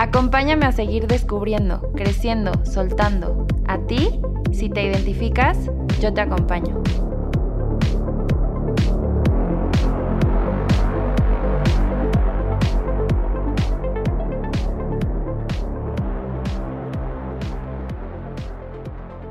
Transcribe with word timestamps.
Acompáñame 0.00 0.64
a 0.64 0.70
seguir 0.70 1.08
descubriendo, 1.08 1.82
creciendo, 1.96 2.52
soltando. 2.64 3.48
A 3.66 3.78
ti, 3.78 4.20
si 4.52 4.70
te 4.70 4.84
identificas, 4.84 5.58
yo 6.00 6.14
te 6.14 6.20
acompaño. 6.20 6.80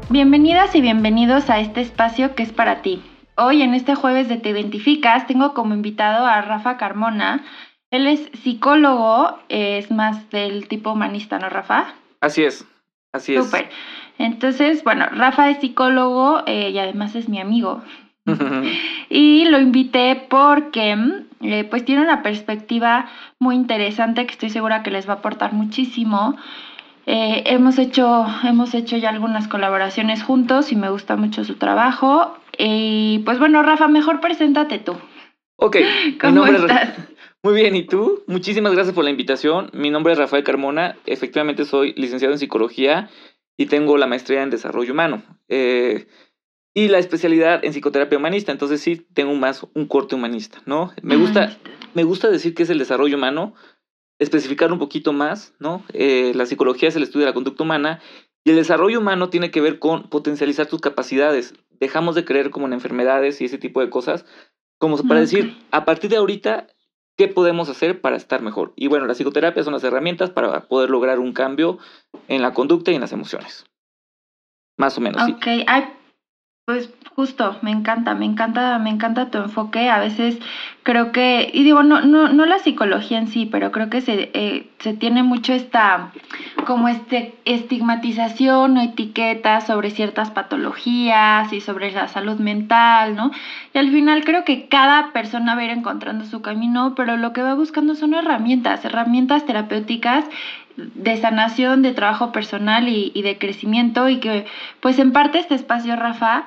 Bienvenidas 0.09 0.75
y 0.75 0.81
bienvenidos 0.81 1.49
a 1.49 1.59
este 1.59 1.79
espacio 1.79 2.35
que 2.35 2.43
es 2.43 2.51
para 2.51 2.81
ti. 2.81 3.01
Hoy 3.39 3.61
en 3.61 3.75
este 3.75 3.93
jueves 3.93 4.27
de 4.29 4.37
Te 4.37 4.49
Identificas 4.49 5.27
tengo 5.27 5.53
como 5.53 5.75
invitado 5.75 6.25
a 6.25 6.41
Rafa 6.41 6.75
Carmona. 6.75 7.45
Él 7.91 8.07
es 8.07 8.29
psicólogo, 8.43 9.39
es 9.49 9.91
más 9.91 10.29
del 10.29 10.67
tipo 10.67 10.91
humanista, 10.91 11.39
¿no, 11.39 11.49
Rafa? 11.49 11.93
Así 12.21 12.43
es, 12.43 12.65
así 13.13 13.35
es. 13.35 13.45
Súper. 13.45 13.69
Entonces, 14.17 14.83
bueno, 14.83 15.05
Rafa 15.11 15.49
es 15.49 15.59
psicólogo 15.59 16.43
eh, 16.47 16.71
y 16.71 16.79
además 16.79 17.15
es 17.15 17.29
mi 17.29 17.39
amigo. 17.39 17.81
y 19.09 19.45
lo 19.45 19.59
invité 19.59 20.27
porque 20.29 20.97
eh, 21.41 21.63
pues 21.63 21.85
tiene 21.85 22.01
una 22.01 22.23
perspectiva 22.23 23.07
muy 23.39 23.55
interesante 23.55 24.25
que 24.25 24.33
estoy 24.33 24.49
segura 24.49 24.83
que 24.83 24.91
les 24.91 25.07
va 25.07 25.13
a 25.13 25.17
aportar 25.17 25.53
muchísimo 25.53 26.37
eh, 27.09 27.43
hemos, 27.45 27.79
hecho, 27.79 28.25
hemos 28.43 28.73
hecho 28.73 28.97
ya 28.97 29.09
algunas 29.09 29.47
colaboraciones 29.47 30.21
juntos 30.23 30.73
y 30.73 30.75
me 30.75 30.89
gusta 30.89 31.15
mucho 31.15 31.45
su 31.45 31.55
trabajo. 31.55 32.37
Y 32.57 33.19
pues 33.19 33.39
bueno, 33.39 33.63
Rafa, 33.63 33.87
mejor 33.87 34.19
preséntate 34.19 34.77
tú. 34.79 34.93
Ok, 35.55 35.77
¿cómo 36.21 36.45
estás? 36.45 36.89
Muy 37.43 37.53
bien, 37.53 37.75
¿y 37.75 37.85
tú? 37.85 38.23
Muchísimas 38.27 38.73
gracias 38.73 38.95
por 38.95 39.03
la 39.03 39.11
invitación. 39.11 39.69
Mi 39.73 39.89
nombre 39.89 40.13
es 40.13 40.19
Rafael 40.19 40.43
Carmona. 40.43 40.97
Efectivamente 41.05 41.65
soy 41.65 41.93
licenciado 41.93 42.33
en 42.33 42.39
psicología 42.39 43.09
y 43.57 43.67
tengo 43.67 43.97
la 43.97 44.07
maestría 44.07 44.43
en 44.43 44.49
desarrollo 44.49 44.93
humano. 44.93 45.23
Eh, 45.47 46.07
y 46.73 46.89
la 46.89 46.99
especialidad 46.99 47.63
en 47.63 47.73
psicoterapia 47.73 48.17
humanista. 48.17 48.51
Entonces 48.51 48.81
sí, 48.81 48.97
tengo 49.13 49.33
más 49.35 49.65
un 49.73 49.87
corte 49.87 50.15
humanista, 50.15 50.61
¿no? 50.65 50.93
Me 51.01 51.15
gusta, 51.15 51.57
me 51.93 52.03
gusta 52.03 52.29
decir 52.29 52.53
que 52.53 52.63
es 52.63 52.69
el 52.69 52.79
desarrollo 52.79 53.17
humano 53.17 53.53
especificar 54.19 54.71
un 54.71 54.79
poquito 54.79 55.13
más, 55.13 55.53
¿no? 55.59 55.83
Eh, 55.93 56.33
la 56.35 56.45
psicología 56.45 56.89
es 56.89 56.95
el 56.95 57.03
estudio 57.03 57.25
de 57.25 57.31
la 57.31 57.35
conducta 57.35 57.63
humana 57.63 57.99
y 58.43 58.51
el 58.51 58.55
desarrollo 58.55 58.99
humano 58.99 59.29
tiene 59.29 59.51
que 59.51 59.61
ver 59.61 59.79
con 59.79 60.09
potencializar 60.09 60.67
tus 60.67 60.81
capacidades. 60.81 61.53
Dejamos 61.79 62.15
de 62.15 62.25
creer 62.25 62.49
como 62.49 62.67
en 62.67 62.73
enfermedades 62.73 63.41
y 63.41 63.45
ese 63.45 63.57
tipo 63.57 63.81
de 63.81 63.89
cosas, 63.89 64.25
como 64.79 64.97
para 65.03 65.19
decir, 65.19 65.57
a 65.71 65.85
partir 65.85 66.09
de 66.09 66.17
ahorita, 66.17 66.67
¿qué 67.17 67.27
podemos 67.27 67.67
hacer 67.69 67.99
para 67.99 68.15
estar 68.15 68.41
mejor? 68.41 68.73
Y 68.75 68.87
bueno, 68.87 69.07
la 69.07 69.13
psicoterapia 69.13 69.63
son 69.63 69.73
las 69.73 69.83
herramientas 69.83 70.29
para 70.29 70.61
poder 70.67 70.89
lograr 70.89 71.19
un 71.19 71.33
cambio 71.33 71.79
en 72.27 72.41
la 72.41 72.53
conducta 72.53 72.91
y 72.91 72.95
en 72.95 73.01
las 73.01 73.11
emociones. 73.11 73.65
Más 74.77 74.97
o 74.97 75.01
menos. 75.01 75.27
Ok, 75.27 75.43
sí. 75.43 75.65
Pues 76.67 76.89
justo, 77.15 77.55
me 77.61 77.71
encanta, 77.71 78.13
me 78.13 78.25
encanta, 78.25 78.77
me 78.77 78.89
encanta 78.89 79.31
tu 79.31 79.37
enfoque. 79.37 79.89
A 79.89 79.99
veces 79.99 80.37
creo 80.83 81.13
que, 81.13 81.49
y 81.53 81.63
digo, 81.63 81.81
no, 81.81 82.01
no, 82.01 82.27
no 82.27 82.45
la 82.45 82.59
psicología 82.59 83.19
en 83.19 83.29
sí, 83.29 83.45
pero 83.45 83.71
creo 83.71 83.89
que 83.89 84.01
se, 84.01 84.31
eh, 84.33 84.69
se 84.79 84.93
tiene 84.93 85.23
mucho 85.23 85.53
esta, 85.53 86.11
como 86.65 86.89
este 86.89 87.35
estigmatización 87.45 88.75
o 88.75 88.81
etiqueta 88.81 89.61
sobre 89.61 89.91
ciertas 89.91 90.29
patologías 90.31 91.53
y 91.53 91.61
sobre 91.61 91.93
la 91.93 92.09
salud 92.09 92.37
mental, 92.37 93.15
¿no? 93.15 93.31
Y 93.73 93.77
al 93.77 93.89
final 93.89 94.25
creo 94.25 94.43
que 94.43 94.67
cada 94.67 95.13
persona 95.13 95.55
va 95.55 95.61
a 95.61 95.63
ir 95.63 95.71
encontrando 95.71 96.25
su 96.25 96.41
camino, 96.41 96.95
pero 96.95 97.15
lo 97.15 97.31
que 97.31 97.43
va 97.43 97.53
buscando 97.53 97.95
son 97.95 98.13
herramientas, 98.13 98.83
herramientas 98.83 99.45
terapéuticas 99.45 100.25
de 100.77 101.17
sanación, 101.17 101.81
de 101.81 101.93
trabajo 101.93 102.31
personal 102.31 102.87
y, 102.87 103.11
y, 103.13 103.21
de 103.23 103.37
crecimiento 103.37 104.07
y 104.09 104.19
que 104.19 104.45
pues 104.79 104.99
en 104.99 105.11
parte 105.11 105.39
este 105.39 105.55
espacio, 105.55 105.95
Rafa, 105.95 106.45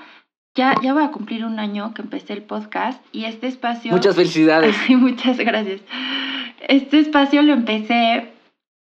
ya, 0.54 0.74
ya 0.82 0.94
voy 0.94 1.04
a 1.04 1.10
cumplir 1.10 1.44
un 1.44 1.58
año 1.58 1.94
que 1.94 2.02
empecé 2.02 2.32
el 2.32 2.42
podcast 2.42 3.02
y 3.12 3.24
este 3.24 3.46
espacio... 3.46 3.92
Muchas 3.92 4.16
felicidades. 4.16 4.76
muchas 4.90 5.38
gracias. 5.38 5.80
Este 6.68 6.98
espacio 6.98 7.42
lo 7.42 7.52
empecé 7.52 8.32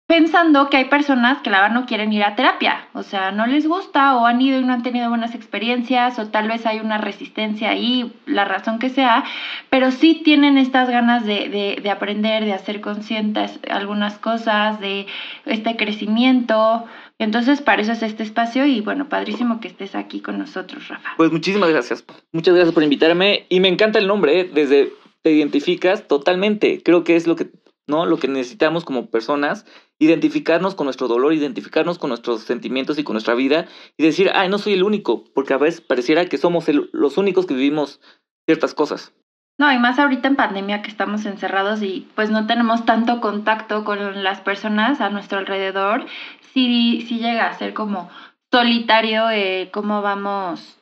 pensando 0.09 0.71
que 0.71 0.79
hay 0.79 0.87
personas 0.87 1.43
que 1.43 1.51
la 1.51 1.61
verdad 1.61 1.75
no 1.75 1.85
quieren 1.85 2.15
ir 2.15 2.25
a 2.25 2.35
terapia, 2.35 2.89
o 2.95 3.03
sea, 3.03 3.31
no 3.31 3.47
les 3.47 3.69
gusta 3.69 4.17
o 4.17 4.25
han 4.25 4.41
ido 4.41 4.59
y 4.59 4.65
no 4.65 4.73
han 4.73 4.83
tenido 4.83 5.11
buenas 5.11 5.35
experiencias 5.35 6.19
o 6.19 6.29
tal 6.29 6.49
vez 6.49 6.65
hay 6.65 6.81
una 6.81 6.97
resistencia 6.97 7.69
ahí, 7.69 8.11
la 8.25 8.47
razón 8.47 8.79
que 8.79 8.89
sea, 8.89 9.25
pero 9.69 9.91
sí 9.91 10.23
tienen 10.25 10.57
estas 10.57 10.89
ganas 10.89 11.27
de, 11.27 11.51
de, 11.51 11.79
de 11.83 11.91
aprender, 11.91 12.47
de 12.47 12.55
hacer 12.55 12.81
conscientes 12.81 13.61
algunas 13.71 14.17
cosas, 14.17 14.81
de 14.81 15.07
este 15.45 15.77
crecimiento. 15.77 16.87
Entonces, 17.19 17.61
para 17.61 17.83
eso 17.83 17.93
es 17.93 18.03
este 18.03 18.23
espacio 18.23 18.65
y 18.65 18.81
bueno, 18.81 19.11
padrísimo 19.11 19.61
que 19.61 19.69
estés 19.69 19.95
aquí 19.95 20.21
con 20.21 20.39
nosotros, 20.39 20.89
Rafa. 20.89 21.11
Pues 21.19 21.31
muchísimas 21.31 21.69
gracias. 21.69 22.03
Muchas 22.33 22.55
gracias 22.55 22.73
por 22.73 22.83
invitarme 22.83 23.45
y 23.51 23.61
me 23.61 23.69
encanta 23.69 23.99
el 23.99 24.07
nombre, 24.07 24.41
¿eh? 24.41 24.51
desde 24.51 24.91
te 25.21 25.33
identificas 25.33 26.09
totalmente. 26.09 26.83
Creo 26.83 27.05
que 27.05 27.17
es 27.17 27.27
lo 27.27 27.37
que 27.37 27.51
¿no? 27.89 28.07
Lo 28.07 28.19
que 28.19 28.29
necesitamos 28.29 28.85
como 28.85 29.11
personas, 29.11 29.67
identificarnos 29.99 30.75
con 30.75 30.85
nuestro 30.85 31.09
dolor, 31.09 31.33
identificarnos 31.33 31.99
con 31.99 32.11
nuestros 32.11 32.43
sentimientos 32.43 32.99
y 32.99 33.05
con 33.05 33.15
nuestra 33.15 33.35
vida 33.35 33.67
y 33.97 34.05
decir, 34.05 34.31
ay, 34.35 34.49
no 34.49 34.59
soy 34.59 34.75
el 34.75 34.85
único, 34.85 35.25
porque 35.35 35.55
a 35.55 35.59
veces 35.59 35.81
pareciera 35.81 36.27
que 36.27 36.39
somos 36.39 36.67
los 36.93 37.19
únicos 37.19 37.47
que 37.47 37.55
vivimos 37.55 38.01
ciertas 38.47 38.75
cosas. 38.75 39.13
No, 39.59 39.73
y 39.73 39.79
más 39.79 39.99
ahorita 39.99 40.29
en 40.29 40.37
pandemia 40.37 40.83
que 40.83 40.91
estamos 40.91 41.27
encerrados 41.27 41.83
y 41.83 42.07
pues 42.15 42.31
no 42.31 42.47
tenemos 42.47 42.85
tanto 42.85 43.21
contacto 43.21 43.85
con 43.85 44.23
las 44.23 44.41
personas 44.41 45.01
a 45.01 45.11
nuestro 45.11 45.39
alrededor, 45.39 46.07
sí, 46.55 47.05
sí 47.09 47.19
llega 47.19 47.49
a 47.49 47.59
ser 47.59 47.75
como 47.75 48.09
solitario 48.53 49.29
eh, 49.31 49.71
cómo 49.73 50.01
vamos 50.01 50.79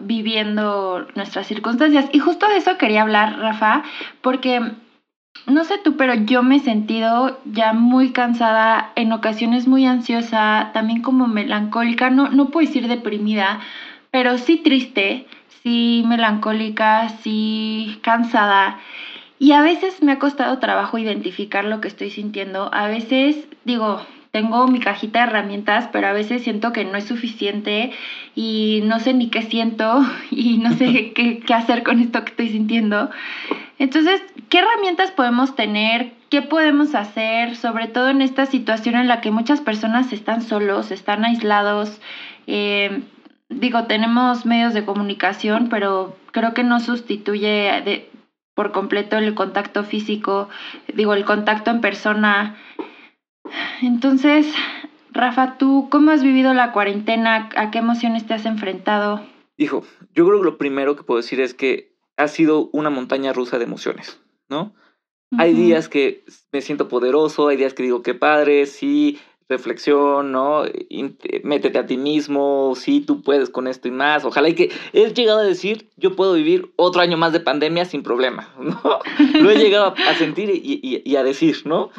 viviendo 0.00 1.06
nuestras 1.14 1.46
circunstancias. 1.46 2.08
Y 2.12 2.20
justo 2.20 2.48
de 2.48 2.56
eso 2.58 2.78
quería 2.78 3.02
hablar, 3.02 3.38
Rafa, 3.38 3.82
porque 4.22 4.60
no 5.46 5.64
sé 5.64 5.78
tú, 5.78 5.96
pero 5.96 6.14
yo 6.14 6.42
me 6.42 6.56
he 6.56 6.60
sentido 6.60 7.40
ya 7.44 7.72
muy 7.72 8.10
cansada, 8.12 8.92
en 8.96 9.12
ocasiones 9.12 9.66
muy 9.66 9.84
ansiosa, 9.86 10.70
también 10.72 11.02
como 11.02 11.26
melancólica, 11.26 12.10
no, 12.10 12.28
no 12.30 12.50
puedo 12.50 12.66
decir 12.66 12.88
deprimida, 12.88 13.60
pero 14.10 14.38
sí 14.38 14.58
triste, 14.58 15.26
sí 15.62 16.04
melancólica, 16.06 17.08
sí 17.22 17.98
cansada. 18.02 18.78
Y 19.38 19.52
a 19.52 19.62
veces 19.62 20.02
me 20.02 20.12
ha 20.12 20.18
costado 20.18 20.58
trabajo 20.58 20.98
identificar 20.98 21.64
lo 21.64 21.80
que 21.80 21.88
estoy 21.88 22.10
sintiendo. 22.10 22.72
A 22.74 22.88
veces 22.88 23.48
digo, 23.64 24.02
tengo 24.32 24.68
mi 24.68 24.80
cajita 24.80 25.20
de 25.20 25.30
herramientas, 25.30 25.88
pero 25.92 26.08
a 26.08 26.12
veces 26.12 26.42
siento 26.42 26.72
que 26.72 26.84
no 26.84 26.96
es 26.96 27.04
suficiente 27.04 27.92
y 28.34 28.82
no 28.84 29.00
sé 29.00 29.14
ni 29.14 29.30
qué 29.30 29.42
siento 29.42 30.04
y 30.30 30.58
no 30.58 30.72
sé 30.74 31.12
qué, 31.14 31.40
qué 31.40 31.54
hacer 31.54 31.82
con 31.82 32.00
esto 32.00 32.22
que 32.24 32.30
estoy 32.30 32.48
sintiendo. 32.50 33.10
Entonces, 33.78 34.20
¿qué 34.50 34.58
herramientas 34.58 35.12
podemos 35.12 35.54
tener? 35.54 36.12
¿Qué 36.28 36.42
podemos 36.42 36.94
hacer? 36.94 37.56
Sobre 37.56 37.88
todo 37.88 38.10
en 38.10 38.20
esta 38.20 38.44
situación 38.44 38.96
en 38.96 39.08
la 39.08 39.20
que 39.20 39.30
muchas 39.30 39.60
personas 39.60 40.12
están 40.12 40.42
solos, 40.42 40.90
están 40.90 41.24
aislados. 41.24 42.00
Eh, 42.46 43.02
digo, 43.48 43.84
tenemos 43.84 44.44
medios 44.44 44.74
de 44.74 44.84
comunicación, 44.84 45.68
pero 45.70 46.16
creo 46.32 46.52
que 46.52 46.64
no 46.64 46.80
sustituye 46.80 48.10
por 48.54 48.72
completo 48.72 49.16
el 49.16 49.34
contacto 49.34 49.84
físico, 49.84 50.48
digo, 50.92 51.14
el 51.14 51.24
contacto 51.24 51.70
en 51.70 51.80
persona. 51.80 52.56
Entonces, 53.80 54.52
Rafa, 55.12 55.56
¿tú 55.58 55.88
cómo 55.90 56.10
has 56.10 56.22
vivido 56.22 56.52
la 56.54 56.72
cuarentena? 56.72 57.48
¿A 57.56 57.70
qué 57.70 57.78
emociones 57.78 58.26
te 58.26 58.34
has 58.34 58.46
enfrentado? 58.46 59.24
Hijo, 59.56 59.84
yo 60.14 60.26
creo 60.26 60.40
que 60.40 60.44
lo 60.44 60.58
primero 60.58 60.96
que 60.96 61.04
puedo 61.04 61.20
decir 61.20 61.40
es 61.40 61.54
que 61.54 61.94
ha 62.16 62.28
sido 62.28 62.68
una 62.72 62.90
montaña 62.90 63.32
rusa 63.32 63.58
de 63.58 63.64
emociones, 63.64 64.20
¿no? 64.50 64.74
Hay 65.38 65.54
días 65.54 65.88
que 65.88 66.24
me 66.50 66.60
siento 66.60 66.88
poderoso, 66.88 67.48
hay 67.48 67.56
días 67.56 67.72
que 67.72 67.84
digo, 67.84 68.02
qué 68.02 68.14
padre, 68.14 68.66
sí, 68.66 69.20
reflexión, 69.50 70.32
¿no? 70.32 70.64
Métete 71.42 71.78
a 71.78 71.86
ti 71.86 71.96
mismo, 71.96 72.72
sí, 72.76 73.00
tú 73.00 73.22
puedes 73.22 73.50
con 73.50 73.66
esto 73.66 73.88
y 73.88 73.90
más. 73.90 74.24
Ojalá 74.24 74.48
y 74.48 74.54
que 74.54 74.72
he 74.92 75.12
llegado 75.12 75.40
a 75.40 75.44
decir, 75.44 75.90
yo 75.96 76.16
puedo 76.16 76.34
vivir 76.34 76.72
otro 76.76 77.02
año 77.02 77.16
más 77.16 77.32
de 77.32 77.40
pandemia 77.40 77.84
sin 77.84 78.02
problema, 78.02 78.54
¿no? 78.58 78.80
Lo 79.40 79.50
he 79.50 79.58
llegado 79.58 79.94
a 80.08 80.14
sentir 80.14 80.50
y, 80.50 81.02
y, 81.04 81.16
a 81.16 81.22
decir, 81.22 81.62
¿no? 81.64 81.90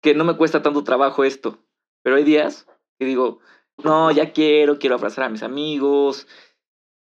Que 0.00 0.14
no 0.14 0.24
me 0.24 0.36
cuesta 0.36 0.62
tanto 0.62 0.84
trabajo 0.84 1.24
esto. 1.24 1.58
Pero 2.02 2.16
hay 2.16 2.24
días 2.24 2.66
que 2.98 3.04
digo, 3.04 3.40
no, 3.84 4.10
ya 4.10 4.32
quiero, 4.32 4.78
quiero 4.78 4.96
abrazar 4.96 5.24
a 5.24 5.28
mis 5.28 5.42
amigos, 5.42 6.26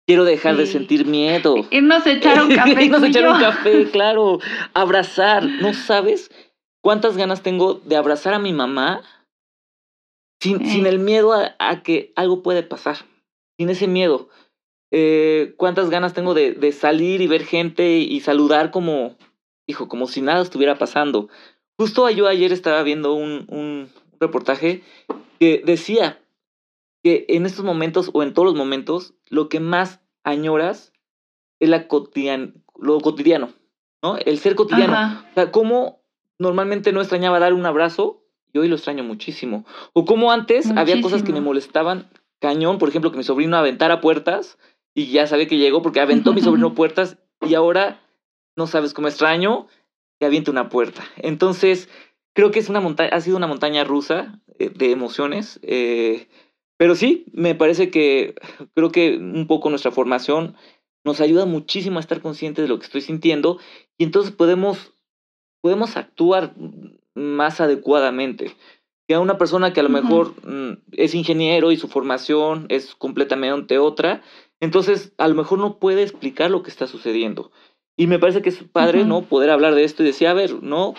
quiero 0.06 0.24
dejar 0.24 0.56
de 0.56 0.66
sentir 0.66 1.06
miedo. 1.06 1.66
Irnos 1.70 2.06
a 2.06 2.12
echar 2.12 2.42
un 2.42 2.54
café. 2.54 2.84
Irnos 2.84 3.02
a 3.02 3.06
y 3.06 3.10
echar 3.10 3.28
un 3.28 3.40
café, 3.40 3.90
claro. 3.90 4.38
Abrazar. 4.72 5.44
¿No 5.44 5.74
sabes 5.74 6.30
cuántas 6.82 7.16
ganas 7.16 7.42
tengo 7.42 7.74
de 7.74 7.96
abrazar 7.96 8.34
a 8.34 8.38
mi 8.38 8.52
mamá 8.52 9.02
sin, 10.40 10.64
sin 10.66 10.86
el 10.86 10.98
miedo 10.98 11.32
a, 11.32 11.56
a 11.58 11.82
que 11.82 12.12
algo 12.16 12.42
puede 12.42 12.62
pasar? 12.62 12.98
Sin 13.58 13.68
ese 13.68 13.88
miedo. 13.88 14.28
Eh, 14.92 15.54
cuántas 15.56 15.90
ganas 15.90 16.14
tengo 16.14 16.32
de, 16.32 16.52
de 16.52 16.72
salir 16.72 17.20
y 17.20 17.26
ver 17.26 17.44
gente 17.44 17.98
y 17.98 18.20
saludar 18.20 18.70
como, 18.70 19.16
hijo, 19.66 19.88
como 19.88 20.06
si 20.06 20.22
nada 20.22 20.42
estuviera 20.42 20.78
pasando. 20.78 21.28
Justo 21.78 22.08
yo 22.10 22.28
ayer 22.28 22.52
estaba 22.52 22.82
viendo 22.82 23.14
un, 23.14 23.46
un 23.48 23.90
reportaje 24.20 24.82
que 25.40 25.62
decía 25.64 26.20
que 27.06 27.24
en 27.28 27.46
estos 27.46 27.64
momentos 27.64 28.10
o 28.14 28.24
en 28.24 28.34
todos 28.34 28.46
los 28.46 28.56
momentos 28.56 29.14
lo 29.28 29.48
que 29.48 29.60
más 29.60 30.00
añoras 30.24 30.92
es 31.60 31.68
la 31.68 31.86
cotidian 31.86 32.64
lo 32.76 33.00
cotidiano, 33.00 33.50
¿no? 34.02 34.16
El 34.16 34.40
ser 34.40 34.56
cotidiano. 34.56 34.92
Ajá. 34.94 35.24
O 35.30 35.34
sea, 35.34 35.52
cómo 35.52 36.02
normalmente 36.40 36.90
no 36.90 37.00
extrañaba 37.00 37.38
dar 37.38 37.54
un 37.54 37.64
abrazo 37.64 38.24
y 38.52 38.58
hoy 38.58 38.66
lo 38.66 38.74
extraño 38.74 39.04
muchísimo. 39.04 39.64
O 39.92 40.04
como 40.04 40.32
antes 40.32 40.72
había 40.72 41.00
cosas 41.00 41.22
que 41.22 41.26
me 41.28 41.34
Muchísimo. 41.34 41.44
molestaban 41.44 42.10
cañón, 42.40 42.78
por 42.78 42.88
ejemplo, 42.88 43.12
que 43.12 43.18
mi 43.18 43.22
sobrino 43.22 43.56
aventara 43.56 44.00
puertas 44.00 44.58
y 44.92 45.06
ya 45.06 45.28
sabía 45.28 45.46
que 45.46 45.58
llegó 45.58 45.82
porque 45.82 46.00
aventó 46.00 46.32
mi 46.32 46.40
sobrino 46.40 46.74
puertas 46.74 47.18
y 47.40 47.54
ahora 47.54 48.00
no 48.56 48.66
sabes 48.66 48.94
cómo 48.94 49.06
extraño 49.06 49.68
que 50.18 50.26
aviente 50.26 50.50
una 50.50 50.70
puerta. 50.70 51.04
Entonces, 51.18 51.88
creo 52.32 52.50
que 52.50 52.58
es 52.58 52.68
una 52.68 52.80
montaña, 52.80 53.10
ha 53.12 53.20
sido 53.20 53.36
una 53.36 53.46
montaña 53.46 53.84
rusa 53.84 54.40
eh, 54.58 54.70
de 54.70 54.90
emociones. 54.90 55.60
eh, 55.62 56.26
pero 56.76 56.94
sí, 56.94 57.26
me 57.32 57.54
parece 57.54 57.90
que 57.90 58.34
creo 58.74 58.90
que 58.90 59.16
un 59.16 59.46
poco 59.46 59.70
nuestra 59.70 59.90
formación 59.90 60.56
nos 61.04 61.20
ayuda 61.20 61.46
muchísimo 61.46 61.98
a 61.98 62.00
estar 62.00 62.20
conscientes 62.20 62.64
de 62.64 62.68
lo 62.68 62.78
que 62.78 62.86
estoy 62.86 63.00
sintiendo 63.00 63.58
y 63.96 64.04
entonces 64.04 64.32
podemos, 64.32 64.92
podemos 65.60 65.96
actuar 65.96 66.54
más 67.14 67.60
adecuadamente 67.60 68.54
que 69.08 69.14
a 69.14 69.20
una 69.20 69.38
persona 69.38 69.72
que 69.72 69.80
a 69.80 69.84
lo 69.84 69.88
mejor 69.88 70.34
mm, 70.44 70.82
es 70.92 71.14
ingeniero 71.14 71.70
y 71.70 71.76
su 71.76 71.88
formación 71.88 72.66
es 72.68 72.94
completamente 72.94 73.78
otra, 73.78 74.22
entonces 74.60 75.12
a 75.16 75.28
lo 75.28 75.34
mejor 75.34 75.58
no 75.58 75.78
puede 75.78 76.02
explicar 76.02 76.50
lo 76.50 76.62
que 76.62 76.70
está 76.70 76.86
sucediendo. 76.86 77.52
Y 77.96 78.08
me 78.08 78.18
parece 78.18 78.42
que 78.42 78.50
es 78.50 78.62
padre. 78.62 79.04
¿no? 79.04 79.22
Poder 79.22 79.50
hablar 79.50 79.74
de 79.74 79.84
esto 79.84 80.02
y 80.02 80.06
decir, 80.06 80.28
a 80.28 80.34
ver, 80.34 80.62
¿no? 80.62 80.94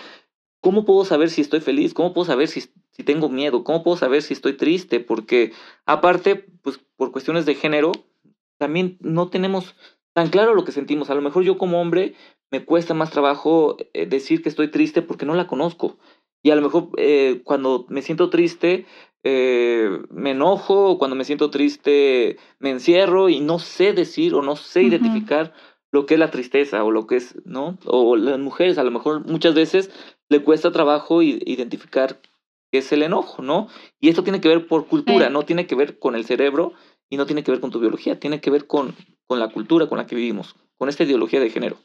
¿Cómo 0.62 0.86
puedo 0.86 1.06
saber 1.06 1.30
si 1.30 1.42
estoy 1.42 1.60
feliz? 1.60 1.94
¿Cómo 1.94 2.14
puedo 2.14 2.26
saber 2.26 2.48
si, 2.48 2.64
si 2.98 3.04
tengo 3.04 3.30
miedo? 3.30 3.64
¿Cómo 3.64 3.84
puedo 3.84 3.96
saber 3.96 4.24
si 4.24 4.34
estoy 4.34 4.54
triste? 4.54 5.00
Porque 5.00 5.54
aparte, 5.86 6.48
pues 6.64 6.80
por 6.98 7.12
cuestiones 7.12 7.46
de 7.46 7.56
género, 7.56 7.92
también 8.58 8.98
no 9.00 9.30
tenemos 9.30 9.76
tan 10.14 10.30
claro 10.30 10.56
lo 10.56 10.66
que 10.66 10.72
sentimos. 10.72 11.10
A 11.10 11.16
lo 11.16 11.22
mejor 11.22 11.44
yo 11.44 11.58
como 11.60 11.80
hombre 11.80 12.16
me 12.50 12.66
cuesta 12.66 12.96
más 12.96 13.12
trabajo 13.12 13.78
eh, 13.94 14.08
decir 14.08 14.42
que 14.42 14.50
estoy 14.50 14.70
triste 14.70 15.04
porque 15.04 15.28
no 15.28 15.36
la 15.36 15.48
conozco. 15.48 15.98
Y 16.42 16.50
a 16.50 16.56
lo 16.56 16.64
mejor 16.64 16.90
eh, 16.98 17.42
cuando 17.44 17.86
me 17.90 18.02
siento 18.02 18.30
triste, 18.30 18.86
eh, 19.24 19.90
me 20.10 20.32
enojo, 20.32 20.92
o 20.92 20.98
cuando 20.98 21.16
me 21.16 21.24
siento 21.24 21.52
triste, 21.52 22.38
me 22.60 22.72
encierro 22.72 23.30
y 23.30 23.42
no 23.42 23.60
sé 23.60 23.94
decir 23.94 24.34
o 24.34 24.42
no 24.42 24.56
sé 24.56 24.84
identificar 24.84 25.54
lo 25.92 26.06
que 26.06 26.16
es 26.16 26.20
la 26.20 26.32
tristeza 26.32 26.84
o 26.84 26.92
lo 26.92 27.06
que 27.06 27.18
es, 27.18 27.36
¿no? 27.46 27.78
O 27.86 28.16
las 28.16 28.40
mujeres 28.40 28.78
a 28.78 28.84
lo 28.84 28.92
mejor 28.92 29.26
muchas 29.26 29.54
veces 29.54 29.92
le 30.30 30.44
cuesta 30.44 30.72
trabajo 30.72 31.22
identificar 31.22 32.20
es 32.78 32.92
el 32.92 33.04
enojo, 33.04 33.42
¿no? 33.42 33.68
Y 34.00 34.10
esto 34.10 34.24
tiene 34.24 34.42
que 34.42 34.48
ver 34.48 34.68
por 34.68 34.88
cultura, 34.88 35.28
Sí. 35.28 35.34
no 35.34 35.44
tiene 35.44 35.68
que 35.68 35.76
ver 35.76 36.00
con 36.00 36.16
el 36.16 36.26
cerebro 36.26 36.74
y 37.10 37.18
no 37.18 37.26
tiene 37.26 37.44
que 37.44 37.52
ver 37.52 37.60
con 37.60 37.72
tu 37.72 37.80
biología, 37.80 38.20
tiene 38.20 38.42
que 38.42 38.50
ver 38.50 38.68
con, 38.68 38.96
con 39.28 39.40
la 39.40 39.50
cultura 39.50 39.88
con 39.88 39.98
la 39.98 40.06
que 40.08 40.16
vivimos, 40.16 40.56
con 40.78 40.90
esta 40.90 41.04
ideología 41.04 41.40
de 41.40 41.50
género. 41.50 41.78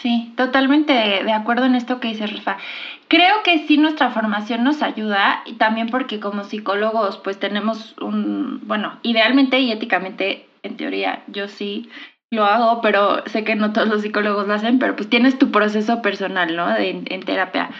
Sí, 0.00 0.32
totalmente 0.36 0.92
de 0.92 1.24
de 1.24 1.32
acuerdo 1.32 1.64
en 1.64 1.74
esto 1.74 1.98
que 1.98 2.08
dice 2.08 2.26
Rafa. 2.26 2.58
Creo 3.08 3.42
que 3.42 3.66
sí 3.66 3.78
nuestra 3.78 4.10
formación 4.10 4.62
nos 4.62 4.80
ayuda 4.82 5.42
y 5.44 5.54
también 5.54 5.88
porque 5.88 6.20
como 6.20 6.44
psicólogos 6.44 7.16
pues 7.18 7.40
tenemos 7.40 7.96
un, 8.00 8.60
bueno, 8.68 8.98
idealmente 9.02 9.58
y 9.58 9.72
éticamente, 9.72 10.46
en 10.62 10.76
teoría, 10.76 11.24
yo 11.26 11.48
sí 11.48 11.88
lo 12.30 12.44
hago, 12.44 12.80
pero 12.80 13.24
sé 13.26 13.42
que 13.42 13.56
no 13.56 13.72
todos 13.72 13.88
los 13.88 14.02
psicólogos 14.02 14.46
lo 14.46 14.54
hacen, 14.54 14.78
pero 14.78 14.94
pues 14.94 15.08
tienes 15.10 15.38
tu 15.38 15.50
proceso 15.50 16.00
personal, 16.00 16.54
¿no? 16.54 16.68
De, 16.74 16.90
en 16.90 17.20
terapia. 17.24 17.70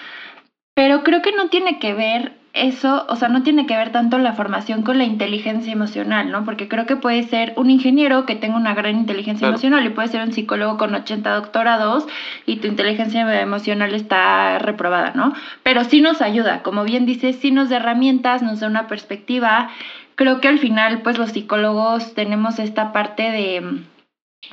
Pero 0.79 1.03
creo 1.03 1.23
que 1.23 1.33
no 1.33 1.49
tiene 1.49 1.81
que 1.81 1.93
ver 1.93 2.35
eso, 2.53 3.05
o 3.09 3.17
sea, 3.17 3.29
no 3.29 3.43
tiene 3.43 3.67
que 3.67 3.77
ver 3.77 3.91
tanto 3.91 4.17
la 4.17 4.35
formación 4.35 4.83
con 4.83 4.97
la 4.97 5.03
inteligencia 5.03 5.73
emocional, 5.73 6.31
¿no? 6.31 6.45
Porque 6.45 6.69
creo 6.69 6.87
que 6.87 6.95
puede 6.95 7.25
ser 7.25 7.53
un 7.57 7.69
ingeniero 7.69 8.27
que 8.27 8.37
tenga 8.37 8.57
una 8.57 8.75
gran 8.75 8.95
inteligencia 8.95 9.41
Claro. 9.41 9.55
emocional 9.55 9.85
y 9.85 9.89
puede 9.89 10.07
ser 10.07 10.23
un 10.23 10.33
psicólogo 10.33 10.77
con 10.79 10.95
80 10.95 11.35
doctorados 11.35 12.07
y 12.47 12.59
tu 12.59 12.69
inteligencia 12.69 13.23
emocional 13.43 13.93
está 13.93 14.61
reprobada, 14.61 15.11
¿no? 15.17 15.33
Pero 15.65 15.83
sí 15.83 16.01
nos 16.01 16.23
ayuda, 16.23 16.63
como 16.63 16.85
bien 16.85 17.07
dices, 17.07 17.35
sí 17.35 17.51
nos 17.51 17.71
da 17.71 17.79
herramientas, 17.79 18.43
nos 18.43 18.61
da 18.61 18.69
una 18.69 18.87
perspectiva. 18.87 19.71
Creo 20.15 20.41
que 20.41 20.47
al 20.47 20.61
final, 20.61 21.03
pues 21.03 21.19
los 21.19 21.31
psicólogos 21.33 22.15
tenemos 22.15 22.61
esta 22.61 22.93
parte 22.93 23.33
de 23.33 23.81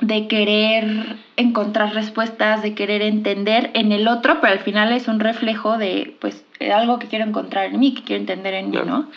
de 0.00 0.26
querer 0.28 1.16
encontrar 1.36 1.94
respuestas, 1.94 2.62
de 2.62 2.74
querer 2.74 3.02
entender 3.02 3.70
en 3.74 3.92
el 3.92 4.08
otro, 4.08 4.40
pero 4.40 4.52
al 4.52 4.60
final 4.60 4.92
es 4.92 5.08
un 5.08 5.20
reflejo 5.20 5.78
de, 5.78 6.16
pues, 6.20 6.44
de 6.60 6.72
algo 6.72 6.98
que 6.98 7.06
quiero 7.08 7.24
encontrar 7.24 7.66
en 7.66 7.80
mí, 7.80 7.94
que 7.94 8.02
quiero 8.02 8.20
entender 8.20 8.54
en 8.54 8.70
mí, 8.70 8.78
¿no? 8.84 9.08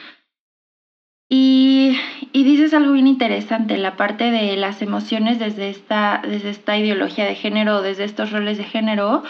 Y, 1.31 1.95
y 2.33 2.43
dices 2.43 2.73
algo 2.73 2.93
bien 2.93 3.07
interesante, 3.07 3.77
la 3.77 3.95
parte 3.97 4.31
de 4.31 4.55
las 4.57 4.81
emociones 4.81 5.37
desde 5.37 5.69
esta, 5.69 6.21
desde 6.27 6.49
esta 6.49 6.75
ideología 6.77 7.25
de 7.25 7.35
género, 7.35 7.81
desde 7.83 8.03
estos 8.05 8.31
roles 8.31 8.57
de 8.57 8.63
género. 8.63 9.23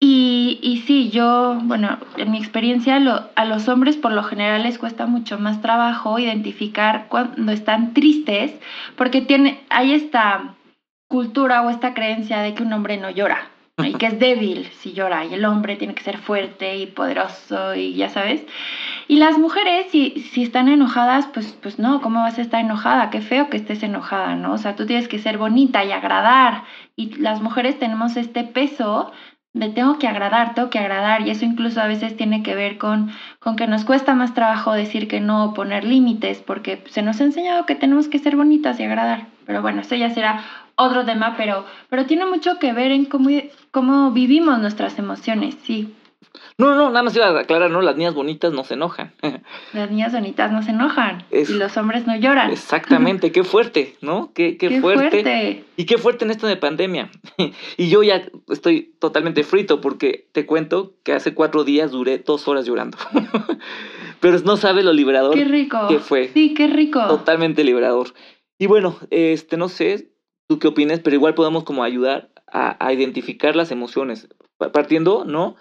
Y, 0.00 0.58
y 0.60 0.78
sí, 0.86 1.08
yo, 1.08 1.58
bueno, 1.62 1.96
en 2.18 2.30
mi 2.30 2.36
experiencia, 2.36 2.98
lo- 3.00 3.22
a 3.36 3.44
los 3.46 3.68
hombres 3.68 3.96
por 3.96 4.12
lo 4.12 4.22
general 4.22 4.64
les 4.64 4.76
cuesta 4.78 5.06
mucho 5.06 5.38
más 5.38 5.62
trabajo 5.62 6.18
identificar 6.18 7.06
cuando 7.08 7.52
están 7.52 7.94
tristes, 7.94 8.52
porque 8.96 9.22
tiene, 9.22 9.60
hay 9.70 9.94
esta 9.94 10.54
cultura 11.08 11.62
o 11.62 11.70
esta 11.70 11.94
creencia 11.94 12.40
de 12.40 12.54
que 12.54 12.62
un 12.62 12.72
hombre 12.72 12.96
no 12.96 13.10
llora 13.10 13.50
y 13.78 13.94
que 13.94 14.06
es 14.06 14.18
débil 14.20 14.66
si 14.78 14.92
llora 14.92 15.24
y 15.24 15.34
el 15.34 15.44
hombre 15.44 15.76
tiene 15.76 15.94
que 15.94 16.04
ser 16.04 16.18
fuerte 16.18 16.76
y 16.76 16.86
poderoso 16.86 17.74
y 17.74 17.94
ya 17.94 18.08
sabes. 18.08 18.46
Y 19.08 19.16
las 19.16 19.36
mujeres, 19.38 19.86
si, 19.90 20.20
si 20.32 20.42
están 20.42 20.68
enojadas, 20.68 21.26
pues, 21.26 21.58
pues 21.60 21.78
no, 21.78 22.00
¿cómo 22.00 22.20
vas 22.20 22.38
a 22.38 22.42
estar 22.42 22.60
enojada? 22.60 23.10
Qué 23.10 23.20
feo 23.20 23.50
que 23.50 23.56
estés 23.56 23.82
enojada, 23.82 24.36
¿no? 24.36 24.52
O 24.52 24.58
sea, 24.58 24.76
tú 24.76 24.86
tienes 24.86 25.08
que 25.08 25.18
ser 25.18 25.38
bonita 25.38 25.84
y 25.84 25.92
agradar. 25.92 26.64
Y 26.96 27.16
las 27.16 27.42
mujeres 27.42 27.78
tenemos 27.78 28.16
este 28.16 28.44
peso 28.44 29.12
de 29.52 29.68
tengo 29.68 29.98
que 29.98 30.08
agradar, 30.08 30.54
tengo 30.54 30.70
que 30.70 30.78
agradar. 30.78 31.26
Y 31.26 31.30
eso 31.30 31.44
incluso 31.44 31.82
a 31.82 31.86
veces 31.86 32.16
tiene 32.16 32.42
que 32.42 32.54
ver 32.54 32.78
con, 32.78 33.10
con 33.40 33.56
que 33.56 33.66
nos 33.66 33.84
cuesta 33.84 34.14
más 34.14 34.32
trabajo 34.32 34.72
decir 34.72 35.06
que 35.06 35.20
no, 35.20 35.52
poner 35.52 35.84
límites, 35.84 36.40
porque 36.40 36.82
se 36.86 37.02
nos 37.02 37.20
ha 37.20 37.24
enseñado 37.24 37.66
que 37.66 37.74
tenemos 37.74 38.08
que 38.08 38.18
ser 38.18 38.36
bonitas 38.36 38.80
y 38.80 38.84
agradar. 38.84 39.26
Pero 39.44 39.60
bueno, 39.60 39.82
eso 39.82 39.96
ya 39.96 40.10
será 40.10 40.42
otro 40.76 41.04
tema, 41.04 41.34
pero, 41.36 41.64
pero 41.88 42.06
tiene 42.06 42.26
mucho 42.26 42.58
que 42.58 42.72
ver 42.72 42.90
en 42.92 43.04
cómo, 43.06 43.30
cómo 43.70 44.10
vivimos 44.12 44.58
nuestras 44.58 44.98
emociones, 44.98 45.56
sí. 45.62 45.94
No, 46.58 46.74
no, 46.74 46.88
nada 46.90 47.02
más 47.02 47.14
iba 47.16 47.26
a 47.26 47.40
aclarar, 47.40 47.70
¿no? 47.70 47.80
Las 47.80 47.96
niñas 47.96 48.14
bonitas 48.14 48.52
no 48.52 48.64
se 48.64 48.74
enojan. 48.74 49.12
Las 49.72 49.90
niñas 49.90 50.12
bonitas 50.12 50.50
no 50.52 50.62
se 50.62 50.70
enojan 50.70 51.24
Es- 51.30 51.50
y 51.50 51.54
los 51.54 51.76
hombres 51.76 52.06
no 52.06 52.16
lloran. 52.16 52.50
Exactamente, 52.50 53.30
qué 53.32 53.44
fuerte, 53.44 53.96
¿no? 54.00 54.32
Qué, 54.34 54.56
qué, 54.56 54.68
Qué 54.68 54.80
fuerte. 54.80 55.10
fuerte. 55.22 55.64
Y 55.76 55.84
qué 55.86 55.98
fuerte 55.98 56.24
en 56.24 56.30
esto 56.32 56.46
de 56.46 56.56
pandemia. 56.56 57.10
y 57.76 57.88
yo 57.88 58.02
ya 58.02 58.22
estoy 58.50 58.94
totalmente 59.00 59.42
frito 59.44 59.80
porque 59.80 60.28
te 60.32 60.46
cuento 60.46 60.94
que 61.04 61.12
hace 61.12 61.34
cuatro 61.34 61.62
días 61.64 61.90
duré 61.92 62.18
dos 62.18 62.46
horas 62.48 62.66
llorando. 62.66 62.98
Pero 64.20 64.38
no 64.40 64.56
sabes 64.56 64.84
lo 64.84 64.92
liberador 64.92 65.34
Qué 65.34 65.44
rico. 65.44 65.86
que 65.88 65.98
fue. 65.98 66.30
Sí, 66.32 66.54
qué 66.54 66.66
rico. 66.68 67.04
Totalmente 67.06 67.62
liberador. 67.64 68.08
Y 68.58 68.66
bueno, 68.66 68.96
este, 69.10 69.56
no 69.56 69.68
sé 69.68 70.08
tú 70.46 70.58
qué 70.58 70.68
opinas, 70.68 71.00
pero 71.00 71.16
igual 71.16 71.34
podemos 71.34 71.64
como 71.64 71.82
ayudar 71.84 72.30
a, 72.46 72.76
a 72.84 72.92
identificar 72.92 73.56
las 73.56 73.70
emociones. 73.70 74.28
Pa- 74.58 74.72
Partiendo, 74.72 75.24
¿no? 75.24 75.56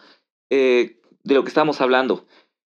Eh, 0.50 1.00
de 1.24 1.36
lo 1.36 1.44
que 1.44 1.48
estábamos 1.50 1.82
hablando. 1.82 2.26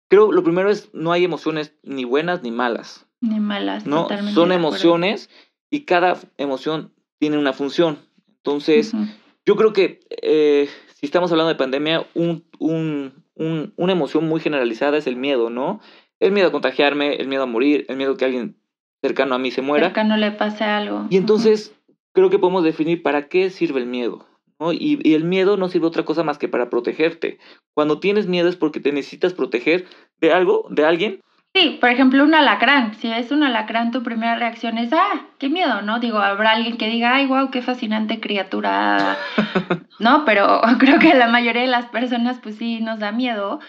Creo 0.09 0.33
lo 0.33 0.43
primero 0.43 0.71
es 0.71 0.91
no 0.95 1.13
hay 1.13 1.25
emociones 1.25 1.75
ni 1.83 2.05
buenas 2.05 2.43
ni 2.43 2.51
malas. 2.51 3.07
Ni 3.21 3.41
malas, 3.41 3.87
¿no? 3.87 4.03
totalmente 4.03 4.35
Son 4.35 4.53
emociones 4.53 5.31
y 5.71 5.81
cada 5.81 6.17
emoción 6.39 6.93
tiene 7.19 7.39
una 7.39 7.53
función. 7.53 7.99
Entonces, 8.29 8.95
Ujú. 8.95 9.05
yo 9.45 9.57
creo 9.57 9.73
que 9.73 10.01
eh, 10.23 10.69
si 10.95 11.07
estamos 11.07 11.31
hablando 11.33 11.49
de 11.49 11.57
pandemia, 11.57 12.07
un, 12.15 12.45
un, 12.59 13.25
un- 13.35 13.75
una 13.77 13.93
emoción 13.93 14.29
muy 14.29 14.41
generalizada 14.41 14.97
es 14.97 15.07
el 15.07 15.17
miedo, 15.17 15.51
¿no? 15.51 15.81
El 16.21 16.33
miedo 16.33 16.49
a 16.49 16.53
contagiarme, 16.53 17.17
el 17.17 17.29
miedo 17.29 17.43
a 17.43 17.47
morir, 17.47 17.85
el 17.89 17.97
miedo 17.97 18.17
que 18.17 18.25
alguien 18.25 18.57
cercano 19.03 19.35
a 19.35 19.39
mí 19.39 19.51
se 19.51 19.61
muera. 19.63 19.87
Cerca 19.89 20.05
no 20.05 20.17
le 20.17 20.31
pase 20.31 20.65
algo. 20.65 21.07
Y 21.11 21.17
entonces 21.17 21.75
creo 22.17 22.31
que 22.31 22.39
podemos 22.39 22.65
definir 22.65 23.03
para 23.03 23.29
qué 23.29 23.51
sirve 23.51 23.79
el 23.79 23.87
miedo. 23.87 24.27
¿no? 24.59 24.73
Y, 24.73 24.99
y 25.05 25.13
el 25.13 25.25
miedo 25.25 25.59
no 25.59 25.69
sirve 25.69 25.87
otra 25.87 26.07
cosa 26.07 26.25
más 26.25 26.39
que 26.39 26.49
para 26.49 26.71
protegerte. 26.71 27.39
Cuando 27.75 28.01
tienes 28.01 28.27
miedo 28.27 28.49
es 28.49 28.57
porque 28.57 28.81
te 28.81 28.91
necesitas 28.91 29.35
proteger 29.35 29.85
de 30.19 30.33
algo, 30.33 30.67
de 30.71 30.87
alguien, 30.87 31.21
Sí, 31.57 31.79
por 31.81 31.89
ejemplo, 31.89 32.23
un 32.23 32.35
alacrán. 32.35 32.93
Si 32.97 33.09
ves 33.09 33.31
un 33.31 33.43
alacrán, 33.43 33.91
tu 33.91 34.03
primera 34.03 34.37
reacción 34.37 34.77
es, 34.77 34.93
ah, 34.93 35.23
qué 35.39 35.49
miedo, 35.49 35.81
¿no? 35.81 36.01
Digo, 36.01 36.19
habrá 36.19 36.51
alguien 36.51 36.77
que 36.77 36.87
diga, 36.87 37.15
ay, 37.15 37.25
wow, 37.25 37.51
qué 37.51 37.63
fascinante 37.63 38.21
criatura, 38.21 39.17
¿no? 39.99 40.27
Pero 40.27 40.61
creo 40.79 40.99
que 40.99 41.15
la 41.15 41.29
mayoría 41.29 41.63
de 41.63 41.69
las 41.69 41.87
personas, 41.87 42.41
pues 42.43 42.57
sí, 42.57 42.83
nos 42.83 42.99
da 42.99 43.11
miedo. 43.11 43.61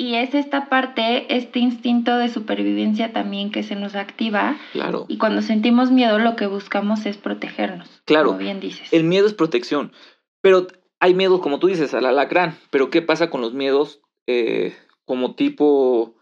Y 0.00 0.14
es 0.14 0.34
esta 0.34 0.70
parte, 0.70 1.36
este 1.36 1.58
instinto 1.58 2.16
de 2.16 2.30
supervivencia 2.30 3.12
también 3.12 3.52
que 3.52 3.62
se 3.62 3.76
nos 3.76 3.94
activa. 3.94 4.56
Claro. 4.72 5.04
Y 5.08 5.18
cuando 5.18 5.42
sentimos 5.42 5.90
miedo, 5.90 6.18
lo 6.18 6.36
que 6.36 6.46
buscamos 6.46 7.04
es 7.04 7.18
protegernos. 7.18 8.00
Claro. 8.06 8.28
Como 8.28 8.38
bien 8.38 8.60
dices. 8.60 8.90
El 8.94 9.04
miedo 9.04 9.26
es 9.26 9.34
protección. 9.34 9.92
Pero 10.40 10.68
hay 11.00 11.12
miedo, 11.12 11.42
como 11.42 11.58
tú 11.58 11.66
dices, 11.66 11.92
al 11.92 12.06
alacrán. 12.06 12.56
Pero 12.70 12.88
¿qué 12.88 13.02
pasa 13.02 13.28
con 13.28 13.42
los 13.42 13.52
miedos 13.52 14.00
eh, 14.26 14.74
como 15.04 15.34
tipo 15.34 16.14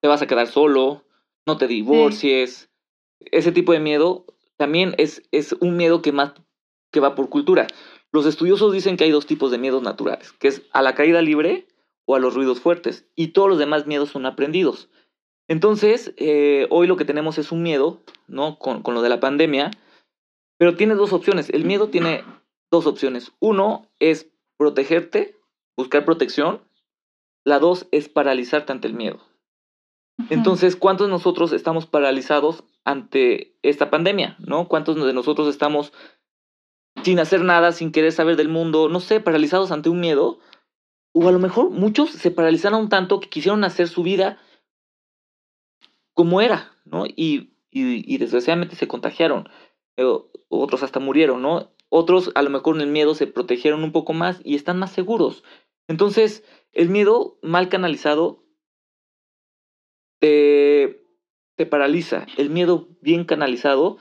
te 0.00 0.08
vas 0.08 0.22
a 0.22 0.26
quedar 0.26 0.48
solo, 0.48 1.04
no 1.46 1.58
te 1.58 1.68
divorcies? 1.68 2.70
Ese 3.20 3.52
tipo 3.52 3.70
de 3.70 3.78
miedo 3.78 4.26
también 4.56 4.96
es, 4.98 5.22
es 5.30 5.52
un 5.60 5.76
miedo 5.76 6.02
que, 6.02 6.10
más, 6.10 6.32
que 6.90 6.98
va 6.98 7.14
por 7.14 7.28
cultura. 7.28 7.68
Los 8.10 8.26
estudiosos 8.26 8.72
dicen 8.72 8.96
que 8.96 9.04
hay 9.04 9.12
dos 9.12 9.26
tipos 9.26 9.52
de 9.52 9.58
miedos 9.58 9.84
naturales, 9.84 10.32
que 10.32 10.48
es 10.48 10.62
a 10.72 10.82
la 10.82 10.96
caída 10.96 11.22
libre 11.22 11.68
o 12.06 12.14
a 12.16 12.18
los 12.18 12.34
ruidos 12.34 12.60
fuertes. 12.60 13.06
Y 13.14 13.28
todos 13.28 13.48
los 13.48 13.58
demás 13.58 13.86
miedos 13.86 14.10
son 14.10 14.24
aprendidos. 14.24 14.88
Entonces, 15.48 16.14
eh, 16.16 16.66
hoy 16.70 16.86
lo 16.86 16.96
que 16.96 17.04
tenemos 17.04 17.38
es 17.38 17.52
un 17.52 17.62
miedo, 17.62 18.02
¿no? 18.26 18.58
Con, 18.58 18.82
con 18.82 18.94
lo 18.94 19.02
de 19.02 19.10
la 19.10 19.20
pandemia, 19.20 19.70
pero 20.58 20.74
tiene 20.74 20.94
dos 20.94 21.12
opciones. 21.12 21.50
El 21.50 21.64
miedo 21.64 21.88
tiene 21.88 22.24
dos 22.70 22.86
opciones. 22.86 23.32
Uno 23.38 23.86
es 23.98 24.30
protegerte, 24.56 25.36
buscar 25.76 26.04
protección. 26.04 26.62
La 27.44 27.58
dos 27.58 27.86
es 27.92 28.08
paralizarte 28.08 28.72
ante 28.72 28.88
el 28.88 28.94
miedo. 28.94 29.20
Entonces, 30.30 30.76
¿cuántos 30.76 31.06
de 31.06 31.12
nosotros 31.12 31.52
estamos 31.52 31.86
paralizados 31.86 32.64
ante 32.84 33.56
esta 33.62 33.90
pandemia? 33.90 34.36
¿No? 34.38 34.66
¿Cuántos 34.66 34.96
de 34.96 35.12
nosotros 35.12 35.46
estamos 35.48 35.92
sin 37.04 37.20
hacer 37.20 37.42
nada, 37.42 37.72
sin 37.72 37.92
querer 37.92 38.12
saber 38.12 38.36
del 38.36 38.48
mundo, 38.48 38.88
no 38.88 39.00
sé, 39.00 39.20
paralizados 39.20 39.70
ante 39.70 39.90
un 39.90 40.00
miedo? 40.00 40.38
O 41.18 41.26
a 41.28 41.32
lo 41.32 41.38
mejor 41.38 41.70
muchos 41.70 42.10
se 42.10 42.30
paralizaron 42.30 42.90
tanto 42.90 43.20
que 43.20 43.30
quisieron 43.30 43.64
hacer 43.64 43.88
su 43.88 44.02
vida 44.02 44.38
como 46.12 46.42
era, 46.42 46.76
¿no? 46.84 47.06
Y, 47.06 47.54
y, 47.70 48.18
desgraciadamente 48.18 48.76
se 48.76 48.86
contagiaron. 48.86 49.48
Eh, 49.96 50.04
otros 50.48 50.82
hasta 50.82 51.00
murieron, 51.00 51.40
¿no? 51.40 51.72
Otros 51.88 52.32
a 52.34 52.42
lo 52.42 52.50
mejor 52.50 52.76
en 52.76 52.82
el 52.82 52.88
miedo 52.88 53.14
se 53.14 53.26
protegieron 53.26 53.82
un 53.82 53.92
poco 53.92 54.12
más 54.12 54.42
y 54.44 54.56
están 54.56 54.78
más 54.78 54.92
seguros. 54.92 55.42
Entonces, 55.88 56.44
el 56.72 56.90
miedo 56.90 57.38
mal 57.40 57.70
canalizado 57.70 58.44
te, 60.20 61.02
te 61.54 61.64
paraliza. 61.64 62.26
El 62.36 62.50
miedo 62.50 62.88
bien 63.00 63.24
canalizado 63.24 63.96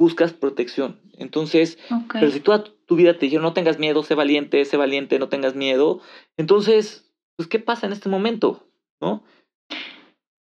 buscas 0.00 0.32
protección. 0.32 0.98
Entonces, 1.18 1.78
pero 2.18 2.32
si 2.32 2.40
toda 2.40 2.64
tu 2.86 2.96
vida 2.96 3.12
te 3.12 3.26
dijeron 3.26 3.42
no 3.44 3.52
tengas 3.52 3.78
miedo, 3.78 4.02
sé 4.02 4.14
valiente, 4.14 4.64
sé 4.64 4.78
valiente, 4.78 5.18
no 5.18 5.28
tengas 5.28 5.54
miedo, 5.54 6.00
entonces, 6.38 7.12
pues, 7.36 7.46
¿qué 7.48 7.58
pasa 7.58 7.86
en 7.86 7.92
este 7.92 8.08
momento? 8.08 8.66
¿No? 9.02 9.22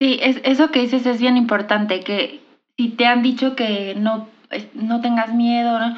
Sí, 0.01 0.19
es, 0.21 0.41
eso 0.43 0.69
que 0.69 0.81
dices 0.81 1.05
es 1.05 1.21
bien 1.21 1.37
importante, 1.37 2.01
que 2.01 2.41
si 2.77 2.89
te 2.89 3.05
han 3.05 3.23
dicho 3.23 3.55
que 3.55 3.95
no, 3.95 4.27
no 4.73 4.99
tengas 4.99 5.33
miedo, 5.33 5.79
¿no? 5.79 5.95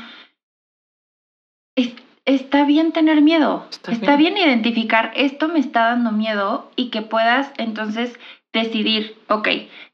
Es- 1.76 1.96
está 2.26 2.66
bien 2.66 2.92
tener 2.92 3.22
miedo, 3.24 3.66
Está 3.72 3.92
está, 3.92 4.16
bien. 4.16 4.36
bien. 4.36 4.48
identificar 4.48 5.12
esto 5.16 5.48
me 5.48 5.60
está 5.60 5.86
dando 5.86 6.12
miedo 6.12 6.70
y 6.76 6.92
que 6.92 7.02
puedas 7.02 7.52
entonces 7.58 8.14
decidir, 8.54 9.18
ok, 9.28 9.48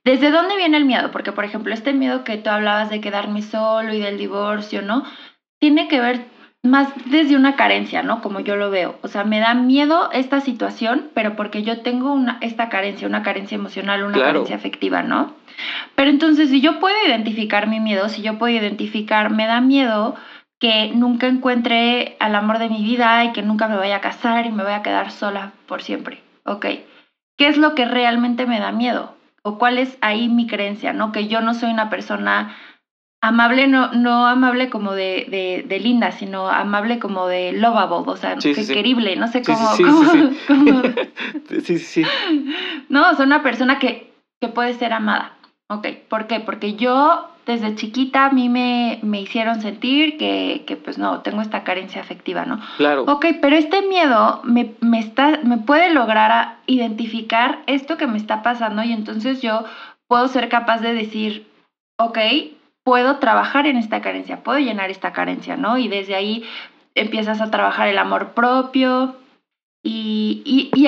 ¿desde 0.04 0.32
dónde 0.32 0.58
viene 0.58 0.78
el 0.78 0.86
miedo? 0.86 1.12
Porque, 1.12 1.32
por 1.32 1.46
ejemplo, 1.46 1.74
este 1.74 1.94
miedo 1.94 2.24
que 2.24 2.38
tú 2.38 2.50
hablabas 2.50 2.90
de 2.90 3.02
quedarme 3.02 3.42
solo 3.42 3.94
y 3.94 4.00
del 4.00 4.18
divorcio, 4.18 4.82
¿no? 4.82 5.04
Tiene 5.60 5.88
que 5.88 6.00
ver 6.00 6.26
más 6.64 6.90
desde 7.06 7.36
una 7.36 7.56
carencia, 7.56 8.02
¿no? 8.02 8.22
Como 8.22 8.40
yo 8.40 8.56
lo 8.56 8.72
veo. 8.72 8.98
O 9.04 9.08
sea, 9.08 9.24
me 9.24 9.40
da 9.40 9.54
miedo 9.54 10.10
esta 10.12 10.40
situación, 10.42 11.10
pero 11.14 11.36
porque 11.36 11.64
yo 11.64 11.82
tengo 11.82 12.12
una, 12.14 12.38
esta 12.42 12.70
carencia, 12.70 13.08
una 13.08 13.24
carencia 13.24 13.56
emocional, 13.56 14.04
una 14.04 14.14
Claro. 14.14 14.32
carencia 14.32 14.56
afectiva, 14.56 15.04
¿no? 15.04 15.34
Pero 15.96 16.10
entonces, 16.10 16.50
si 16.50 16.62
yo 16.62 16.80
puedo 16.80 16.96
identificar 17.06 17.68
mi 17.68 17.80
miedo, 17.80 18.10
si 18.10 18.22
yo 18.22 18.38
puedo 18.38 18.54
identificar, 18.56 19.30
me 19.30 19.46
da 19.46 19.62
miedo 19.62 20.16
que 20.60 20.92
nunca 20.96 21.28
encuentre 21.28 22.16
al 22.20 22.34
amor 22.36 22.60
de 22.60 22.70
mi 22.70 22.82
vida 22.82 23.24
y 23.26 23.32
que 23.34 23.42
nunca 23.42 23.68
me 23.68 23.76
vaya 23.76 23.98
a 23.98 24.02
casar 24.02 24.46
y 24.46 24.52
me 24.52 24.64
vaya 24.64 24.78
a 24.78 24.84
quedar 24.84 25.12
sola 25.12 25.52
por 25.68 25.84
siempre. 25.84 26.22
Ok. 26.46 26.66
¿Qué 27.38 27.48
es 27.48 27.58
lo 27.58 27.76
que 27.76 27.86
realmente 27.86 28.46
me 28.46 28.60
da 28.60 28.72
miedo? 28.72 29.14
¿O 29.44 29.58
cuál 29.58 29.78
es 29.78 29.98
ahí 30.02 30.28
mi 30.30 30.48
creencia, 30.48 30.94
no? 30.94 31.12
Que 31.12 31.28
yo 31.28 31.42
no 31.42 31.54
soy 31.54 31.70
una 31.72 31.90
persona 31.90 32.56
amable, 33.22 33.68
no, 33.68 33.92
no 33.94 34.28
amable 34.28 34.70
como 34.70 34.94
de, 34.94 35.28
de, 35.30 35.66
de 35.68 35.80
linda, 35.80 36.12
sino 36.12 36.48
amable 36.48 37.00
como 37.00 37.28
de 37.28 37.54
lovable, 37.54 38.12
o 38.12 38.18
sea, 38.18 38.40
Sí, 38.40 38.50
que 38.54 38.62
sí, 38.62 38.66
sí. 38.68 38.74
querible, 38.74 39.16
no 39.16 39.28
sé 39.28 39.42
cómo, 39.44 39.68
sí, 39.76 39.78
sí, 39.78 39.84
cómo- 39.84 40.12
sí, 40.12 40.30
sí. 40.30 40.40
cómo- 40.48 40.82
sí, 41.50 41.62
sí, 41.62 41.80
sí. 41.80 42.04
no, 42.90 43.10
sea, 43.16 43.26
una 43.26 43.42
persona 43.44 43.80
que, 43.80 44.14
que 44.40 44.48
puede 44.48 44.74
ser 44.76 44.94
amada. 44.94 45.34
Ok, 45.70 45.88
¿por 46.10 46.28
qué? 46.28 46.40
Porque 46.40 46.76
yo 46.76 47.30
desde 47.46 47.76
chiquita 47.76 48.26
a 48.26 48.30
mí 48.32 48.50
me, 48.50 49.00
me 49.04 49.22
hicieron 49.22 49.62
sentir 49.62 50.18
que, 50.18 50.64
que, 50.66 50.76
pues 50.76 50.98
no, 50.98 51.22
tengo 51.22 51.42
esta 51.42 51.64
carencia 51.64 52.02
afectiva, 52.02 52.46
¿no? 52.46 52.60
Claro. 52.78 53.04
Ok, 53.04 53.26
pero 53.42 53.56
este 53.56 53.82
miedo 53.84 54.42
me, 54.44 54.74
me, 54.82 55.00
está, 55.00 55.40
me 55.44 55.58
puede 55.58 55.94
lograr 55.94 56.32
a 56.32 56.58
identificar 56.66 57.60
esto 57.68 57.98
que 57.98 58.08
me 58.08 58.18
está 58.18 58.42
pasando 58.42 58.84
y 58.84 58.92
entonces 58.92 59.42
yo 59.42 59.64
puedo 60.08 60.28
ser 60.28 60.50
capaz 60.50 60.80
de 60.80 60.94
decir, 60.94 61.48
ok, 61.98 62.18
puedo 62.84 63.18
trabajar 63.18 63.68
en 63.68 63.78
esta 63.78 64.02
carencia, 64.02 64.44
puedo 64.44 64.60
llenar 64.60 64.90
esta 64.90 65.14
carencia, 65.14 65.56
¿no? 65.58 65.78
Y 65.78 65.88
desde 65.88 66.16
ahí 66.16 66.44
empiezas 66.96 67.42
a 67.42 67.52
trabajar 67.52 67.88
el 67.88 67.98
amor 67.98 68.34
propio 68.34 69.16
y, 69.84 70.42
y, 70.46 70.72
y 70.74 70.84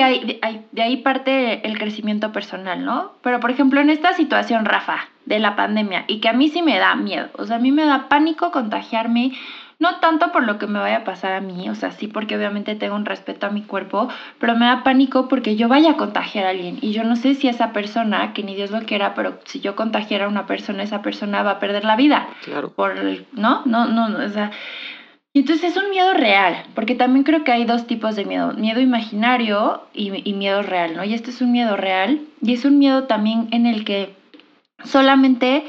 de 0.72 0.82
ahí 0.82 0.96
parte 0.98 1.66
el 1.66 1.78
crecimiento 1.78 2.32
personal, 2.32 2.84
¿no? 2.84 3.12
Pero 3.22 3.38
por 3.38 3.50
ejemplo, 3.50 3.80
en 3.80 3.90
esta 3.90 4.12
situación, 4.14 4.64
Rafa, 4.64 5.08
de 5.28 5.38
la 5.38 5.56
pandemia, 5.56 6.04
y 6.08 6.20
que 6.20 6.28
a 6.28 6.32
mí 6.32 6.48
sí 6.48 6.62
me 6.62 6.78
da 6.78 6.94
miedo, 6.96 7.28
o 7.36 7.44
sea, 7.44 7.56
a 7.56 7.60
mí 7.60 7.70
me 7.70 7.84
da 7.84 8.08
pánico 8.08 8.50
contagiarme, 8.50 9.32
no 9.78 9.96
tanto 10.00 10.32
por 10.32 10.42
lo 10.44 10.58
que 10.58 10.66
me 10.66 10.78
vaya 10.80 10.96
a 10.98 11.04
pasar 11.04 11.34
a 11.34 11.40
mí, 11.40 11.68
o 11.68 11.74
sea, 11.74 11.92
sí 11.92 12.08
porque 12.08 12.34
obviamente 12.36 12.74
tengo 12.74 12.96
un 12.96 13.04
respeto 13.04 13.46
a 13.46 13.50
mi 13.50 13.62
cuerpo, 13.62 14.08
pero 14.40 14.56
me 14.56 14.64
da 14.66 14.82
pánico 14.82 15.28
porque 15.28 15.54
yo 15.54 15.68
vaya 15.68 15.92
a 15.92 15.96
contagiar 15.96 16.46
a 16.46 16.50
alguien 16.50 16.78
y 16.80 16.92
yo 16.92 17.04
no 17.04 17.14
sé 17.14 17.34
si 17.34 17.46
esa 17.46 17.72
persona, 17.72 18.32
que 18.32 18.42
ni 18.42 18.56
Dios 18.56 18.70
lo 18.70 18.80
quiera, 18.80 19.14
pero 19.14 19.38
si 19.44 19.60
yo 19.60 19.76
contagiara 19.76 20.24
a 20.24 20.28
una 20.28 20.46
persona, 20.46 20.82
esa 20.82 21.02
persona 21.02 21.42
va 21.42 21.52
a 21.52 21.58
perder 21.60 21.84
la 21.84 21.94
vida 21.94 22.26
Claro. 22.44 22.72
por 22.72 22.96
el- 22.98 23.26
¿no? 23.32 23.62
No, 23.66 23.84
no, 23.86 24.08
no, 24.08 24.24
o 24.24 24.28
sea, 24.30 24.50
y 25.34 25.40
entonces 25.40 25.76
es 25.76 25.80
un 25.80 25.90
miedo 25.90 26.14
real, 26.14 26.56
porque 26.74 26.94
también 26.96 27.22
creo 27.22 27.44
que 27.44 27.52
hay 27.52 27.64
dos 27.64 27.86
tipos 27.86 28.16
de 28.16 28.24
miedo, 28.24 28.54
miedo 28.54 28.80
imaginario 28.80 29.82
y, 29.94 30.10
y 30.28 30.32
miedo 30.32 30.62
real, 30.62 30.96
¿no? 30.96 31.04
Y 31.04 31.14
este 31.14 31.30
es 31.30 31.40
un 31.42 31.52
miedo 31.52 31.76
real 31.76 32.20
y 32.42 32.54
es 32.54 32.64
un 32.64 32.78
miedo 32.78 33.04
también 33.04 33.46
en 33.52 33.66
el 33.66 33.84
que 33.84 34.16
solamente 34.84 35.64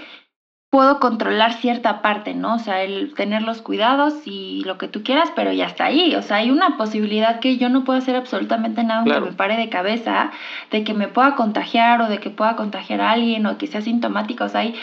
puedo 0.70 1.00
controlar 1.00 1.54
cierta 1.54 2.02
parte, 2.04 2.36
¿no? 2.36 2.56
O 2.56 2.60
sea, 2.60 2.84
el 2.84 3.16
tener 3.16 3.42
los 3.42 3.62
cuidados 3.64 4.14
y 4.26 4.64
lo 4.66 4.78
que 4.78 4.88
tú 4.88 5.02
quieras, 5.02 5.32
pero 5.36 5.52
ya 5.52 5.66
está 5.66 5.86
ahí. 5.86 6.14
O 6.16 6.22
sea, 6.22 6.38
hay 6.38 6.52
una 6.52 6.78
posibilidad 6.78 7.40
que 7.40 7.58
yo 7.58 7.70
no 7.70 7.84
puedo 7.84 7.98
hacer 7.98 8.16
absolutamente 8.16 8.84
nada 8.84 9.00
aunque 9.00 9.12
Claro. 9.12 9.26
me 9.26 9.32
pare 9.34 9.58
de 9.58 9.70
cabeza, 9.70 10.32
de 10.70 10.84
que 10.84 10.94
me 10.94 11.08
pueda 11.08 11.36
contagiar 11.36 12.02
o 12.02 12.08
de 12.08 12.20
que 12.20 12.30
pueda 12.30 12.56
contagiar 12.56 13.02
a 13.02 13.12
alguien 13.12 13.48
o 13.48 13.58
que 13.58 13.66
sea 13.66 13.82
sintomática. 13.82 14.46
O 14.46 14.50
sea, 14.50 14.62
hay 14.62 14.76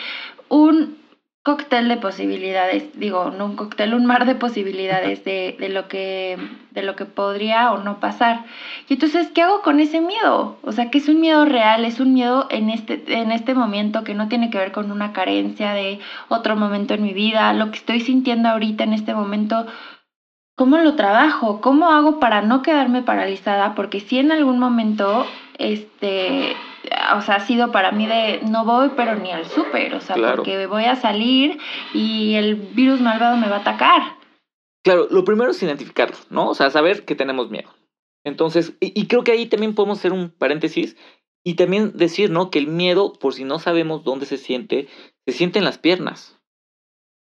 un 0.49 0.97
cóctel 1.47 1.87
de 1.87 1.97
posibilidades, 1.97 2.99
digo, 2.99 3.31
no 3.31 3.45
un 3.45 3.55
cóctel, 3.55 3.95
un 3.95 4.05
mar 4.05 4.26
de 4.26 4.35
posibilidades 4.35 5.23
de, 5.23 5.57
de 5.61 5.69
lo 5.69 5.87
que 5.87 6.37
de 6.73 6.83
lo 6.83 6.97
que 6.97 7.05
podría 7.05 7.71
o 7.71 7.79
no 7.85 8.00
pasar. 8.00 8.45
Y 8.88 8.95
entonces, 8.95 9.29
¿qué 9.33 9.43
hago 9.43 9.62
con 9.62 9.79
ese 9.79 10.00
miedo? 10.00 10.59
O 10.62 10.73
sea, 10.73 10.91
que 10.91 10.99
es 10.99 11.09
un 11.09 11.21
miedo 11.21 11.45
real, 11.45 11.85
es 11.85 12.00
un 12.00 12.15
miedo 12.15 12.49
en 12.50 12.69
este, 12.69 13.00
en 13.07 13.31
este 13.31 13.55
momento 13.55 14.03
que 14.03 14.15
no 14.15 14.26
tiene 14.26 14.50
que 14.50 14.59
ver 14.59 14.73
con 14.73 14.91
una 14.91 15.12
carencia 15.12 15.73
de 15.73 16.00
otro 16.29 16.57
momento 16.57 16.95
en 16.95 17.05
mi 17.05 17.12
vida, 17.12 17.53
lo 17.53 17.71
que 17.71 17.79
estoy 17.79 18.00
sintiendo 18.00 18.49
ahorita 18.49 18.83
en 18.83 18.93
este 18.93 19.15
momento, 19.15 19.69
¿cómo 20.57 20.79
lo 20.79 20.97
trabajo? 20.97 21.61
¿Cómo 21.61 21.91
hago 21.91 22.19
para 22.19 22.43
no 22.43 22.62
quedarme 22.62 23.03
paralizada? 23.03 23.76
Porque 23.76 24.00
si 24.00 24.19
en 24.19 24.33
algún 24.33 24.59
momento, 24.59 25.25
este, 25.59 26.57
o 27.16 27.21
sea, 27.21 27.37
ha 27.37 27.40
sido 27.40 27.73
para 27.73 27.93
mí 27.93 28.07
de 28.07 28.40
no 28.49 28.64
voy, 28.64 28.90
pero 28.97 29.14
ni 29.16 29.31
al 29.31 29.47
súper, 29.47 29.95
o 29.95 30.00
sea, 30.00 30.16
Claro. 30.16 30.37
porque 30.37 30.66
voy 30.66 30.85
a 30.85 30.97
salir 30.97 31.59
y 31.95 32.35
el 32.35 32.55
virus 32.57 33.00
malvado 33.00 33.37
me 33.37 33.49
va 33.49 33.57
a 33.57 33.61
atacar. 33.61 34.02
Claro, 34.85 35.09
lo 35.11 35.25
primero 35.25 35.50
es 35.50 35.62
identificarlo, 35.62 36.16
¿no? 36.31 36.49
O 36.50 36.55
sea, 36.55 36.71
saber 36.71 37.05
que 37.05 37.14
tenemos 37.16 37.50
miedo. 37.50 37.69
Entonces, 38.25 38.75
y, 38.81 38.99
y 39.00 39.07
creo 39.07 39.25
que 39.25 39.33
ahí 39.33 39.47
también 39.47 39.75
podemos 39.75 39.99
hacer 39.99 40.12
un 40.12 40.31
paréntesis 40.31 40.97
y 41.45 41.55
también 41.55 41.93
decir, 41.97 42.31
¿no? 42.31 42.50
Que 42.50 42.59
el 42.59 42.66
miedo, 42.66 43.12
por 43.12 43.35
si 43.35 43.45
no 43.45 43.59
sabemos 43.59 44.05
dónde 44.05 44.26
se 44.26 44.37
siente, 44.37 44.88
se 45.26 45.33
siente 45.33 45.59
en 45.59 45.64
las 45.64 45.78
piernas. 45.78 46.38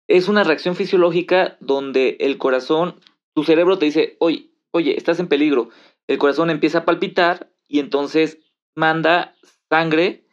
Es 0.07 0.29
una 0.29 0.43
reacción 0.43 0.75
fisiológica 0.75 1.57
donde 1.59 2.17
el 2.21 2.37
corazón, 2.37 3.01
tu 3.33 3.43
cerebro 3.43 3.77
te 3.77 3.85
dice, 3.85 4.15
oye, 4.19 4.51
oye, 4.71 4.95
estás 4.97 5.19
en 5.19 5.27
peligro. 5.27 5.69
El 6.07 6.17
corazón 6.17 6.49
empieza 6.49 6.79
a 6.79 6.85
palpitar 6.85 7.49
y 7.67 7.79
entonces 7.79 8.39
manda 8.75 9.35
sangre 9.69 10.27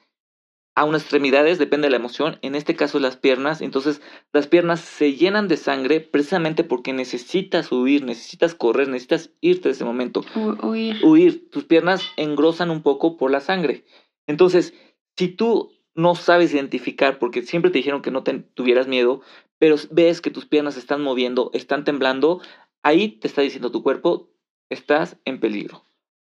a 0.77 0.85
unas 0.85 1.03
extremidades, 1.03 1.59
depende 1.59 1.87
de 1.87 1.91
la 1.91 1.99
emoción, 1.99 2.39
en 2.43 2.57
este 2.57 2.75
caso 2.75 2.99
las 2.99 3.17
piernas, 3.17 3.61
entonces 3.61 4.03
las 4.33 4.49
piernas 4.49 4.81
se 4.81 5.15
llenan 5.15 5.47
de 5.47 5.57
sangre 5.57 6.01
precisamente 6.01 6.65
porque 6.65 6.93
necesitas 6.93 7.71
huir, 7.71 8.05
necesitas 8.05 8.57
correr, 8.57 8.89
necesitas 8.89 9.31
irte 9.41 9.69
de 9.69 9.75
ese 9.75 9.85
momento. 9.85 10.25
huir. 10.35 10.97
Huir, 11.05 11.49
tus 11.51 11.65
piernas 11.65 12.03
engrosan 12.17 12.71
un 12.71 12.83
poco 12.83 13.17
por 13.17 13.31
la 13.31 13.41
sangre. 13.41 13.85
Entonces, 14.27 14.75
si 15.17 15.29
tú 15.29 15.71
no 15.95 16.17
sabes 16.17 16.53
identificar, 16.53 17.21
porque 17.21 17.43
siempre 17.43 17.71
te 17.71 17.79
dijeron 17.79 18.03
que 18.03 18.11
no 18.11 18.25
te, 18.25 18.41
tuvieras 18.41 18.89
miedo, 18.89 19.21
pero 19.59 19.77
ves 19.93 20.21
que 20.21 20.31
tus 20.31 20.47
piernas 20.47 20.75
se 20.75 20.81
están 20.81 21.03
moviendo, 21.03 21.51
están 21.55 21.85
temblando, 21.85 22.41
ahí 22.83 23.09
te 23.09 23.29
está 23.29 23.43
diciendo 23.43 23.71
tu 23.71 23.85
cuerpo, 23.85 24.29
estás 24.71 25.19
en 25.25 25.39
peligro. 25.39 25.85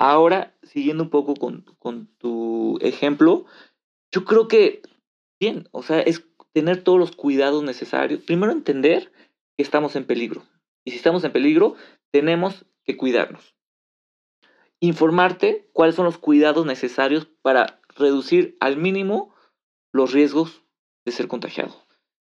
Ahora, 0.03 0.57
siguiendo 0.63 1.03
un 1.03 1.11
poco 1.11 1.35
con, 1.35 1.61
con 1.77 2.07
tu 2.17 2.79
ejemplo, 2.81 3.45
yo 4.11 4.25
creo 4.25 4.47
que, 4.47 4.81
bien, 5.39 5.69
o 5.71 5.83
sea, 5.83 6.01
es 6.01 6.25
tener 6.53 6.83
todos 6.83 6.97
los 6.97 7.15
cuidados 7.15 7.61
necesarios. 7.61 8.23
Primero 8.23 8.51
entender 8.51 9.11
que 9.55 9.61
estamos 9.61 9.95
en 9.95 10.05
peligro. 10.05 10.41
Y 10.83 10.89
si 10.89 10.97
estamos 10.97 11.23
en 11.23 11.31
peligro, 11.31 11.75
tenemos 12.11 12.65
que 12.83 12.97
cuidarnos. 12.97 13.53
Informarte 14.79 15.69
cuáles 15.71 15.93
son 15.93 16.05
los 16.05 16.17
cuidados 16.17 16.65
necesarios 16.65 17.27
para 17.43 17.79
reducir 17.95 18.57
al 18.59 18.77
mínimo 18.77 19.35
los 19.93 20.13
riesgos 20.13 20.63
de 21.05 21.11
ser 21.11 21.27
contagiado. 21.27 21.75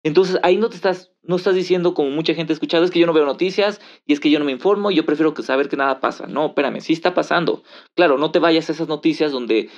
Entonces 0.08 0.38
ahí 0.42 0.56
no 0.56 0.70
te 0.70 0.76
estás, 0.76 1.12
no 1.22 1.36
estás 1.36 1.54
diciendo 1.54 1.92
como 1.92 2.08
mucha 2.08 2.32
gente 2.32 2.52
ha 2.52 2.54
escuchado, 2.54 2.82
es 2.82 2.90
que 2.90 2.98
yo 2.98 3.06
no 3.06 3.12
veo 3.12 3.26
noticias 3.26 3.78
y 4.06 4.14
es 4.14 4.20
que 4.20 4.30
yo 4.30 4.38
no 4.38 4.46
me 4.46 4.52
informo 4.52 4.90
y 4.90 4.94
yo 4.94 5.04
prefiero 5.04 5.34
que 5.34 5.42
saber 5.42 5.68
que 5.68 5.76
nada 5.76 6.00
pasa. 6.00 6.26
No, 6.26 6.46
espérame, 6.46 6.80
sí 6.80 6.94
está 6.94 7.12
pasando. 7.12 7.62
Claro, 7.94 8.16
no 8.16 8.30
te 8.30 8.38
vayas 8.38 8.70
a 8.70 8.72
esas 8.72 8.88
noticias 8.88 9.32
donde 9.32 9.68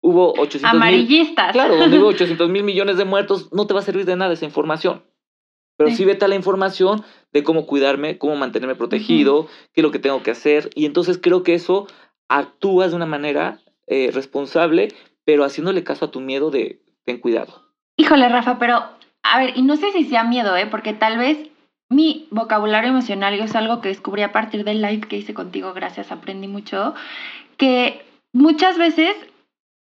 hubo 0.00 0.32
800 0.38 0.70
Amarillistas. 0.70 1.52
claro, 1.52 1.76
donde 1.76 1.98
hubo 1.98 2.06
800 2.16 2.48
mil 2.48 2.64
millones 2.64 2.96
de 2.96 3.04
muertos, 3.04 3.52
no 3.52 3.66
te 3.66 3.74
va 3.74 3.80
a 3.80 3.82
servir 3.82 4.06
de 4.06 4.16
nada 4.16 4.32
esa 4.32 4.46
información. 4.46 5.04
Pero 5.76 5.90
sí. 5.90 6.06
vete 6.06 6.24
a 6.24 6.28
la 6.28 6.34
información 6.34 7.04
de 7.34 7.42
cómo 7.42 7.66
cuidarme, 7.66 8.16
cómo 8.16 8.36
mantenerme 8.36 8.74
protegido, 8.74 9.48
qué 9.74 9.82
es 9.82 9.82
lo 9.82 9.90
que 9.90 9.98
tengo 9.98 10.22
que 10.22 10.30
hacer. 10.30 10.70
Y 10.74 10.86
entonces 10.86 11.18
creo 11.20 11.42
que 11.42 11.52
eso 11.52 11.88
actúas 12.28 12.90
de 12.90 12.96
una 12.96 13.06
manera 13.06 13.60
eh, 13.86 14.10
responsable, 14.14 14.88
pero 15.26 15.44
haciéndole 15.44 15.84
caso 15.84 16.06
a 16.06 16.10
tu 16.10 16.20
miedo 16.20 16.50
de 16.50 16.80
ten 17.04 17.18
cuidado. 17.18 17.64
Híjole, 17.96 18.28
Rafa, 18.28 18.58
pero 18.58 18.82
a 19.24 19.38
ver, 19.38 19.56
y 19.56 19.62
no 19.62 19.76
sé 19.76 19.90
si 19.92 20.04
sea 20.04 20.22
miedo, 20.22 20.56
¿eh? 20.56 20.66
Porque 20.66 20.92
tal 20.92 21.18
vez 21.18 21.38
mi 21.88 22.28
vocabulario 22.30 22.90
emocional, 22.90 23.34
es 23.34 23.56
algo 23.56 23.80
que 23.80 23.88
descubrí 23.88 24.22
a 24.22 24.32
partir 24.32 24.64
del 24.64 24.82
live 24.82 25.06
que 25.08 25.16
hice 25.16 25.34
contigo, 25.34 25.72
gracias, 25.74 26.12
aprendí 26.12 26.48
mucho, 26.48 26.94
que 27.56 28.04
muchas 28.32 28.78
veces 28.78 29.14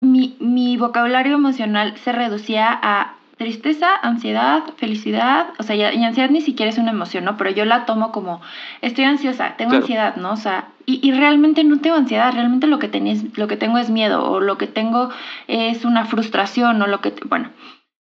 mi, 0.01 0.37
mi 0.41 0.77
vocabulario 0.77 1.35
emocional 1.35 1.97
se 1.99 2.13
reducía 2.13 2.79
a 2.83 3.17
tristeza, 3.37 3.89
ansiedad, 4.03 4.65
felicidad, 4.77 5.49
o 5.59 5.63
sea, 5.63 5.75
y 5.75 6.05
ansiedad 6.05 6.29
ni 6.29 6.43
siquiera 6.43 6.71
es 6.71 6.77
una 6.79 6.91
emoción, 6.91 7.25
¿no? 7.25 7.37
Pero 7.37 7.51
yo 7.51 7.65
la 7.65 7.87
tomo 7.87 8.13
como, 8.13 8.43
estoy 8.83 9.05
ansiosa, 9.05 9.55
tengo 9.57 9.71
Claro. 9.71 9.85
ansiedad, 9.85 10.17
¿no? 10.17 10.33
O 10.33 10.37
sea, 10.37 10.69
y, 10.85 11.01
y 11.07 11.13
realmente 11.13 11.65
no 11.65 11.81
tengo 11.81 11.97
ansiedad, 11.97 12.33
realmente 12.33 12.67
lo 12.67 12.79
que, 12.79 12.89
tenés, 12.89 13.39
lo 13.39 13.49
que 13.49 13.57
tengo 13.57 13.79
es 13.79 13.89
miedo, 13.89 14.31
o 14.31 14.41
lo 14.41 14.59
que 14.59 14.67
tengo 14.67 15.09
es 15.49 15.85
una 15.87 16.05
frustración, 16.05 16.83
o 16.83 16.87
lo 16.87 17.01
que, 17.01 17.15
bueno, 17.29 17.51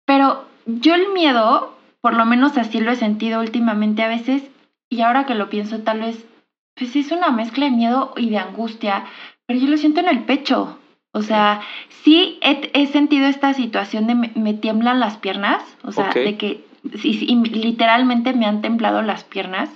pero 0.07 0.45
yo 0.67 0.95
el 0.95 1.13
miedo, 1.13 1.77
por 2.01 2.15
lo 2.15 2.25
menos 2.25 2.57
así 2.57 2.81
lo 2.81 2.93
he 2.93 2.97
sentido 2.97 3.41
últimamente 3.41 4.03
a 4.03 4.09
veces, 4.09 4.43
y 4.89 5.01
ahora 5.03 5.27
que 5.27 5.35
lo 5.35 5.51
pienso 5.51 5.81
tal 5.81 6.01
vez, 6.01 6.25
pues 6.77 6.95
es 6.97 7.11
una 7.13 7.31
mezcla 7.31 7.67
de 7.67 7.71
miedo 7.71 8.13
y 8.17 8.31
de 8.31 8.39
angustia, 8.39 9.05
pero 9.47 9.61
yo 9.61 9.69
lo 9.69 9.77
siento 9.77 10.01
en 10.01 10.09
el 10.09 10.25
pecho. 10.25 10.79
O 11.13 11.23
sea, 11.23 11.61
sí 12.03 12.39
he, 12.43 12.71
he 12.75 12.87
sentido 12.87 13.27
esta 13.27 13.55
situación 13.55 14.09
de 14.09 14.17
me, 14.17 14.33
me 14.35 14.53
tiemblan 14.53 14.99
las 14.99 15.17
piernas, 15.17 15.63
o 15.85 15.93
sea, 15.93 16.11
de 16.13 16.37
que 16.37 16.65
y 17.03 17.35
literalmente 17.37 18.33
me 18.35 18.47
han 18.47 18.61
temblado 18.61 19.03
las 19.03 19.25
piernas 19.25 19.71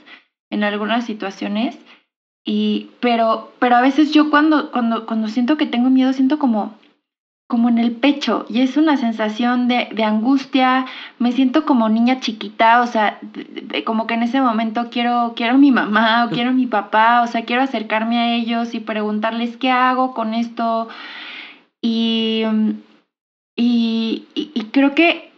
en 0.51 0.65
algunas 0.65 1.05
situaciones. 1.05 1.79
Y, 2.45 2.91
pero, 3.01 3.53
pero 3.59 3.77
a 3.77 3.81
veces 3.81 4.13
yo 4.13 4.31
cuando, 4.31 4.71
cuando, 4.71 5.07
cuando 5.07 5.29
siento 5.29 5.57
que 5.57 5.67
tengo 5.67 5.91
miedo, 5.91 6.13
siento 6.13 6.39
como, 6.39 6.75
como 7.49 7.69
en 7.71 7.79
el 7.79 7.93
pecho 7.93 8.45
y 8.51 8.61
es 8.61 8.77
una 8.77 8.97
sensación 8.99 9.69
de, 9.69 9.89
de 9.93 10.05
angustia, 10.05 10.85
me 11.19 11.33
siento 11.33 11.65
como 11.65 11.89
niña 11.89 12.21
chiquita, 12.21 12.83
o 12.83 12.87
sea, 12.87 13.19
de- 13.23 13.45
de- 13.45 13.85
como 13.85 14.07
que 14.07 14.15
en 14.15 14.23
ese 14.23 14.41
momento 14.41 14.89
quiero, 14.91 15.33
quiero 15.35 15.55
a 15.55 15.59
mi 15.59 15.73
mamá 15.73 16.27
o 16.27 16.31
quiero 16.35 16.51
a 16.51 16.53
mi 16.53 16.67
papá, 16.67 17.23
o 17.23 17.27
sea, 17.27 17.45
quiero 17.47 17.63
acercarme 17.63 18.19
a 18.19 18.35
ellos 18.35 18.75
y 18.75 18.81
preguntarles 18.81 19.57
qué 19.57 19.71
hago 19.71 20.13
con 20.15 20.35
esto. 20.35 20.89
Y, 21.81 22.45
y, 23.57 24.27
y- 24.35 24.51
y 24.55 24.65
creo 24.67 24.95
que 24.95 25.33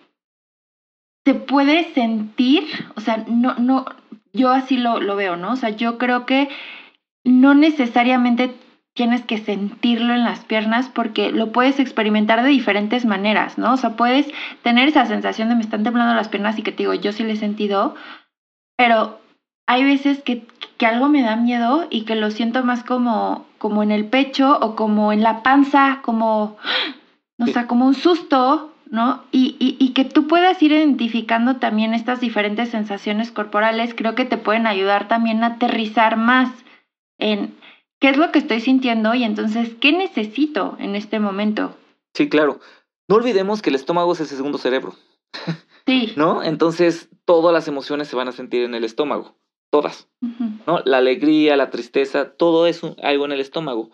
se 1.25 1.35
puede 1.35 1.93
sentir, 1.95 2.65
o 2.97 3.01
sea, 3.01 3.25
no, 3.29 3.55
no, 3.55 3.85
yo 4.33 4.51
así 4.51 4.77
lo, 4.77 5.01
lo 5.01 5.17
veo, 5.17 5.37
¿no? 5.37 5.53
O 5.53 5.57
sea, 5.57 5.71
yo 5.71 5.97
creo 5.99 6.27
que 6.27 6.49
no 7.25 7.55
necesariamente 7.55 8.55
tienes 8.95 9.23
que 9.23 9.39
sentirlo 9.39 10.15
en 10.15 10.25
las 10.25 10.41
piernas 10.45 10.89
porque 10.89 11.31
lo 11.31 11.53
puedes 11.53 11.79
experimentar 11.79 12.43
de 12.43 12.49
diferentes 12.49 13.05
maneras, 13.05 13.57
¿no? 13.57 13.73
O 13.75 13.77
sea, 13.77 13.91
puedes 13.91 14.27
tener 14.63 14.89
esa 14.89 15.07
sensación 15.07 15.49
de 15.49 15.55
me 15.55 15.63
están 15.63 15.85
temblando 15.85 16.15
las 16.15 16.29
piernas 16.29 16.59
y 16.59 16.63
que 16.63 16.73
te 16.73 16.83
digo, 16.83 16.95
yo 16.95 17.13
sí 17.13 17.23
lo 17.23 17.31
he 17.31 17.37
sentido, 17.37 17.95
pero 18.77 19.21
hay 19.67 19.85
veces 19.85 20.23
que, 20.23 20.45
que 20.77 20.87
algo 20.87 21.09
me 21.09 21.23
da 21.23 21.37
miedo 21.37 21.87
y 21.91 22.03
que 22.03 22.17
lo 22.17 22.31
siento 22.33 22.65
más 22.65 22.83
como, 22.83 23.47
como 23.59 23.83
en 23.85 23.93
el 23.93 24.07
pecho 24.07 24.59
o 24.61 24.75
como 24.75 25.13
en 25.13 25.23
la 25.23 25.43
panza, 25.43 26.01
como, 26.03 26.57
o 27.39 27.47
Sí. 27.47 27.53
sea, 27.53 27.67
como 27.69 27.87
un 27.87 27.95
susto, 27.95 28.75
¿no? 28.91 29.23
Y, 29.31 29.55
y, 29.61 29.77
y 29.79 29.91
que 29.91 30.05
tú 30.05 30.27
puedas 30.27 30.61
ir 30.63 30.73
identificando 30.73 31.57
también 31.57 31.95
estas 31.95 32.21
diferentes 32.21 32.71
sensaciones 32.71 33.31
corporales, 33.31 33.95
creo 33.95 34.17
que 34.17 34.25
te 34.25 34.37
pueden 34.37 34.67
ayudar 34.67 35.07
también 35.07 35.45
a 35.45 35.49
aterrizar 35.55 36.17
más 36.17 36.51
en 37.19 37.55
qué 38.01 38.09
es 38.09 38.17
lo 38.17 38.33
que 38.33 38.39
estoy 38.41 38.61
sintiendo 38.61 39.15
y 39.15 39.23
entonces 39.25 39.71
qué 39.81 39.93
necesito 39.93 40.77
en 40.81 40.97
este 40.97 41.21
momento. 41.21 41.77
Sí, 42.15 42.29
claro. 42.29 42.59
No 43.09 43.17
olvidemos 43.17 43.63
que 43.63 43.71
el 43.71 43.77
estómago 43.77 44.13
es 44.13 44.21
el 44.21 44.27
segundo 44.27 44.59
cerebro, 44.59 44.95
Sí. 45.87 46.13
¿no? 46.17 46.43
Entonces, 46.43 47.09
todas 47.25 47.53
las 47.53 47.67
emociones 47.69 48.09
se 48.09 48.17
van 48.17 48.29
a 48.29 48.33
sentir 48.33 48.63
en 48.63 48.75
el 48.75 48.85
estómago, 48.85 49.37
todas. 49.71 50.09
¿no? 50.67 50.81
La 50.85 50.99
alegría, 50.99 51.57
la 51.57 51.71
tristeza, 51.71 52.33
todo 52.33 52.67
es 52.67 52.83
un- 52.83 52.97
algo 53.03 53.25
en 53.25 53.33
el 53.33 53.41
estómago. 53.41 53.91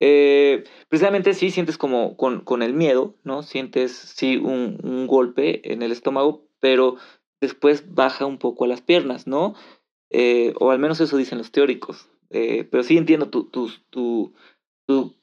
Eh, 0.00 0.64
precisamente 0.88 1.32
sí 1.34 1.50
sientes 1.50 1.78
como 1.78 2.16
con, 2.16 2.40
con 2.40 2.62
el 2.62 2.74
miedo, 2.74 3.14
¿no? 3.22 3.42
Sientes 3.44 3.92
sí 3.92 4.36
un, 4.36 4.78
un 4.82 5.06
golpe 5.06 5.72
en 5.72 5.82
el 5.82 5.92
estómago, 5.92 6.44
pero 6.60 6.96
después 7.40 7.94
baja 7.94 8.26
un 8.26 8.38
poco 8.38 8.64
a 8.64 8.68
las 8.68 8.80
piernas, 8.80 9.26
¿no? 9.28 9.54
Eh, 10.10 10.54
o 10.58 10.70
al 10.72 10.78
menos 10.80 11.00
eso 11.00 11.16
dicen 11.16 11.38
los 11.38 11.52
teóricos. 11.52 12.08
Eh, 12.32 12.64
pero 12.70 12.82
sí 12.82 12.96
entiendo 12.96 13.28
tu, 13.28 13.44
tu, 13.44 13.70
tu, 13.90 14.32
tu, 14.86 15.14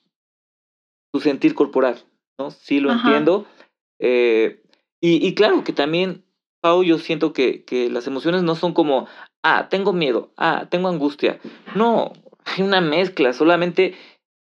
tu 1.12 1.20
sentir 1.20 1.56
corporal, 1.56 1.98
¿no? 2.38 2.52
Sí 2.52 2.80
lo 2.80 2.92
Ajá. 2.92 3.08
entiendo. 3.08 3.46
Eh, 4.00 4.62
y, 5.02 5.26
y 5.26 5.34
claro 5.34 5.64
que 5.64 5.74
también, 5.74 6.24
Pau, 6.62 6.84
yo 6.84 7.00
siento 7.00 7.34
que, 7.34 7.64
que 7.64 7.90
las 7.90 8.06
emociones 8.08 8.44
no 8.44 8.56
son 8.56 8.74
como, 8.74 9.08
ah, 9.44 9.68
tengo 9.70 9.94
miedo, 9.94 10.32
ah, 10.38 10.68
tengo 10.70 10.88
angustia. 10.88 11.40
No, 11.76 12.14
hay 12.46 12.64
una 12.64 12.82
mezcla, 12.82 13.34
solamente 13.34 13.96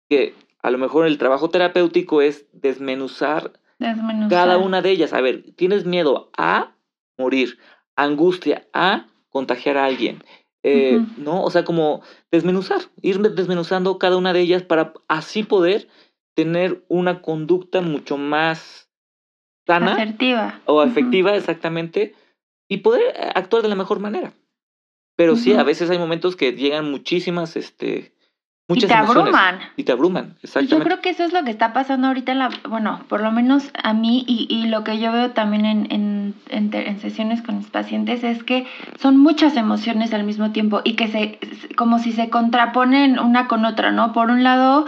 que 0.08 0.34
a 0.62 0.70
lo 0.70 0.78
mejor 0.78 1.06
el 1.06 1.18
trabajo 1.18 1.50
terapéutico 1.50 2.20
es 2.22 2.46
desmenuzar 2.52 3.52
Desmenuzar. 3.78 4.28
cada 4.30 4.58
una 4.58 4.82
de 4.82 4.90
ellas. 4.90 5.12
A 5.12 5.20
ver, 5.20 5.52
tienes 5.54 5.84
miedo 5.84 6.30
a 6.36 6.74
morir, 7.18 7.58
angustia 7.94 8.66
a 8.72 9.06
contagiar 9.28 9.76
a 9.76 9.84
alguien. 9.84 10.22
Eh. 10.68 11.00
¿No? 11.16 11.44
O 11.44 11.50
sea, 11.50 11.64
como 11.64 12.02
desmenuzar, 12.32 12.80
ir 13.00 13.20
desmenuzando 13.20 13.98
cada 13.98 14.16
una 14.16 14.32
de 14.32 14.40
ellas 14.40 14.64
para 14.64 14.94
así 15.06 15.44
poder 15.44 15.88
tener 16.34 16.84
una 16.88 17.22
conducta 17.22 17.80
mucho 17.80 18.16
más 18.16 18.90
sana 19.64 19.94
Asertiva. 19.94 20.60
o 20.64 20.82
efectiva 20.82 21.36
exactamente 21.36 22.14
y 22.68 22.78
poder 22.78 23.02
eh, 23.14 23.30
actuar 23.36 23.62
de 23.62 23.68
la 23.68 23.76
mejor 23.76 24.00
manera. 24.00 24.32
Pero 25.14 25.36
sí, 25.36 25.54
a 25.54 25.62
veces 25.62 25.88
hay 25.88 25.98
momentos 25.98 26.34
que 26.34 26.52
llegan 26.52 26.90
muchísimas, 26.90 27.56
este, 27.56 28.12
Y 28.68 28.72
muchas 28.74 28.88
te 28.88 28.94
emociones 28.96 29.34
abruman. 29.34 29.58
y 29.76 29.84
te 29.84 29.92
abruman, 29.92 30.24
Y 30.24 30.28
yo 30.28 30.34
exactamente. 30.42 30.84
creo 30.86 31.00
que 31.00 31.10
eso 31.10 31.22
es 31.22 31.32
lo 31.32 31.44
que 31.44 31.52
está 31.52 31.72
pasando 31.72 32.08
ahorita 32.08 32.32
en 32.32 32.40
la, 32.40 32.50
bueno, 32.68 32.98
por 33.08 33.20
lo 33.20 33.30
menos 33.30 33.70
a 33.80 33.92
mí 33.94 34.24
y, 34.26 34.48
y 34.50 34.66
lo 34.66 34.82
que 34.82 34.98
yo 34.98 35.12
veo 35.12 35.30
también 35.30 35.64
en, 35.64 35.86
en, 35.92 36.34
en, 36.48 36.70
te- 36.70 36.88
en 36.88 36.98
sesiones 37.00 37.42
con 37.42 37.58
mis 37.58 37.68
pacientes 37.68 38.24
es 38.24 38.42
que 38.42 38.66
son 38.98 39.18
muchas 39.18 39.56
emociones 39.56 40.12
al 40.12 40.24
mismo 40.24 40.50
tiempo 40.50 40.80
y 40.82 40.94
que 40.94 41.06
se, 41.06 41.38
como 41.76 42.00
si 42.00 42.10
se 42.10 42.28
contraponen 42.28 43.20
una 43.20 43.46
con 43.46 43.64
otra, 43.64 43.92
¿no? 43.92 44.12
Por 44.12 44.30
un 44.30 44.42
lado, 44.42 44.84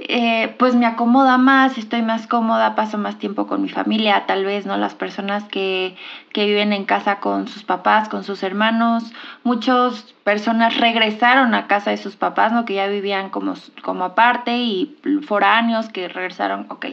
eh, 0.00 0.54
pues 0.58 0.76
me 0.76 0.86
acomoda 0.86 1.38
más, 1.38 1.76
estoy 1.76 2.02
más 2.02 2.28
cómoda, 2.28 2.76
paso 2.76 2.98
más 2.98 3.18
tiempo 3.18 3.48
con 3.48 3.62
mi 3.62 3.68
familia, 3.68 4.26
tal 4.26 4.44
vez, 4.44 4.64
¿no? 4.64 4.76
Las 4.76 4.94
personas 4.94 5.42
que, 5.44 5.96
que 6.32 6.46
viven 6.46 6.72
en 6.72 6.84
casa 6.84 7.18
con 7.18 7.48
sus 7.48 7.64
papás, 7.64 8.08
con 8.08 8.22
sus 8.22 8.44
hermanos, 8.44 9.12
muchas 9.42 10.14
personas 10.22 10.76
regresaron 10.76 11.52
a 11.52 11.66
casa 11.66 11.90
de 11.90 11.96
sus 11.96 12.14
papás, 12.14 12.52
¿no? 12.52 12.64
Que 12.64 12.74
ya 12.74 12.86
vivían 12.86 13.30
como, 13.30 13.54
como 13.82 14.04
aparte 14.04 14.56
y 14.56 14.96
foráneos 15.26 15.88
que 15.88 16.06
regresaron, 16.06 16.66
ok. 16.70 16.86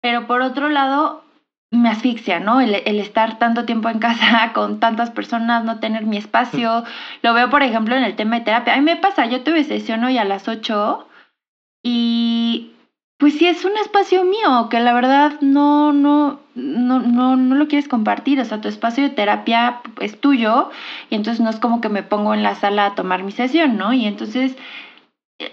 Pero 0.00 0.26
por 0.26 0.40
otro 0.40 0.70
lado, 0.70 1.22
me 1.70 1.90
asfixia, 1.90 2.40
¿no? 2.40 2.62
El, 2.62 2.74
el, 2.74 3.00
estar 3.00 3.38
tanto 3.38 3.66
tiempo 3.66 3.90
en 3.90 3.98
casa 3.98 4.50
con 4.54 4.80
tantas 4.80 5.10
personas, 5.10 5.62
no 5.64 5.78
tener 5.78 6.06
mi 6.06 6.16
espacio. 6.16 6.84
Lo 7.22 7.34
veo, 7.34 7.50
por 7.50 7.62
ejemplo, 7.62 7.96
en 7.96 8.04
el 8.04 8.16
tema 8.16 8.38
de 8.38 8.46
terapia. 8.46 8.72
A 8.72 8.76
mí 8.78 8.82
me 8.82 8.96
pasa, 8.96 9.26
yo 9.26 9.42
tuve 9.42 9.62
sesión 9.64 10.04
hoy 10.04 10.16
a 10.16 10.24
las 10.24 10.48
8 10.48 11.06
y 11.82 12.72
pues 13.18 13.34
sí 13.34 13.46
es 13.46 13.64
un 13.64 13.76
espacio 13.76 14.24
mío 14.24 14.68
que 14.70 14.80
la 14.80 14.94
verdad 14.94 15.40
no, 15.40 15.92
no, 15.92 16.40
no, 16.54 17.00
no, 17.00 17.36
no 17.36 17.54
lo 17.54 17.68
quieres 17.68 17.88
compartir. 17.88 18.40
O 18.40 18.44
sea, 18.44 18.60
tu 18.60 18.68
espacio 18.68 19.02
de 19.04 19.10
terapia 19.10 19.82
es 20.00 20.18
tuyo 20.18 20.70
y 21.10 21.16
entonces 21.16 21.40
no 21.40 21.50
es 21.50 21.60
como 21.60 21.80
que 21.80 21.90
me 21.90 22.02
pongo 22.02 22.32
en 22.32 22.42
la 22.42 22.54
sala 22.54 22.86
a 22.86 22.94
tomar 22.94 23.22
mi 23.22 23.32
sesión, 23.32 23.76
¿no? 23.76 23.92
Y 23.92 24.06
entonces 24.06 24.56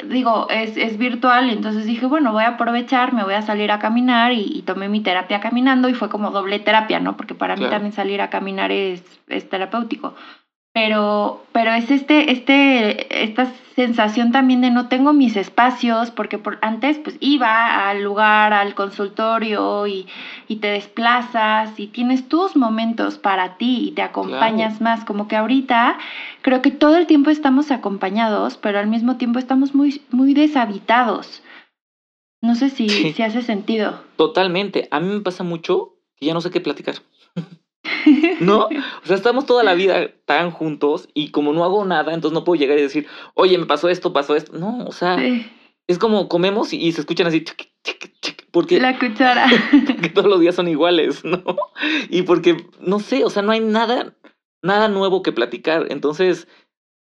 digo, 0.05 0.47
es, 0.49 0.75
es 0.75 0.97
virtual, 0.97 1.49
y 1.49 1.53
entonces 1.53 1.85
dije, 1.85 2.05
bueno, 2.05 2.33
voy 2.33 2.43
a 2.43 2.49
aprovechar, 2.49 3.13
me 3.13 3.23
voy 3.23 3.35
a 3.35 3.41
salir 3.41 3.71
a 3.71 3.79
caminar 3.79 4.33
y, 4.33 4.61
tomé 4.63 4.89
mi 4.89 5.01
terapia 5.01 5.39
caminando 5.39 5.87
y 5.87 5.93
fue 5.93 6.09
como 6.09 6.31
doble 6.31 6.59
terapia, 6.59 6.99
¿no? 6.99 7.15
Porque 7.15 7.35
para 7.35 7.55
mí 7.55 7.65
también 7.69 7.93
salir 7.93 8.21
a 8.21 8.29
caminar 8.29 8.71
es, 8.71 9.03
es 9.27 9.49
terapéutico 9.49 10.13
pero, 10.77 11.43
pero 11.53 11.71
es 11.71 11.89
este, 11.89 12.31
este, 12.31 13.23
esta 13.23 13.51
sensación 13.75 14.31
también 14.31 14.61
de 14.61 14.69
no 14.69 14.89
tengo 14.89 15.11
mis 15.11 15.35
espacios, 15.35 16.11
porque 16.11 16.37
por, 16.37 16.59
antes 16.61 16.99
pues 16.99 17.17
iba 17.19 17.89
al 17.89 18.03
lugar, 18.03 18.53
al 18.53 18.75
consultorio 18.75 19.87
y, 19.87 20.05
y 20.47 20.57
te 20.57 20.67
desplazas 20.67 21.79
y 21.79 21.87
tienes 21.87 22.29
tus 22.29 22.55
momentos 22.55 23.17
para 23.17 23.57
ti 23.57 23.87
y 23.87 23.91
te 23.93 24.03
acompañas 24.03 24.79
más, 24.79 25.03
como 25.03 25.27
que 25.27 25.35
ahorita 25.35 25.97
creo 26.43 26.61
que 26.61 26.69
todo 26.69 26.95
el 26.95 27.07
tiempo 27.07 27.31
estamos 27.31 27.71
acompañados, 27.71 28.57
pero 28.57 28.77
al 28.77 28.85
mismo 28.85 29.17
tiempo 29.17 29.39
estamos 29.39 29.73
muy, 29.73 30.03
muy 30.11 30.35
deshabitados. 30.35 31.41
No 32.39 32.53
sé 32.53 32.69
si, 32.69 32.87
si 33.13 33.23
hace 33.23 33.41
sentido. 33.41 33.99
Totalmente. 34.15 34.87
A 34.91 34.99
mí 34.99 35.11
me 35.11 35.21
pasa 35.21 35.43
mucho 35.43 35.95
que 36.17 36.27
ya 36.27 36.35
no 36.35 36.41
sé 36.41 36.51
qué 36.51 36.61
platicar. 36.61 36.97
¿No? 38.39 38.65
O 38.65 39.05
sea, 39.05 39.15
estamos 39.15 39.45
toda 39.45 39.63
la 39.63 39.73
vida 39.73 40.09
tan 40.25 40.51
juntos 40.51 41.09
y 41.13 41.31
como 41.31 41.53
no 41.53 41.63
hago 41.63 41.85
nada, 41.85 42.13
entonces 42.13 42.33
no 42.33 42.43
puedo 42.43 42.59
llegar 42.59 42.77
y 42.77 42.81
decir, 42.81 43.07
oye, 43.33 43.57
me 43.57 43.65
pasó 43.65 43.89
esto, 43.89 44.13
pasó 44.13 44.35
esto. 44.35 44.57
No, 44.57 44.85
o 44.85 44.91
sea, 44.91 45.17
es 45.87 45.99
como 45.99 46.27
comemos 46.27 46.73
y, 46.73 46.91
se 46.91 47.01
escuchan 47.01 47.27
así, 47.27 47.45
porque... 48.51 48.79
La 48.79 48.97
cuchara. 48.99 49.47
porque 49.87 50.09
todos 50.09 50.29
los 50.29 50.39
días 50.39 50.55
son 50.55 50.67
iguales, 50.67 51.23
¿no? 51.25 51.43
Y 52.09 52.23
porque, 52.23 52.57
no 52.79 52.99
sé, 52.99 53.23
o 53.23 53.29
sea, 53.29 53.41
no 53.41 53.51
hay 53.51 53.59
nada, 53.59 54.15
nada 54.61 54.87
nuevo 54.87 55.21
que 55.21 55.31
platicar. 55.31 55.87
Entonces, 55.89 56.47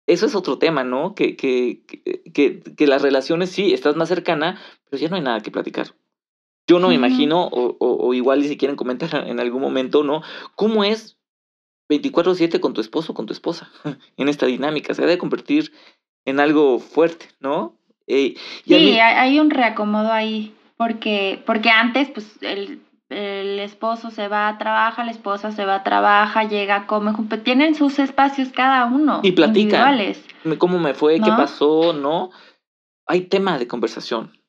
eso 0.08 0.26
es 0.26 0.36
otro 0.36 0.58
tema, 0.58 0.84
¿no? 0.84 1.16
Que, 1.16 1.36
que, 1.36 1.84
que, 2.34 2.62
que 2.62 2.88
las 2.88 3.02
relaciones 3.02 3.52
sí, 3.52 3.74
estás 3.74 3.96
más 3.96 4.10
cercana, 4.10 4.60
pero 4.90 5.02
ya 5.02 5.10
no 5.10 5.16
hay 5.16 5.22
nada 5.22 5.42
que 5.42 5.52
platicar. 5.52 5.94
Yo 6.70 6.78
no 6.78 6.90
me 6.90 6.94
imagino, 6.94 7.46
o, 7.48 7.78
o, 7.80 8.14
igual 8.14 8.44
si 8.44 8.56
quieren 8.56 8.78
comentar 8.78 9.28
en 9.28 9.40
algún 9.40 9.60
momento, 9.60 10.04
¿no? 10.04 10.22
¿Cómo 10.54 10.84
es 10.84 11.18
24/7 11.90 12.60
con 12.60 12.76
tu 12.76 12.82
esposo 12.82 13.12
o 13.12 13.16
con 13.16 13.26
tu 13.26 13.34
esposa 13.34 13.72
en 14.18 14.30
esta 14.30 14.46
dinámica? 14.46 14.94
Se 14.94 15.02
debe 15.02 15.18
convertir 15.18 15.74
en 16.26 16.40
algo 16.40 16.78
fuerte, 16.78 17.26
¿no? 17.40 17.74
Eh, 18.06 18.36
sí, 18.68 19.00
hay 19.00 19.40
un 19.40 19.50
reacomodo 19.50 20.12
ahí, 20.12 20.54
porque, 20.78 21.42
porque 21.48 21.72
antes, 21.72 22.12
pues, 22.12 22.38
el, 22.42 22.84
el 23.10 23.60
esposo 23.60 24.12
se 24.12 24.28
va 24.28 24.48
a 24.48 24.60
trabajar, 24.60 25.06
la 25.06 25.12
esposa 25.12 25.52
se 25.52 25.66
va 25.66 25.78
a 25.78 25.84
trabajar, 25.84 26.50
llega, 26.50 26.86
come, 26.86 27.14
tienen 27.44 27.74
sus 27.74 27.98
espacios 27.98 28.50
cada 28.50 28.86
uno. 28.86 29.22
Y 29.24 29.32
platican. 29.32 29.98
¿Cómo 30.60 30.78
me 30.78 30.94
fue? 30.94 31.20
¿Qué 31.20 31.32
pasó? 31.32 31.94
¿No? 31.94 32.30
Hay 33.08 33.22
tema 33.22 33.58
de 33.58 33.68
conversación. 33.68 34.40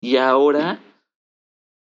Y 0.00 0.16
ahora 0.16 0.80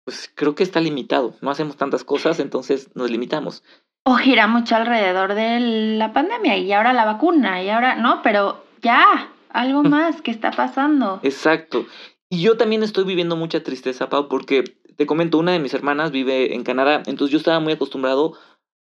pues 0.10 0.32
creo 0.34 0.56
que 0.56 0.64
está 0.64 0.82
limitado. 0.82 1.36
No 1.40 1.52
hacemos 1.52 1.78
tantas 1.78 2.04
cosas, 2.04 2.40
entonces 2.40 2.90
nos 2.96 3.12
limitamos. 3.12 3.64
O 4.06 4.16
gira 4.16 4.48
mucho 4.48 4.76
alrededor 4.76 5.36
de 5.36 5.60
la 6.00 6.14
pandemia 6.14 6.58
y 6.58 6.74
ahora 6.74 6.94
la 6.94 7.06
vacuna 7.06 7.62
y 7.62 7.70
ahora, 7.70 7.94
no, 7.94 8.24
pero 8.24 8.66
ya, 8.82 9.32
algo 9.52 9.84
más 9.84 10.24
que 10.24 10.32
está 10.32 10.50
pasando. 10.50 11.20
Exacto. 11.22 11.86
Y 12.28 12.42
yo 12.42 12.58
también 12.58 12.82
estoy 12.82 13.04
viviendo 13.04 13.36
mucha 13.36 13.62
tristeza, 13.62 14.10
Pau, 14.10 14.30
porque 14.30 14.64
te 14.98 15.06
comento, 15.06 15.38
una 15.38 15.52
de 15.52 15.60
mis 15.60 15.76
hermanas 15.76 16.10
vive 16.10 16.56
en 16.56 16.64
Canadá, 16.64 17.04
entonces 17.06 17.32
yo 17.32 17.38
estaba 17.38 17.60
muy 17.60 17.74
acostumbrado 17.74 18.34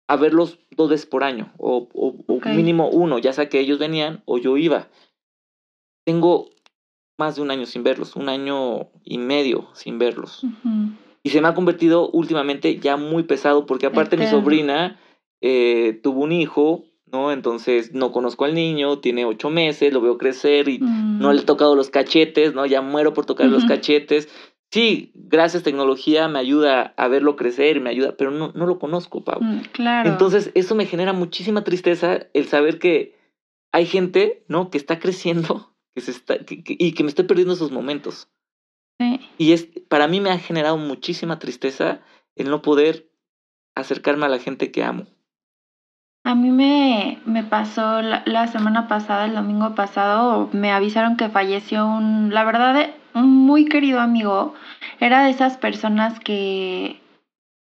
a 0.06 0.14
verlos 0.14 0.60
dos 0.70 0.90
veces 0.90 1.06
por 1.06 1.24
año, 1.24 1.52
o, 1.58 1.88
o, 1.92 2.40
mínimo 2.50 2.88
uno, 2.88 3.18
ya 3.18 3.32
sea 3.32 3.48
que 3.48 3.58
ellos 3.58 3.80
venían 3.80 4.22
o 4.26 4.38
yo 4.38 4.56
iba. 4.56 4.86
Tengo 6.04 6.50
más 7.18 7.34
de 7.34 7.42
un 7.42 7.50
año 7.50 7.66
sin 7.66 7.82
verlos, 7.82 8.14
un 8.14 8.28
año 8.28 8.90
y 9.02 9.18
medio 9.18 9.68
sin 9.72 9.98
verlos. 9.98 10.46
Y 11.26 11.30
se 11.30 11.40
me 11.40 11.48
ha 11.48 11.54
convertido 11.54 12.08
últimamente 12.10 12.78
ya 12.78 12.96
muy 12.96 13.24
pesado 13.24 13.66
porque 13.66 13.86
aparte 13.86 14.16
mi 14.16 14.28
sobrina 14.28 14.96
eh, 15.40 15.98
tuvo 16.00 16.22
un 16.22 16.30
hijo, 16.30 16.84
¿no? 17.10 17.32
Entonces 17.32 17.92
no 17.92 18.12
conozco 18.12 18.44
al 18.44 18.54
niño, 18.54 19.00
tiene 19.00 19.24
ocho 19.24 19.50
meses, 19.50 19.92
lo 19.92 20.00
veo 20.00 20.18
crecer 20.18 20.68
y 20.68 20.78
no 20.78 21.32
le 21.32 21.40
he 21.40 21.42
mm. 21.42 21.46
tocado 21.46 21.74
los 21.74 21.90
cachetes, 21.90 22.54
¿no? 22.54 22.64
Ya 22.64 22.80
muero 22.80 23.12
por 23.12 23.26
tocar 23.26 23.48
los 23.48 23.64
cachetes. 23.64 24.28
Sí, 24.70 25.10
gracias 25.16 25.64
tecnología 25.64 26.28
me 26.28 26.38
ayuda 26.38 26.94
a 26.96 27.08
verlo 27.08 27.34
crecer, 27.34 27.80
me 27.80 27.90
ayuda, 27.90 28.14
pero 28.16 28.30
no, 28.30 28.52
no 28.54 28.64
lo 28.64 28.78
conozco, 28.78 29.24
Pau. 29.24 29.42
Mm, 29.42 29.62
claro. 29.72 30.08
Entonces 30.08 30.52
eso 30.54 30.76
me 30.76 30.86
genera 30.86 31.12
muchísima 31.12 31.64
tristeza 31.64 32.28
el 32.34 32.46
saber 32.46 32.78
que 32.78 33.16
hay 33.72 33.86
gente, 33.86 34.44
¿no? 34.46 34.70
Que 34.70 34.78
está 34.78 35.00
creciendo 35.00 35.72
que 35.92 36.02
se 36.02 36.10
está, 36.10 36.36
y 36.46 36.92
que 36.92 37.02
me 37.02 37.08
estoy 37.08 37.24
perdiendo 37.24 37.54
esos 37.54 37.72
momentos. 37.72 38.28
Y 39.38 39.52
es, 39.52 39.68
para 39.88 40.08
mí 40.08 40.20
me 40.20 40.30
ha 40.30 40.38
generado 40.38 40.78
muchísima 40.78 41.38
tristeza 41.38 42.00
el 42.34 42.50
no 42.50 42.62
poder 42.62 43.08
acercarme 43.74 44.26
a 44.26 44.30
la 44.30 44.38
gente 44.38 44.70
que 44.70 44.84
amo. 44.84 45.06
A 46.24 46.34
mí 46.34 46.50
me, 46.50 47.20
me 47.24 47.44
pasó 47.44 48.02
la, 48.02 48.46
semana 48.48 48.88
pasada, 48.88 49.26
el 49.26 49.34
domingo 49.34 49.74
pasado, 49.76 50.48
me 50.52 50.72
avisaron 50.72 51.16
que 51.16 51.28
falleció 51.28 51.86
un, 51.86 52.34
la 52.34 52.42
verdad, 52.42 52.90
un 53.14 53.46
muy 53.46 53.66
querido 53.66 54.00
amigo. 54.00 54.54
Era 54.98 55.24
de 55.24 55.30
esas 55.30 55.56
personas 55.56 56.18
que, 56.18 57.00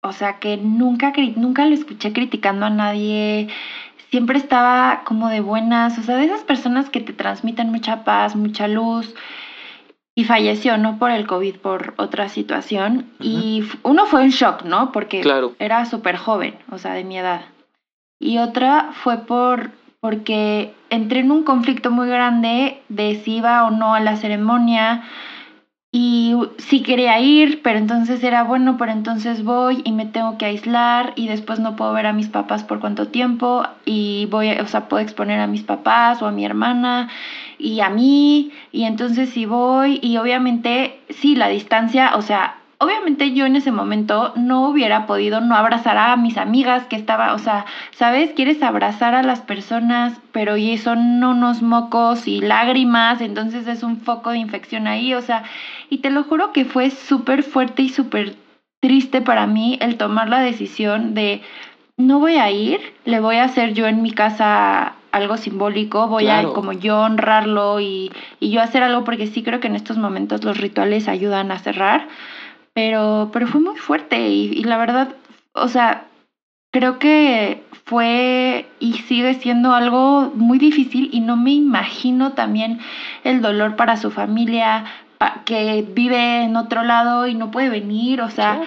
o 0.02 0.12
sea, 0.12 0.38
que 0.38 0.56
nunca, 0.56 1.12
nunca 1.36 1.66
lo 1.66 1.74
escuché 1.74 2.14
criticando 2.14 2.64
a 2.64 2.70
nadie. 2.70 3.48
Siempre 4.10 4.38
estaba 4.38 5.02
como 5.04 5.28
de 5.28 5.40
buenas, 5.40 5.98
o 5.98 6.02
sea, 6.02 6.16
de 6.16 6.24
esas 6.24 6.42
personas 6.42 6.88
que 6.88 7.00
te 7.00 7.12
transmiten 7.12 7.70
mucha 7.70 8.04
paz, 8.04 8.36
mucha 8.36 8.68
luz 8.68 9.14
y 10.18 10.24
falleció, 10.24 10.78
no 10.78 10.98
por 10.98 11.10
el 11.10 11.26
COVID, 11.26 11.56
por 11.56 11.92
otra 11.98 12.30
situación. 12.30 13.04
Y 13.20 13.62
uno 13.82 14.06
fue 14.06 14.22
un 14.22 14.30
shock, 14.30 14.62
¿no? 14.64 14.90
Porque 14.90 15.22
era 15.58 15.84
súper 15.84 16.16
joven, 16.16 16.56
o 16.70 16.78
sea, 16.78 16.94
de 16.94 17.04
mi 17.04 17.18
edad. 17.18 17.42
Y 18.18 18.38
otra 18.38 18.92
fue 18.94 19.18
por 19.18 19.70
porque 20.00 20.74
entré 20.88 21.20
en 21.20 21.30
un 21.30 21.42
conflicto 21.42 21.90
muy 21.90 22.08
grande 22.08 22.80
de 22.88 23.16
si 23.16 23.36
iba 23.36 23.64
o 23.66 23.70
no 23.70 23.94
a 23.94 24.00
la 24.00 24.16
ceremonia 24.16 25.04
y 25.92 26.34
sí 26.58 26.82
quería 26.82 27.18
ir, 27.20 27.60
pero 27.62 27.78
entonces 27.78 28.22
era 28.22 28.42
bueno, 28.42 28.76
pero 28.78 28.92
entonces 28.92 29.44
voy 29.44 29.82
y 29.84 29.92
me 29.92 30.06
tengo 30.06 30.38
que 30.38 30.46
aislar 30.46 31.12
y 31.16 31.28
después 31.28 31.58
no 31.58 31.76
puedo 31.76 31.92
ver 31.92 32.06
a 32.06 32.12
mis 32.12 32.28
papás 32.28 32.64
por 32.64 32.80
cuánto 32.80 33.08
tiempo 33.08 33.64
y 33.84 34.26
voy, 34.30 34.50
o 34.50 34.66
sea, 34.66 34.88
puedo 34.88 35.02
exponer 35.02 35.40
a 35.40 35.46
mis 35.46 35.62
papás 35.62 36.22
o 36.22 36.26
a 36.26 36.32
mi 36.32 36.44
hermana 36.44 37.08
y 37.58 37.80
a 37.80 37.90
mí, 37.90 38.52
y 38.72 38.84
entonces 38.84 39.30
si 39.30 39.46
voy, 39.46 39.98
y 40.02 40.16
obviamente, 40.18 41.00
sí, 41.08 41.36
la 41.36 41.48
distancia, 41.48 42.16
o 42.16 42.22
sea, 42.22 42.56
obviamente 42.78 43.32
yo 43.32 43.46
en 43.46 43.56
ese 43.56 43.72
momento 43.72 44.32
no 44.36 44.68
hubiera 44.68 45.06
podido 45.06 45.40
no 45.40 45.56
abrazar 45.56 45.96
a 45.96 46.16
mis 46.16 46.36
amigas 46.36 46.86
que 46.86 46.96
estaba, 46.96 47.32
o 47.34 47.38
sea, 47.38 47.64
¿sabes? 47.92 48.32
Quieres 48.34 48.62
abrazar 48.62 49.14
a 49.14 49.22
las 49.22 49.40
personas, 49.40 50.20
pero 50.32 50.56
y 50.56 50.76
son 50.78 51.24
unos 51.24 51.62
mocos 51.62 52.28
y 52.28 52.40
lágrimas, 52.40 53.20
entonces 53.20 53.66
es 53.66 53.82
un 53.82 53.98
foco 53.98 54.30
de 54.30 54.38
infección 54.38 54.86
ahí, 54.86 55.14
o 55.14 55.22
sea, 55.22 55.44
y 55.88 55.98
te 55.98 56.10
lo 56.10 56.24
juro 56.24 56.52
que 56.52 56.64
fue 56.64 56.90
súper 56.90 57.42
fuerte 57.42 57.82
y 57.82 57.88
súper 57.88 58.34
triste 58.80 59.22
para 59.22 59.46
mí 59.46 59.78
el 59.80 59.96
tomar 59.96 60.28
la 60.28 60.40
decisión 60.40 61.14
de 61.14 61.42
no 61.96 62.20
voy 62.20 62.36
a 62.36 62.50
ir, 62.50 62.78
le 63.06 63.20
voy 63.20 63.36
a 63.36 63.44
hacer 63.44 63.72
yo 63.72 63.86
en 63.86 64.02
mi 64.02 64.10
casa 64.10 64.94
algo 65.16 65.36
simbólico, 65.36 66.08
voy 66.08 66.28
a 66.28 66.44
como 66.44 66.72
yo 66.72 67.00
honrarlo 67.00 67.80
y, 67.80 68.12
y, 68.40 68.50
yo 68.50 68.60
hacer 68.60 68.82
algo 68.82 69.04
porque 69.04 69.26
sí 69.26 69.42
creo 69.42 69.60
que 69.60 69.68
en 69.68 69.76
estos 69.76 69.96
momentos 69.98 70.44
los 70.44 70.58
rituales 70.58 71.08
ayudan 71.08 71.50
a 71.50 71.58
cerrar, 71.58 72.08
pero, 72.72 73.30
pero 73.32 73.46
fue 73.46 73.60
muy 73.60 73.76
fuerte 73.76 74.28
y, 74.28 74.52
y 74.52 74.64
la 74.64 74.76
verdad, 74.76 75.08
o 75.52 75.68
sea, 75.68 76.04
creo 76.70 76.98
que 76.98 77.62
fue 77.84 78.66
y 78.80 78.94
sigue 78.94 79.34
siendo 79.34 79.72
algo 79.72 80.32
muy 80.34 80.58
difícil 80.58 81.08
y 81.12 81.20
no 81.20 81.36
me 81.36 81.52
imagino 81.52 82.32
también 82.32 82.80
el 83.24 83.40
dolor 83.40 83.76
para 83.76 83.96
su 83.96 84.10
familia 84.10 84.84
que 85.44 85.86
vive 85.88 86.42
en 86.42 86.56
otro 86.56 86.82
lado 86.82 87.26
y 87.26 87.34
no 87.34 87.50
puede 87.50 87.70
venir, 87.70 88.20
o 88.20 88.28
sea, 88.28 88.60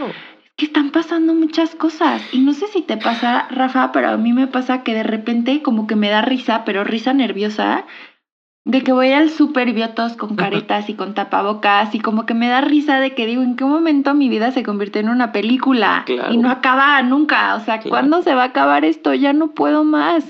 que 0.59 0.65
están 0.65 0.91
pasando 0.91 1.33
muchas 1.33 1.73
cosas. 1.73 2.21
Y 2.33 2.41
no 2.41 2.53
sé 2.53 2.67
si 2.67 2.81
te 2.81 2.97
pasa, 2.97 3.47
Rafa, 3.49 3.91
pero 3.91 4.09
a 4.09 4.17
mí 4.17 4.33
me 4.33 4.45
pasa 4.45 4.83
que 4.83 4.93
de 4.93 5.03
repente 5.03 5.63
como 5.63 5.87
que 5.87 5.95
me 5.95 6.09
da 6.09 6.21
risa, 6.21 6.63
pero 6.65 6.83
risa 6.83 7.13
nerviosa, 7.13 7.85
de 8.65 8.83
que 8.83 8.91
voy 8.91 9.13
al 9.13 9.29
súper 9.29 9.69
y 9.69 9.73
veo 9.73 9.89
todos 9.91 10.17
con 10.17 10.35
caretas 10.35 10.89
y 10.89 10.93
con 10.93 11.13
tapabocas 11.13 11.95
y 11.95 12.01
como 12.01 12.25
que 12.25 12.33
me 12.33 12.49
da 12.49 12.59
risa 12.59 12.99
de 12.99 13.15
que 13.15 13.25
digo, 13.25 13.41
¿en 13.41 13.55
qué 13.55 13.63
momento 13.63 14.13
mi 14.13 14.27
vida 14.27 14.51
se 14.51 14.61
convirtió 14.61 14.99
en 15.01 15.09
una 15.09 15.31
película? 15.31 16.05
Y 16.29 16.37
no 16.37 16.51
acaba 16.51 17.01
nunca, 17.01 17.55
o 17.55 17.61
sea, 17.61 17.79
¿cuándo 17.81 18.21
se 18.21 18.35
va 18.35 18.43
a 18.43 18.47
acabar 18.47 18.83
esto? 18.83 19.13
Ya 19.13 19.31
no 19.31 19.53
puedo 19.53 19.85
más. 19.85 20.25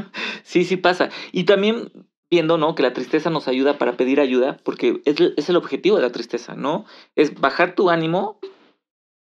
sí, 0.42 0.64
sí 0.64 0.78
pasa. 0.78 1.10
Y 1.30 1.44
también 1.44 1.92
viendo, 2.30 2.56
¿no? 2.56 2.74
Que 2.74 2.82
la 2.82 2.94
tristeza 2.94 3.28
nos 3.28 3.48
ayuda 3.48 3.76
para 3.76 3.92
pedir 3.92 4.18
ayuda, 4.18 4.56
porque 4.64 5.02
es, 5.04 5.20
es 5.36 5.48
el 5.50 5.56
objetivo 5.56 5.96
de 5.96 6.02
la 6.02 6.10
tristeza, 6.10 6.54
¿no? 6.56 6.86
Es 7.14 7.38
bajar 7.38 7.74
tu 7.74 7.90
ánimo 7.90 8.40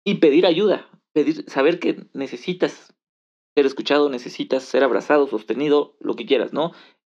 y 0.03 0.15
pedir 0.15 0.45
ayuda, 0.45 0.89
pedir, 1.13 1.49
saber 1.49 1.79
que 1.79 2.07
necesitas 2.13 2.93
ser 3.55 3.65
escuchado, 3.65 4.09
necesitas 4.09 4.63
ser 4.63 4.83
abrazado, 4.83 5.27
sostenido, 5.27 5.95
lo 5.99 6.15
que 6.15 6.25
quieras, 6.25 6.53
¿no? 6.53 6.71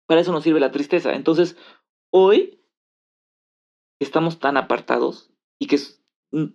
Para 0.07 0.21
eso 0.21 0.31
nos 0.31 0.43
sirve 0.43 0.59
la 0.59 0.71
tristeza. 0.71 1.13
Entonces, 1.13 1.57
hoy 2.11 2.61
estamos 3.99 4.39
tan 4.39 4.57
apartados 4.57 5.31
y 5.59 5.67
que 5.67 5.79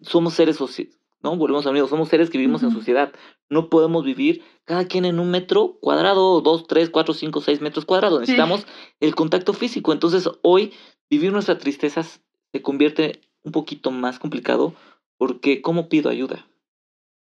somos 0.02 0.34
seres 0.34 0.56
sociales, 0.56 1.00
¿no? 1.22 1.36
Volvemos 1.36 1.66
a 1.66 1.86
somos 1.88 2.08
seres 2.08 2.30
que 2.30 2.38
vivimos 2.38 2.62
en 2.62 2.70
sociedad. 2.70 3.12
No 3.48 3.70
podemos 3.70 4.04
vivir 4.04 4.42
cada 4.64 4.84
quien 4.84 5.04
en 5.04 5.18
un 5.18 5.30
metro 5.30 5.78
cuadrado, 5.80 6.40
dos, 6.42 6.66
tres, 6.66 6.90
cuatro, 6.90 7.14
cinco, 7.14 7.40
seis 7.40 7.60
metros 7.60 7.86
cuadrados. 7.86 8.20
Necesitamos 8.20 8.66
el 9.00 9.14
contacto 9.14 9.52
físico. 9.52 9.92
Entonces, 9.92 10.28
hoy 10.42 10.72
vivir 11.08 11.32
nuestra 11.32 11.58
tristeza 11.58 12.02
se 12.02 12.62
convierte 12.62 13.20
un 13.42 13.52
poquito 13.52 13.90
más 13.90 14.18
complicado 14.18 14.74
porque 15.20 15.60
¿cómo 15.60 15.90
pido 15.90 16.08
ayuda? 16.08 16.48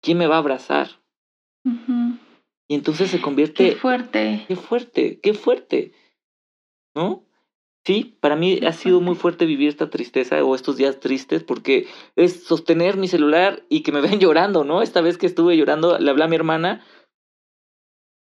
¿Quién 0.02 0.18
me 0.18 0.26
va 0.26 0.34
a 0.34 0.40
abrazar? 0.40 1.00
Y 1.64 2.74
entonces 2.74 3.10
se 3.10 3.22
convierte... 3.22 3.70
Qué 3.70 3.76
fuerte. 3.76 4.44
Qué 4.46 4.56
fuerte, 4.56 5.20
qué 5.20 5.32
fuerte. 5.32 5.94
¿no? 6.94 7.24
Sí, 7.86 8.18
para 8.20 8.36
mí 8.36 8.60
ha 8.66 8.74
sido 8.74 9.00
muy 9.00 9.14
fuerte 9.14 9.46
vivir 9.46 9.70
esta 9.70 9.88
tristeza 9.88 10.44
o 10.44 10.54
estos 10.54 10.76
días 10.76 11.00
tristes 11.00 11.42
porque 11.42 11.86
es 12.14 12.44
sostener 12.44 12.98
mi 12.98 13.08
celular 13.08 13.64
y 13.70 13.82
que 13.82 13.92
me 13.92 14.00
ven 14.02 14.20
llorando, 14.20 14.64
¿no? 14.64 14.82
Esta 14.82 15.00
vez 15.00 15.16
que 15.16 15.24
estuve 15.24 15.56
llorando, 15.56 15.98
le 15.98 16.10
hablé 16.10 16.24
a 16.24 16.28
mi 16.28 16.36
hermana. 16.36 16.84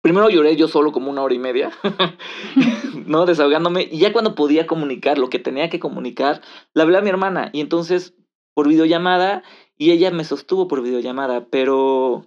Primero 0.01 0.31
lloré 0.31 0.55
yo 0.55 0.69
solo 0.69 0.93
como 0.93 1.11
una 1.11 1.23
hora 1.23 1.35
y 1.35 1.41
media, 1.41 1.73
¿no? 3.07 3.27
Desahogándome. 3.27 3.89
Y 3.91 3.99
ya 3.99 4.13
cuando 4.13 4.37
podía 4.37 4.69
comunicar 4.69 5.19
lo 5.19 5.29
que 5.29 5.41
tenía 5.41 5.69
que 5.71 5.81
comunicar, 5.81 6.41
le 6.73 6.83
hablé 6.83 6.99
a 6.99 7.03
mi 7.03 7.11
hermana. 7.11 7.51
Y 7.53 7.61
entonces, 7.61 8.15
por 8.61 8.68
videollamada, 8.68 9.42
y 9.79 9.90
ella 9.90 10.11
me 10.11 10.23
sostuvo 10.23 10.68
por 10.68 10.83
videollamada, 10.83 11.46
pero 11.46 12.27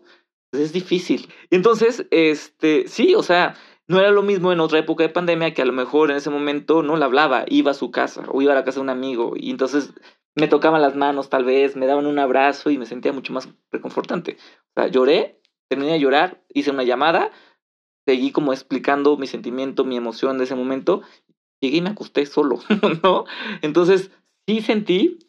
es 0.51 0.73
difícil. 0.73 1.31
Entonces, 1.51 2.07
este, 2.09 2.87
sí, 2.87 3.13
o 3.13 3.21
sea, 3.21 3.53
no 3.87 3.99
era 3.99 4.09
lo 4.09 4.23
mismo 4.23 4.51
en 4.51 4.59
otra 4.59 4.79
época 4.79 5.03
de 5.03 5.09
pandemia 5.09 5.53
que 5.53 5.61
a 5.61 5.65
lo 5.65 5.73
mejor 5.73 6.09
en 6.09 6.17
ese 6.17 6.31
momento 6.31 6.81
no 6.81 6.97
la 6.97 7.05
hablaba, 7.05 7.45
iba 7.49 7.69
a 7.69 7.75
su 7.75 7.91
casa 7.91 8.23
o 8.29 8.41
iba 8.41 8.51
a 8.51 8.55
la 8.55 8.63
casa 8.63 8.79
de 8.79 8.81
un 8.81 8.89
amigo 8.89 9.33
y 9.35 9.51
entonces 9.51 9.93
me 10.33 10.47
tocaban 10.47 10.81
las 10.81 10.95
manos 10.95 11.29
tal 11.29 11.45
vez, 11.45 11.75
me 11.75 11.85
daban 11.85 12.07
un 12.07 12.17
abrazo 12.17 12.71
y 12.71 12.79
me 12.79 12.87
sentía 12.87 13.13
mucho 13.13 13.31
más 13.31 13.47
reconfortante. 13.71 14.37
O 14.75 14.81
sea, 14.81 14.87
lloré, 14.87 15.39
terminé 15.69 15.91
de 15.91 15.99
llorar, 15.99 16.43
hice 16.49 16.71
una 16.71 16.81
llamada, 16.81 17.29
seguí 18.07 18.31
como 18.31 18.53
explicando 18.53 19.17
mi 19.17 19.27
sentimiento, 19.27 19.85
mi 19.85 19.97
emoción 19.97 20.39
de 20.39 20.45
ese 20.45 20.55
momento, 20.55 21.03
llegué 21.61 21.77
y 21.77 21.81
me 21.81 21.91
acosté 21.91 22.25
solo, 22.25 22.57
¿no? 23.03 23.25
Entonces, 23.61 24.09
sí 24.47 24.61
sentí 24.61 25.19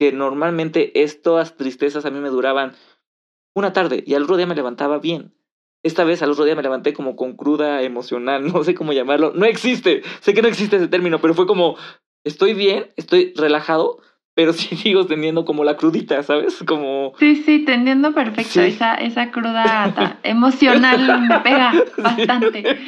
que 0.00 0.12
normalmente 0.12 1.02
estas 1.02 1.58
tristezas 1.58 2.06
a 2.06 2.10
mí 2.10 2.20
me 2.20 2.30
duraban 2.30 2.72
una 3.54 3.74
tarde 3.74 4.02
y 4.06 4.14
al 4.14 4.22
otro 4.22 4.38
día 4.38 4.46
me 4.46 4.54
levantaba 4.54 4.98
bien. 4.98 5.34
Esta 5.82 6.04
vez 6.04 6.22
al 6.22 6.30
otro 6.30 6.46
día 6.46 6.56
me 6.56 6.62
levanté 6.62 6.94
como 6.94 7.16
con 7.16 7.36
cruda 7.36 7.82
emocional, 7.82 8.46
no 8.52 8.64
sé 8.64 8.74
cómo 8.74 8.94
llamarlo. 8.94 9.32
No 9.34 9.44
existe, 9.44 10.02
sé 10.20 10.32
que 10.32 10.40
no 10.40 10.48
existe 10.48 10.76
ese 10.76 10.88
término, 10.88 11.20
pero 11.20 11.34
fue 11.34 11.46
como, 11.46 11.76
estoy 12.24 12.54
bien, 12.54 12.86
estoy 12.96 13.34
relajado, 13.36 13.98
pero 14.34 14.52
sí 14.54 14.74
sigo 14.74 15.04
teniendo 15.04 15.44
como 15.44 15.64
la 15.64 15.76
crudita, 15.76 16.22
¿sabes? 16.22 16.64
Como... 16.66 17.12
Sí, 17.18 17.36
sí, 17.44 17.66
tendiendo 17.66 18.14
perfecto. 18.14 18.62
Esa, 18.62 18.94
esa 18.94 19.30
cruda 19.30 20.18
emocional 20.22 21.28
me 21.28 21.40
pega 21.40 21.74
bastante. 21.98 22.78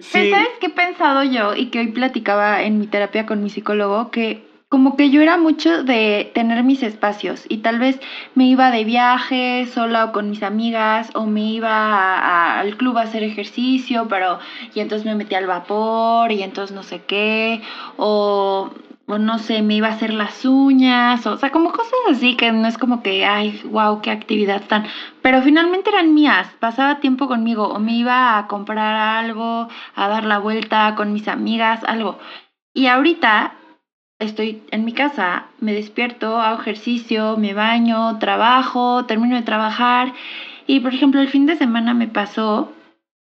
Sí. 0.00 0.30
¿Sabes 0.30 0.48
qué 0.60 0.68
he 0.68 0.70
pensado 0.70 1.24
yo 1.24 1.54
y 1.54 1.66
que 1.66 1.80
hoy 1.80 1.88
platicaba 1.88 2.62
en 2.62 2.78
mi 2.78 2.86
terapia 2.86 3.26
con 3.26 3.42
mi 3.42 3.50
psicólogo? 3.50 4.10
Que 4.10 4.50
como 4.72 4.96
que 4.96 5.10
yo 5.10 5.20
era 5.20 5.36
mucho 5.36 5.84
de 5.84 6.30
tener 6.34 6.64
mis 6.64 6.82
espacios 6.82 7.44
y 7.46 7.58
tal 7.58 7.78
vez 7.78 8.00
me 8.34 8.46
iba 8.46 8.70
de 8.70 8.84
viaje 8.84 9.66
sola 9.66 10.06
o 10.06 10.12
con 10.12 10.30
mis 10.30 10.42
amigas 10.42 11.10
o 11.12 11.26
me 11.26 11.42
iba 11.42 12.58
al 12.58 12.78
club 12.78 12.96
a 12.96 13.02
hacer 13.02 13.22
ejercicio, 13.22 14.08
pero 14.08 14.38
y 14.74 14.80
entonces 14.80 15.04
me 15.04 15.14
metía 15.14 15.36
al 15.36 15.46
vapor 15.46 16.32
y 16.32 16.42
entonces 16.42 16.74
no 16.74 16.84
sé 16.84 17.02
qué 17.02 17.60
o, 17.98 18.70
no 19.08 19.38
sé, 19.40 19.60
me 19.60 19.74
iba 19.74 19.88
a 19.88 19.92
hacer 19.92 20.14
las 20.14 20.42
uñas, 20.46 21.26
o, 21.26 21.32
o, 21.32 21.36
sea, 21.36 21.52
como 21.52 21.70
cosas 21.72 21.92
así 22.10 22.34
que 22.34 22.50
no 22.50 22.66
es 22.66 22.78
como 22.78 23.02
que, 23.02 23.26
ay, 23.26 23.60
wow, 23.66 24.00
qué 24.00 24.10
actividad 24.10 24.62
tan, 24.68 24.86
pero 25.20 25.42
finalmente 25.42 25.90
eran 25.90 26.14
mías, 26.14 26.48
pasaba 26.60 27.00
tiempo 27.00 27.28
conmigo 27.28 27.68
o 27.68 27.78
me 27.78 27.92
iba 27.92 28.38
a 28.38 28.46
comprar 28.46 28.96
algo, 28.96 29.68
a 29.94 30.08
dar 30.08 30.24
la 30.24 30.38
vuelta 30.38 30.94
con 30.94 31.12
mis 31.12 31.28
amigas, 31.28 31.84
algo. 31.84 32.18
Y 32.72 32.86
ahorita 32.86 33.52
estoy 34.22 34.62
en 34.70 34.84
mi 34.84 34.92
casa, 34.92 35.46
me 35.60 35.72
despierto, 35.72 36.40
hago 36.40 36.60
ejercicio, 36.60 37.36
me 37.36 37.54
baño, 37.54 38.18
trabajo, 38.18 39.04
termino 39.06 39.36
de 39.36 39.42
trabajar 39.42 40.14
y 40.66 40.80
por 40.80 40.94
ejemplo 40.94 41.20
el 41.20 41.28
fin 41.28 41.46
de 41.46 41.56
semana 41.56 41.94
me 41.94 42.08
pasó, 42.08 42.72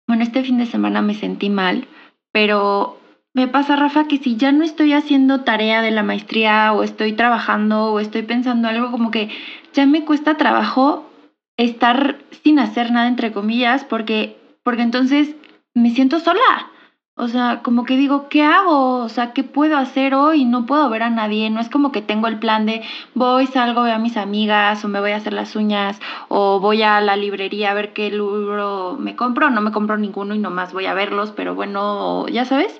bueno, 0.07 0.23
este 0.23 0.43
fin 0.43 0.59
de 0.59 0.67
semana 0.67 1.03
me 1.03 1.15
sentí 1.15 1.51
mal, 1.51 1.87
pero 2.33 2.99
me 3.35 3.49
pasa, 3.49 3.75
Rafa, 3.75 4.07
que 4.07 4.19
si 4.19 4.37
ya 4.37 4.53
no 4.53 4.63
estoy 4.63 4.93
haciendo 4.93 5.41
tarea 5.41 5.83
de 5.83 5.91
la 5.91 6.05
maestría 6.05 6.73
o 6.73 6.85
estoy 6.85 7.15
trabajando 7.15 7.93
o 7.93 7.99
estoy 7.99 8.23
pensando 8.23 8.69
algo 8.69 8.93
como 8.93 9.11
que 9.11 9.29
ya 9.73 9.87
me 9.87 10.05
cuesta 10.05 10.37
trabajo 10.37 11.11
estar 11.57 12.19
sin 12.45 12.61
hacer 12.61 12.93
nada, 12.93 13.09
entre 13.09 13.33
comillas, 13.33 13.85
porque, 13.85 14.37
porque 14.63 14.83
entonces 14.83 15.35
me 15.75 15.91
siento 15.91 16.21
sola. 16.21 16.71
O 17.17 17.29
sea, 17.29 17.61
como 17.63 17.85
que 17.85 17.97
digo, 17.97 18.29
¿qué 18.29 18.43
hago? 18.43 18.97
O 18.97 19.09
sea, 19.09 19.33
¿qué 19.33 19.45
puedo 19.45 19.77
hacer 19.79 20.15
hoy? 20.15 20.45
No 20.45 20.67
puedo 20.67 20.91
ver 20.91 21.05
a 21.05 21.11
nadie. 21.11 21.49
No 21.49 21.61
es 21.61 21.69
como 21.69 21.93
que 21.93 22.03
tengo 22.03 22.27
el 22.27 22.41
plan 22.41 22.67
de 22.67 22.83
voy, 23.15 23.47
salgo, 23.47 23.83
veo 23.83 23.95
a 23.95 23.99
mis 23.99 24.17
amigas 24.17 24.85
o 24.85 24.89
me 24.89 24.99
voy 24.99 25.13
a 25.13 25.17
hacer 25.17 25.33
las 25.33 25.55
uñas 25.55 26.01
o 26.29 26.59
voy 26.59 26.83
a 26.83 27.01
la 27.01 27.15
librería 27.17 27.71
a 27.71 27.75
ver 27.75 27.93
qué 27.93 28.11
libro 28.11 28.97
me 28.99 29.15
compro. 29.15 29.49
No 29.51 29.61
me 29.61 29.71
compro 29.71 29.97
ninguno 29.97 30.35
y 30.35 30.39
nomás 30.41 30.73
voy 30.73 30.87
a 30.87 30.95
verlos, 30.95 31.31
pero 31.31 31.55
bueno, 31.55 32.27
ya 32.29 32.45
sabes. 32.45 32.77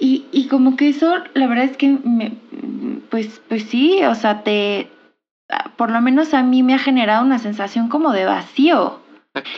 Y, 0.00 0.24
y 0.32 0.48
como 0.48 0.76
que 0.76 0.88
eso, 0.88 1.16
la 1.34 1.46
verdad 1.46 1.64
es 1.64 1.76
que 1.76 1.98
me, 2.02 2.36
pues, 3.10 3.42
pues 3.48 3.64
sí, 3.64 4.02
o 4.04 4.14
sea, 4.14 4.44
te, 4.44 4.90
por 5.76 5.90
lo 5.90 6.00
menos 6.00 6.32
a 6.34 6.42
mí 6.42 6.62
me 6.62 6.74
ha 6.74 6.78
generado 6.78 7.24
una 7.24 7.38
sensación 7.38 7.88
como 7.88 8.12
de 8.12 8.24
vacío. 8.24 9.00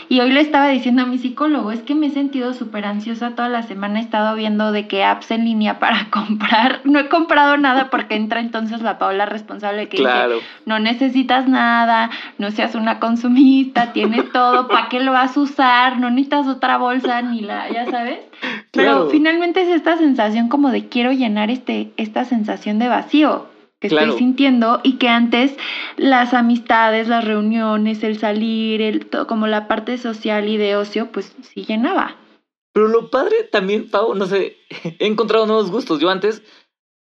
Y 0.08 0.20
hoy 0.20 0.32
le 0.32 0.40
estaba 0.40 0.68
diciendo 0.68 1.02
a 1.02 1.06
mi 1.06 1.18
psicólogo, 1.18 1.70
es 1.70 1.80
que 1.82 1.94
me 1.94 2.08
he 2.08 2.10
sentido 2.10 2.52
súper 2.52 2.84
ansiosa 2.84 3.34
toda 3.34 3.48
la 3.48 3.62
semana, 3.62 4.00
he 4.00 4.02
estado 4.02 4.34
viendo 4.34 4.72
de 4.72 4.88
qué 4.88 5.04
apps 5.04 5.30
en 5.30 5.44
línea 5.44 5.78
para 5.78 6.08
comprar. 6.10 6.80
No 6.84 6.98
he 6.98 7.08
comprado 7.08 7.56
nada 7.56 7.90
porque 7.90 8.16
entra 8.16 8.40
entonces 8.40 8.82
la 8.82 8.98
Paola 8.98 9.26
responsable 9.26 9.88
que 9.88 9.98
dice, 9.98 10.44
no 10.66 10.78
necesitas 10.78 11.48
nada, 11.48 12.10
no 12.38 12.50
seas 12.50 12.74
una 12.74 12.98
consumista, 12.98 13.92
tienes 13.92 14.30
todo, 14.32 14.68
¿para 14.68 14.88
qué 14.88 15.00
lo 15.00 15.12
vas 15.12 15.36
a 15.36 15.40
usar? 15.40 15.98
No 15.98 16.10
necesitas 16.10 16.48
otra 16.48 16.76
bolsa 16.76 17.22
ni 17.22 17.40
la, 17.40 17.70
ya 17.70 17.90
sabes. 17.90 18.18
Pero 18.72 19.10
finalmente 19.10 19.62
es 19.62 19.68
esta 19.68 19.96
sensación 19.96 20.48
como 20.48 20.70
de 20.70 20.88
quiero 20.88 21.12
llenar 21.12 21.50
este, 21.50 21.92
esta 21.96 22.24
sensación 22.24 22.78
de 22.78 22.88
vacío 22.88 23.46
que 23.80 23.88
estoy 23.88 24.12
sintiendo 24.12 24.80
y 24.84 24.98
que 24.98 25.08
antes 25.08 25.56
las 25.96 26.34
amistades, 26.34 27.08
las 27.08 27.24
reuniones, 27.24 28.02
el 28.02 28.18
salir, 28.18 28.82
el 28.82 29.08
como 29.26 29.46
la 29.46 29.68
parte 29.68 29.96
social 29.96 30.48
y 30.48 30.58
de 30.58 30.76
ocio, 30.76 31.10
pues 31.10 31.34
sí 31.42 31.64
llenaba. 31.64 32.16
Pero 32.72 32.88
lo 32.88 33.10
padre 33.10 33.44
también, 33.50 33.90
Pau, 33.90 34.14
no 34.14 34.26
sé, 34.26 34.58
he 34.98 35.06
encontrado 35.06 35.46
nuevos 35.46 35.70
gustos. 35.70 35.98
Yo 35.98 36.10
antes, 36.10 36.42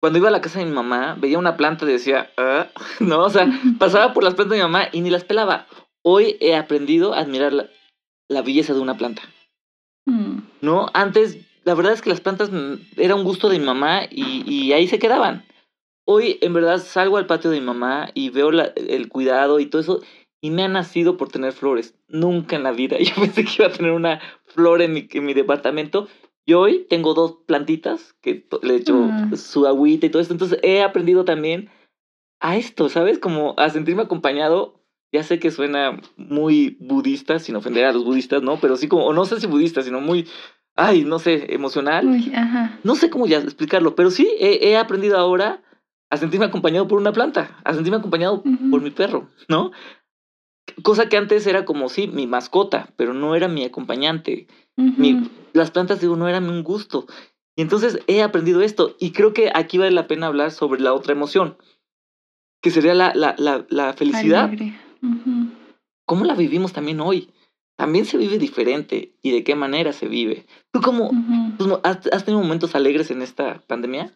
cuando 0.00 0.18
iba 0.18 0.28
a 0.28 0.32
la 0.32 0.40
casa 0.40 0.58
de 0.58 0.66
mi 0.66 0.72
mamá, 0.72 1.16
veía 1.18 1.38
una 1.38 1.56
planta 1.56 1.84
y 1.84 1.92
decía, 1.92 2.32
ah", 2.36 2.66
no, 3.00 3.20
o 3.20 3.30
sea, 3.30 3.48
pasaba 3.78 4.12
por 4.12 4.24
las 4.24 4.34
plantas 4.34 4.58
de 4.58 4.64
mi 4.64 4.70
mamá 4.70 4.88
y 4.92 5.00
ni 5.00 5.10
las 5.10 5.24
pelaba. 5.24 5.66
Hoy 6.02 6.36
he 6.40 6.56
aprendido 6.56 7.14
a 7.14 7.20
admirar 7.20 7.52
la, 8.28 8.42
belleza 8.42 8.74
de 8.74 8.80
una 8.80 8.96
planta. 8.96 9.22
Mm. 10.06 10.38
¿No? 10.60 10.90
Antes, 10.92 11.38
la 11.62 11.74
verdad 11.74 11.92
es 11.92 12.02
que 12.02 12.10
las 12.10 12.20
plantas 12.20 12.50
mm, 12.50 12.74
era 12.96 13.14
un 13.14 13.24
gusto 13.24 13.48
de 13.48 13.60
mi 13.60 13.64
mamá 13.64 14.02
y, 14.10 14.42
y 14.52 14.72
ahí 14.72 14.88
se 14.88 14.98
quedaban. 14.98 15.44
Hoy 16.06 16.38
en 16.42 16.52
verdad 16.52 16.78
salgo 16.78 17.16
al 17.16 17.26
patio 17.26 17.50
de 17.50 17.60
mi 17.60 17.66
mamá 17.66 18.10
y 18.14 18.30
veo 18.30 18.50
el 18.50 19.08
cuidado 19.08 19.60
y 19.60 19.66
todo 19.66 19.80
eso 19.80 20.00
y 20.44 20.50
me 20.50 20.62
ha 20.62 20.68
nacido 20.68 21.16
por 21.16 21.30
tener 21.30 21.52
flores. 21.52 21.94
Nunca 22.06 22.56
en 22.56 22.64
la 22.64 22.72
vida 22.72 22.98
yo 23.00 23.14
pensé 23.14 23.44
que 23.44 23.52
iba 23.58 23.66
a 23.68 23.72
tener 23.72 23.92
una 23.92 24.20
flor 24.44 24.82
en 24.82 24.92
mi, 24.92 25.08
en 25.10 25.24
mi 25.24 25.32
departamento 25.32 26.06
y 26.44 26.52
hoy 26.52 26.86
tengo 26.90 27.14
dos 27.14 27.38
plantitas 27.46 28.14
que 28.20 28.46
le 28.62 28.76
echo 28.76 28.94
mm. 28.94 29.36
su 29.36 29.66
agüita 29.66 30.04
y 30.04 30.10
todo 30.10 30.20
esto. 30.20 30.34
Entonces 30.34 30.58
he 30.62 30.82
aprendido 30.82 31.24
también 31.24 31.70
a 32.40 32.56
esto, 32.56 32.90
¿sabes? 32.90 33.18
Como 33.18 33.54
a 33.56 33.70
sentirme 33.70 34.02
acompañado. 34.02 34.82
Ya 35.12 35.22
sé 35.22 35.38
que 35.38 35.50
suena 35.50 36.00
muy 36.16 36.76
budista, 36.80 37.38
sin 37.38 37.54
ofender 37.56 37.84
a 37.84 37.92
los 37.92 38.04
budistas, 38.04 38.42
¿no? 38.42 38.58
Pero 38.60 38.76
sí 38.76 38.88
como, 38.88 39.06
o 39.06 39.12
no 39.14 39.24
sé 39.24 39.40
si 39.40 39.46
budista, 39.46 39.80
sino 39.80 40.00
muy 40.00 40.26
ay, 40.76 41.04
no 41.04 41.18
sé, 41.18 41.54
emocional. 41.54 42.06
Uy, 42.06 42.32
ajá. 42.34 42.78
No 42.82 42.96
sé 42.96 43.10
cómo 43.10 43.26
ya 43.26 43.38
explicarlo, 43.38 43.94
pero 43.94 44.10
sí 44.10 44.28
he, 44.38 44.68
he 44.68 44.76
aprendido 44.76 45.16
ahora 45.16 45.62
a 46.14 46.16
sentirme 46.16 46.46
acompañado 46.46 46.88
por 46.88 46.98
una 46.98 47.12
planta, 47.12 47.58
a 47.64 47.74
sentirme 47.74 47.98
acompañado 47.98 48.42
Ujú. 48.44 48.70
por 48.70 48.80
mi 48.82 48.90
perro, 48.90 49.28
¿no? 49.48 49.72
Cosa 50.82 51.08
que 51.08 51.16
antes 51.16 51.46
era 51.46 51.64
como, 51.64 51.88
sí, 51.88 52.08
mi 52.08 52.26
mascota, 52.26 52.88
pero 52.96 53.12
no 53.14 53.34
era 53.34 53.48
mi 53.48 53.64
acompañante. 53.64 54.46
Mi- 54.76 55.14
Ujú. 55.14 55.28
las 55.52 55.70
plantas, 55.70 56.00
digo, 56.00 56.16
no 56.16 56.26
eran 56.28 56.48
un 56.48 56.62
gusto. 56.64 57.06
Y 57.56 57.62
entonces 57.62 58.00
he 58.06 58.22
aprendido 58.22 58.62
esto. 58.62 58.96
Y 58.98 59.12
creo 59.12 59.32
que 59.32 59.50
aquí 59.54 59.78
vale 59.78 59.90
la 59.92 60.06
pena 60.08 60.26
hablar 60.26 60.50
sobre 60.50 60.80
la 60.80 60.92
otra 60.94 61.12
emoción, 61.12 61.56
que 62.62 62.70
sería 62.70 62.94
la, 62.94 63.12
la, 63.14 63.34
la, 63.38 63.66
la 63.68 63.92
felicidad. 63.92 64.44
Alegre. 64.44 64.74
Ujú. 65.02 65.50
¿Cómo 66.06 66.24
la 66.24 66.34
vivimos 66.34 66.72
también 66.72 67.00
hoy? 67.00 67.30
También 67.76 68.04
se 68.06 68.16
vive 68.16 68.38
diferente. 68.38 69.14
¿Y 69.22 69.30
de 69.32 69.44
qué 69.44 69.54
manera 69.54 69.92
se 69.92 70.08
vive? 70.08 70.46
¿Tú 70.72 70.80
cómo 70.80 71.10
Ujú. 71.10 71.52
pues, 71.58 71.68
mo- 71.68 71.80
has, 71.84 72.06
has 72.12 72.24
tenido 72.24 72.42
momentos 72.42 72.74
alegres 72.74 73.10
en 73.10 73.22
esta 73.22 73.60
pandemia? 73.66 74.12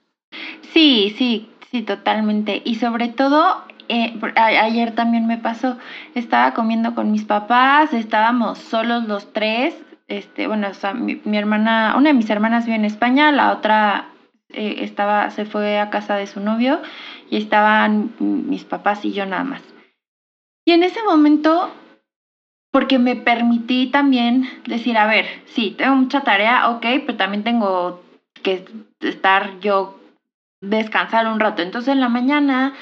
Sí, 0.72 1.14
sí, 1.16 1.48
sí, 1.70 1.83
totalmente. 1.83 2.62
Y 2.64 2.76
sobre 2.76 3.09
todo, 3.09 3.64
eh, 3.88 4.18
ayer 4.37 4.92
también 4.94 5.26
me 5.26 5.38
pasó, 5.38 5.78
estaba 6.14 6.54
comiendo 6.54 6.94
con 6.94 7.11
mis 7.11 7.24
papás, 7.24 7.92
estábamos 7.92 8.59
solos 8.59 9.04
los 9.04 9.33
tres, 9.33 9.74
este, 10.09 10.46
bueno, 10.46 10.68
o 10.68 10.74
sea, 10.74 10.94
mi, 10.94 11.20
mi 11.24 11.37
hermana, 11.37 11.94
una 11.96 12.11
de 12.11 12.14
mis 12.14 12.31
hermanas 12.31 12.64
vive 12.64 12.76
en 12.76 12.85
España, 12.85 13.31
la 13.33 13.52
otra 13.52 14.09
eh, 14.50 14.76
estaba, 14.85 15.31
se 15.31 15.44
fue 15.44 15.78
a 15.78 15.90
casa 15.90 16.16
de 16.16 16.26
su 16.26 16.40
novio 16.40 16.81
y 17.31 17.37
estaban 17.37 18.14
mis 18.18 18.64
papás 18.64 19.04
y 19.04 19.12
yo 19.12 19.26
nada 19.26 19.44
más. 19.44 19.62
Y 20.64 20.72
en 20.72 20.83
ese 20.83 21.02
momento, 21.02 21.70
porque 22.70 22.98
me 22.98 23.16
permití 23.16 23.88
también 23.88 24.48
decir, 24.66 24.96
a 24.96 25.07
ver, 25.07 25.26
sí, 25.46 25.74
tengo 25.76 25.96
mucha 25.96 26.22
tarea, 26.22 26.70
ok, 26.70 26.87
pero 27.04 27.16
también 27.16 27.44
tengo 27.44 28.02
que 28.42 28.64
estar 29.00 29.61
yo 29.61 29.97
descansar 30.61 31.27
un 31.27 31.40
rato. 31.40 31.62
Entonces 31.62 31.92
en 31.92 32.01
la 32.01 32.09
mañana 32.09 32.75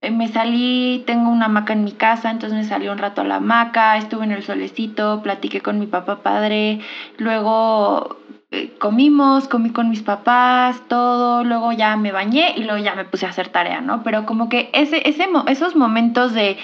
eh, 0.00 0.10
me 0.10 0.28
salí, 0.28 1.04
tengo 1.06 1.30
una 1.30 1.46
hamaca 1.46 1.72
en 1.72 1.84
mi 1.84 1.92
casa, 1.92 2.30
entonces 2.30 2.58
me 2.58 2.64
salí 2.64 2.88
un 2.88 2.98
rato 2.98 3.20
a 3.20 3.24
la 3.24 3.36
hamaca, 3.36 3.96
estuve 3.96 4.24
en 4.24 4.32
el 4.32 4.42
solecito, 4.42 5.22
platiqué 5.22 5.60
con 5.60 5.78
mi 5.78 5.86
papá 5.86 6.22
padre, 6.22 6.80
luego 7.18 8.16
eh, 8.50 8.74
comimos, 8.78 9.48
comí 9.48 9.70
con 9.70 9.88
mis 9.88 10.02
papás, 10.02 10.82
todo, 10.88 11.44
luego 11.44 11.72
ya 11.72 11.96
me 11.96 12.12
bañé 12.12 12.54
y 12.56 12.64
luego 12.64 12.82
ya 12.82 12.94
me 12.94 13.04
puse 13.04 13.26
a 13.26 13.30
hacer 13.30 13.48
tarea, 13.48 13.80
¿no? 13.80 14.02
Pero 14.02 14.26
como 14.26 14.48
que 14.48 14.70
ese, 14.72 15.08
ese, 15.08 15.28
esos 15.46 15.76
momentos 15.76 16.34
de, 16.34 16.58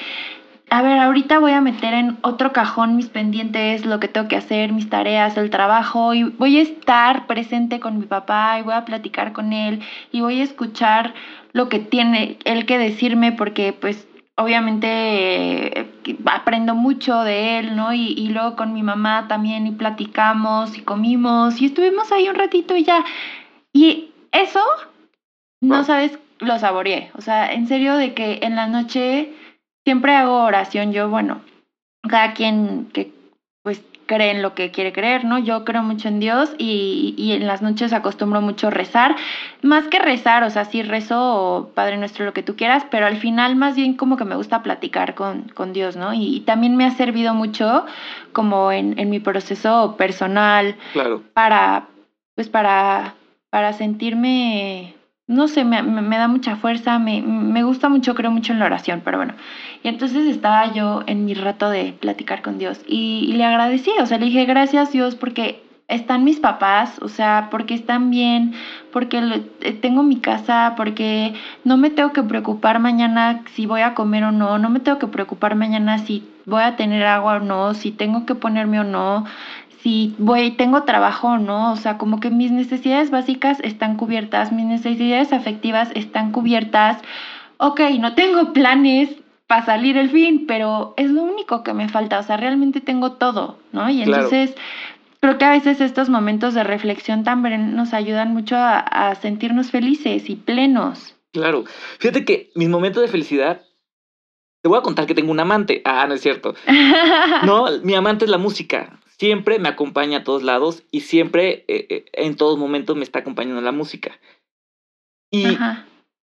a 0.70 0.82
ver, 0.82 0.98
ahorita 0.98 1.38
voy 1.38 1.52
a 1.52 1.60
meter 1.60 1.94
en 1.94 2.18
otro 2.22 2.52
cajón 2.52 2.96
mis 2.96 3.08
pendientes, 3.08 3.86
lo 3.86 4.00
que 4.00 4.08
tengo 4.08 4.28
que 4.28 4.36
hacer, 4.36 4.72
mis 4.72 4.90
tareas, 4.90 5.36
el 5.36 5.50
trabajo, 5.50 6.14
y 6.14 6.24
voy 6.24 6.58
a 6.58 6.62
estar 6.62 7.26
presente 7.26 7.80
con 7.80 7.98
mi 7.98 8.06
papá 8.06 8.58
y 8.58 8.62
voy 8.62 8.74
a 8.74 8.84
platicar 8.84 9.32
con 9.32 9.52
él 9.52 9.80
y 10.12 10.20
voy 10.20 10.40
a 10.40 10.44
escuchar 10.44 11.14
lo 11.52 11.68
que 11.68 11.78
tiene 11.78 12.38
él 12.44 12.66
que 12.66 12.78
decirme 12.78 13.32
porque 13.32 13.72
pues 13.72 14.06
obviamente 14.36 15.80
eh, 15.80 15.90
aprendo 16.26 16.74
mucho 16.74 17.22
de 17.22 17.58
él, 17.58 17.74
¿no? 17.74 17.92
Y, 17.92 18.12
y 18.12 18.28
luego 18.28 18.54
con 18.54 18.72
mi 18.72 18.82
mamá 18.82 19.26
también 19.26 19.66
y 19.66 19.72
platicamos 19.72 20.76
y 20.76 20.82
comimos 20.82 21.60
y 21.60 21.66
estuvimos 21.66 22.12
ahí 22.12 22.28
un 22.28 22.36
ratito 22.36 22.76
y 22.76 22.84
ya. 22.84 23.04
Y 23.72 24.10
eso, 24.32 24.60
no 25.60 25.82
sabes, 25.84 26.18
lo 26.40 26.58
saboreé. 26.58 27.10
O 27.16 27.20
sea, 27.20 27.52
en 27.52 27.66
serio 27.66 27.96
de 27.96 28.14
que 28.14 28.40
en 28.42 28.54
la 28.54 28.66
noche 28.66 29.32
siempre 29.88 30.14
hago 30.14 30.42
oración. 30.42 30.92
Yo, 30.92 31.08
bueno, 31.08 31.40
cada 32.06 32.34
quien 32.34 32.90
que 32.92 33.10
pues 33.62 33.82
cree 34.04 34.32
en 34.32 34.42
lo 34.42 34.54
que 34.54 34.70
quiere 34.70 34.92
creer, 34.92 35.24
¿no? 35.24 35.38
Yo 35.38 35.64
creo 35.64 35.82
mucho 35.82 36.08
en 36.08 36.20
Dios 36.20 36.50
y, 36.58 37.14
y 37.16 37.32
en 37.32 37.46
las 37.46 37.62
noches 37.62 37.94
acostumbro 37.94 38.42
mucho 38.42 38.68
rezar. 38.68 39.16
Más 39.62 39.88
que 39.88 39.98
rezar, 39.98 40.42
o 40.42 40.50
sea, 40.50 40.66
sí 40.66 40.82
rezo 40.82 41.70
Padre 41.74 41.96
Nuestro 41.96 42.26
lo 42.26 42.34
que 42.34 42.42
tú 42.42 42.54
quieras, 42.54 42.84
pero 42.90 43.06
al 43.06 43.16
final 43.16 43.56
más 43.56 43.76
bien 43.76 43.94
como 43.94 44.18
que 44.18 44.26
me 44.26 44.36
gusta 44.36 44.62
platicar 44.62 45.14
con, 45.14 45.48
con 45.54 45.72
Dios, 45.72 45.96
¿no? 45.96 46.12
Y, 46.12 46.36
y 46.36 46.40
también 46.40 46.76
me 46.76 46.84
ha 46.84 46.90
servido 46.90 47.32
mucho 47.32 47.86
como 48.34 48.70
en, 48.72 48.98
en 48.98 49.08
mi 49.08 49.20
proceso 49.20 49.96
personal 49.96 50.76
Claro. 50.92 51.22
para, 51.32 51.88
pues 52.34 52.50
para, 52.50 53.14
para 53.48 53.72
sentirme, 53.72 54.94
no 55.28 55.46
sé, 55.48 55.64
me, 55.64 55.82
me- 55.82 56.16
da 56.18 56.26
mucha 56.28 56.56
fuerza, 56.56 56.98
me, 56.98 57.22
me 57.22 57.62
gusta 57.62 57.88
mucho, 57.88 58.14
creo 58.14 58.30
mucho 58.30 58.52
en 58.52 58.58
la 58.58 58.66
oración, 58.66 59.02
pero 59.04 59.18
bueno. 59.18 59.34
Y 59.82 59.88
entonces 59.88 60.26
estaba 60.26 60.72
yo 60.72 61.02
en 61.06 61.24
mi 61.24 61.34
rato 61.34 61.70
de 61.70 61.92
platicar 61.92 62.42
con 62.42 62.58
Dios 62.58 62.80
y, 62.86 63.26
y 63.28 63.32
le 63.34 63.44
agradecí, 63.44 63.90
o 64.00 64.06
sea, 64.06 64.18
le 64.18 64.26
dije 64.26 64.44
gracias 64.46 64.90
Dios 64.92 65.14
porque 65.14 65.62
están 65.86 66.24
mis 66.24 66.38
papás, 66.38 66.98
o 67.00 67.08
sea, 67.08 67.48
porque 67.50 67.74
están 67.74 68.10
bien, 68.10 68.52
porque 68.92 69.18
eh, 69.62 69.72
tengo 69.72 70.02
mi 70.02 70.16
casa, 70.16 70.74
porque 70.76 71.34
no 71.64 71.76
me 71.78 71.88
tengo 71.90 72.12
que 72.12 72.22
preocupar 72.22 72.78
mañana 72.78 73.42
si 73.54 73.64
voy 73.66 73.80
a 73.82 73.94
comer 73.94 74.24
o 74.24 74.32
no, 74.32 74.58
no 74.58 74.68
me 74.70 74.80
tengo 74.80 74.98
que 74.98 75.06
preocupar 75.06 75.54
mañana 75.54 75.98
si 75.98 76.28
voy 76.44 76.62
a 76.62 76.76
tener 76.76 77.04
agua 77.06 77.36
o 77.36 77.40
no, 77.40 77.72
si 77.74 77.90
tengo 77.90 78.26
que 78.26 78.34
ponerme 78.34 78.80
o 78.80 78.84
no, 78.84 79.24
si 79.82 80.14
voy, 80.18 80.50
tengo 80.52 80.82
trabajo 80.82 81.28
o 81.28 81.38
no, 81.38 81.72
o 81.72 81.76
sea, 81.76 81.98
como 81.98 82.20
que 82.20 82.30
mis 82.30 82.50
necesidades 82.50 83.10
básicas 83.10 83.58
están 83.60 83.96
cubiertas, 83.96 84.52
mis 84.52 84.66
necesidades 84.66 85.32
afectivas 85.32 85.90
están 85.94 86.32
cubiertas. 86.32 86.98
Ok, 87.58 87.80
no 88.00 88.14
tengo 88.14 88.52
planes 88.52 89.10
para 89.46 89.64
salir 89.64 89.96
el 89.96 90.10
fin, 90.10 90.44
pero 90.46 90.94
es 90.96 91.10
lo 91.10 91.22
único 91.22 91.62
que 91.62 91.72
me 91.74 91.88
falta, 91.88 92.18
o 92.18 92.22
sea, 92.22 92.36
realmente 92.36 92.80
tengo 92.80 93.12
todo, 93.12 93.58
¿no? 93.72 93.88
Y 93.88 94.02
Claro. 94.02 94.24
entonces 94.24 94.54
creo 95.20 95.38
que 95.38 95.44
a 95.44 95.50
veces 95.50 95.80
estos 95.80 96.08
momentos 96.08 96.54
de 96.54 96.64
reflexión 96.64 97.24
también 97.24 97.74
nos 97.74 97.94
ayudan 97.94 98.32
mucho 98.34 98.56
a, 98.56 98.78
a 98.78 99.14
sentirnos 99.14 99.70
felices 99.70 100.28
y 100.28 100.36
plenos. 100.36 101.14
Claro. 101.32 101.64
Fíjate 101.98 102.24
que 102.24 102.50
mis 102.54 102.68
momentos 102.68 103.02
de 103.02 103.08
felicidad. 103.08 103.62
Te 104.60 104.68
voy 104.68 104.78
a 104.78 104.82
contar 104.82 105.06
que 105.06 105.14
tengo 105.14 105.30
un 105.30 105.38
amante. 105.38 105.82
Ah, 105.84 106.06
no 106.08 106.14
es 106.14 106.20
cierto. 106.20 106.54
No, 107.44 107.66
mi 107.84 107.94
amante 107.94 108.24
es 108.24 108.30
la 108.30 108.38
música. 108.38 108.98
Siempre 109.18 109.58
me 109.58 109.68
acompaña 109.68 110.18
a 110.18 110.24
todos 110.24 110.42
lados 110.42 110.84
y 110.90 111.00
siempre, 111.00 111.64
eh, 111.68 111.86
eh, 111.90 112.04
en 112.12 112.36
todos 112.36 112.58
momentos, 112.58 112.96
me 112.96 113.02
está 113.02 113.18
acompañando 113.20 113.60
la 113.60 113.72
música. 113.72 114.18
Y 115.32 115.46
Ajá. 115.54 115.86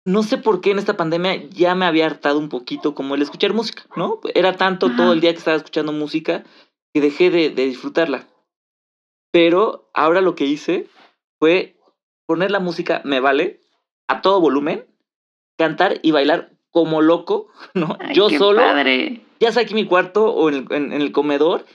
no 0.05 0.23
sé 0.23 0.39
por 0.39 0.61
qué 0.61 0.71
en 0.71 0.79
esta 0.79 0.97
pandemia 0.97 1.35
ya 1.49 1.75
me 1.75 1.85
había 1.87 2.07
hartado 2.07 2.39
un 2.39 2.49
poquito 2.49 2.95
como 2.95 3.15
el 3.15 3.23
escuchar 3.23 3.53
música, 3.55 3.83
¿no? 3.97 4.21
Era 4.35 4.57
tanto 4.57 4.95
todo 4.95 5.13
el 5.13 5.21
día 5.21 5.33
que 5.33 5.39
estaba 5.39 5.57
escuchando 5.57 5.93
música 5.93 6.45
que 6.95 7.01
dejé 7.01 7.31
de, 7.31 7.51
de 7.51 7.67
disfrutarla. 7.67 8.27
Pero 9.33 9.91
ahora 9.93 10.21
lo 10.21 10.35
que 10.35 10.45
hice 10.47 10.87
fue 11.39 11.77
poner 12.27 12.51
la 12.51 12.61
música, 12.61 13.03
me 13.05 13.21
vale, 13.21 13.61
a 14.09 14.23
todo 14.23 14.41
volumen, 14.41 14.87
cantar 15.59 15.99
y 16.03 16.11
bailar 16.13 16.53
como 16.71 17.03
loco, 17.03 17.49
¿no? 17.75 17.97
Ay, 18.01 18.15
Yo 18.15 18.29
qué 18.29 18.39
solo, 18.39 18.61
padre. 18.61 19.23
ya 19.41 19.53
sea 19.53 19.63
aquí 19.63 19.73
en 19.73 19.77
mi 19.81 19.87
cuarto 19.87 20.33
o 20.33 20.49
en 20.49 20.55
el, 20.55 20.67
en- 20.73 20.93
en 20.93 21.03
el 21.03 21.13
comedor, 21.13 21.67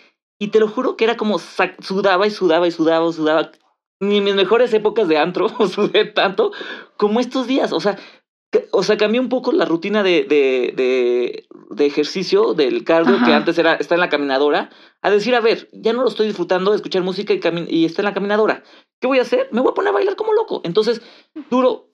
y 0.41 0.47
te 0.47 0.59
lo 0.59 0.67
juro 0.67 0.97
que 0.97 1.03
era 1.03 1.17
como 1.17 1.37
sudaba 1.37 2.25
y 2.25 2.31
sudaba 2.31 2.65
y 2.67 2.71
sudaba 2.71 3.07
y 3.07 3.13
sudaba. 3.13 3.51
Ni 3.99 4.17
en 4.17 4.23
mis 4.23 4.33
mejores 4.33 4.73
épocas 4.73 5.07
de 5.07 5.19
antro 5.19 5.47
sudé 5.69 6.05
tanto 6.05 6.51
como 6.97 7.19
estos 7.19 7.45
días. 7.45 7.71
O 7.73 7.79
sea, 7.79 7.99
que- 8.51 8.67
o 8.71 8.81
sea 8.81 8.97
cambié 8.97 9.19
un 9.21 9.29
poco 9.29 9.51
la 9.51 9.65
rutina 9.65 10.01
de, 10.01 10.23
de, 10.23 10.73
de, 10.75 11.45
de 11.69 11.85
ejercicio 11.85 12.55
del 12.55 12.83
cardio 12.83 13.17
que 13.17 13.29
Ajá. 13.31 13.35
antes 13.35 13.59
era 13.59 13.75
estar 13.75 13.95
en 13.97 13.99
la 14.01 14.09
caminadora, 14.09 14.71
a 15.03 15.11
decir, 15.11 15.35
a 15.35 15.41
ver, 15.41 15.69
ya 15.73 15.93
no 15.93 16.01
lo 16.01 16.07
estoy 16.07 16.25
disfrutando 16.25 16.71
de 16.71 16.77
escuchar 16.77 17.03
música 17.03 17.33
y, 17.35 17.39
y 17.69 17.85
estar 17.85 18.03
en 18.03 18.09
la 18.09 18.15
caminadora. 18.15 18.63
¿Qué 18.99 19.05
voy 19.05 19.19
a 19.19 19.21
hacer? 19.21 19.47
Me 19.51 19.61
voy 19.61 19.69
a 19.69 19.75
poner 19.75 19.89
a 19.89 19.93
bailar 19.93 20.15
como 20.15 20.33
loco. 20.33 20.61
Entonces, 20.63 21.03
duro 21.51 21.91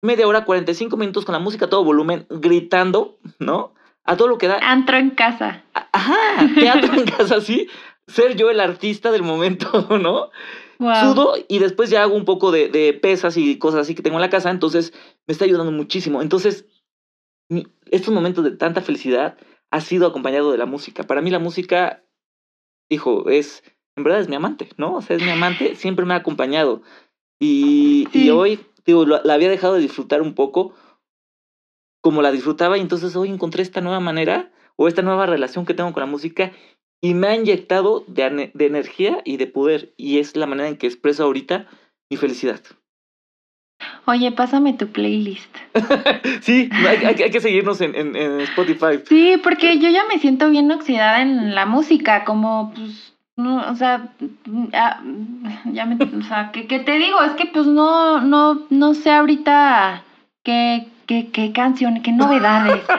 media 0.00 0.26
hora, 0.26 0.46
45 0.46 0.96
minutos 0.96 1.26
con 1.26 1.34
la 1.34 1.38
música 1.40 1.66
a 1.66 1.70
todo 1.70 1.84
volumen, 1.84 2.26
gritando, 2.30 3.18
¿no? 3.38 3.74
A 4.04 4.16
todo 4.16 4.28
lo 4.28 4.38
que 4.38 4.48
da. 4.48 4.58
Antro 4.62 4.96
en 4.96 5.10
casa. 5.10 5.62
Ajá, 5.74 6.48
teatro 6.54 6.94
en 6.94 7.04
casa, 7.06 7.40
sí. 7.40 7.68
Ser 8.08 8.36
yo 8.36 8.50
el 8.50 8.60
artista 8.60 9.10
del 9.12 9.22
momento, 9.22 9.86
¿no? 10.00 10.30
Wow. 10.78 10.94
Sudo 11.14 11.34
y 11.48 11.60
después 11.60 11.90
ya 11.90 12.02
hago 12.02 12.14
un 12.16 12.24
poco 12.24 12.50
de, 12.50 12.68
de 12.68 12.92
pesas 12.94 13.36
y 13.36 13.58
cosas 13.58 13.82
así 13.82 13.94
que 13.94 14.02
tengo 14.02 14.16
en 14.16 14.22
la 14.22 14.30
casa, 14.30 14.50
entonces 14.50 14.92
me 15.28 15.32
está 15.32 15.44
ayudando 15.44 15.70
muchísimo. 15.70 16.20
Entonces, 16.20 16.66
mi- 17.48 17.66
estos 17.90 18.12
momentos 18.12 18.42
de 18.42 18.50
tanta 18.50 18.80
felicidad 18.80 19.36
ha 19.70 19.80
sido 19.80 20.06
acompañado 20.08 20.50
de 20.50 20.58
la 20.58 20.66
música. 20.66 21.04
Para 21.04 21.20
mí 21.22 21.30
la 21.30 21.38
música, 21.38 22.02
hijo, 22.88 23.28
es, 23.30 23.62
en 23.96 24.02
verdad 24.02 24.20
es 24.20 24.28
mi 24.28 24.34
amante, 24.34 24.68
¿no? 24.76 24.94
O 24.96 25.02
sea, 25.02 25.16
es 25.16 25.22
mi 25.22 25.30
amante, 25.30 25.76
siempre 25.76 26.04
me 26.04 26.14
ha 26.14 26.18
acompañado. 26.18 26.82
Y, 27.38 28.08
y 28.12 28.24
Sí. 28.24 28.30
hoy, 28.30 28.60
digo, 28.84 29.06
la 29.06 29.32
había 29.34 29.48
dejado 29.48 29.74
de 29.74 29.80
disfrutar 29.80 30.20
un 30.22 30.34
poco 30.34 30.74
como 32.02 32.20
la 32.20 32.30
disfrutaba 32.30 32.76
y 32.76 32.82
entonces 32.82 33.16
hoy 33.16 33.30
encontré 33.30 33.62
esta 33.62 33.80
nueva 33.80 34.00
manera 34.00 34.50
o 34.76 34.88
esta 34.88 35.00
nueva 35.02 35.24
relación 35.24 35.64
que 35.64 35.72
tengo 35.74 35.92
con 35.94 36.00
la 36.02 36.06
música 36.06 36.52
y 37.00 37.14
me 37.14 37.28
ha 37.28 37.34
inyectado 37.36 38.04
de, 38.06 38.50
de 38.52 38.66
energía 38.66 39.22
y 39.24 39.38
de 39.38 39.46
poder 39.46 39.94
y 39.96 40.18
es 40.18 40.36
la 40.36 40.46
manera 40.46 40.68
en 40.68 40.76
que 40.76 40.86
expreso 40.86 41.24
ahorita 41.24 41.66
mi 42.10 42.16
felicidad. 42.18 42.60
Oye, 44.06 44.32
pásame 44.32 44.72
tu 44.72 44.88
playlist. 44.88 45.48
sí, 46.42 46.68
hay, 46.72 46.96
hay- 47.04 47.22
hay 47.22 47.30
que 47.30 47.40
seguirnos 47.40 47.80
en, 47.80 47.94
en- 47.94 48.16
en 48.16 48.40
Spotify. 48.40 49.00
Sí, 49.06 49.36
porque 49.42 49.78
yo 49.78 49.88
ya 49.90 50.04
me 50.08 50.18
siento 50.18 50.50
bien 50.50 50.70
oxidada 50.70 51.22
en 51.22 51.54
la 51.54 51.66
música, 51.66 52.24
como 52.24 52.72
pues 52.74 53.14
no, 53.36 53.70
o 53.70 53.74
sea, 53.76 54.12
ya, 54.72 55.02
ya 55.72 55.86
me, 55.86 55.96
o 56.04 56.22
sea, 56.22 56.50
¿qué, 56.52 56.66
qué 56.66 56.80
te 56.80 56.98
digo? 56.98 57.22
Es 57.22 57.32
que 57.32 57.46
pues 57.46 57.66
no, 57.66 58.20
no, 58.20 58.62
no 58.70 58.94
sé 58.94 59.10
ahorita 59.10 60.02
qué, 60.42 60.88
qué, 61.06 61.28
qué 61.32 61.52
canción, 61.52 62.02
qué 62.02 62.12
novedades. 62.12 62.82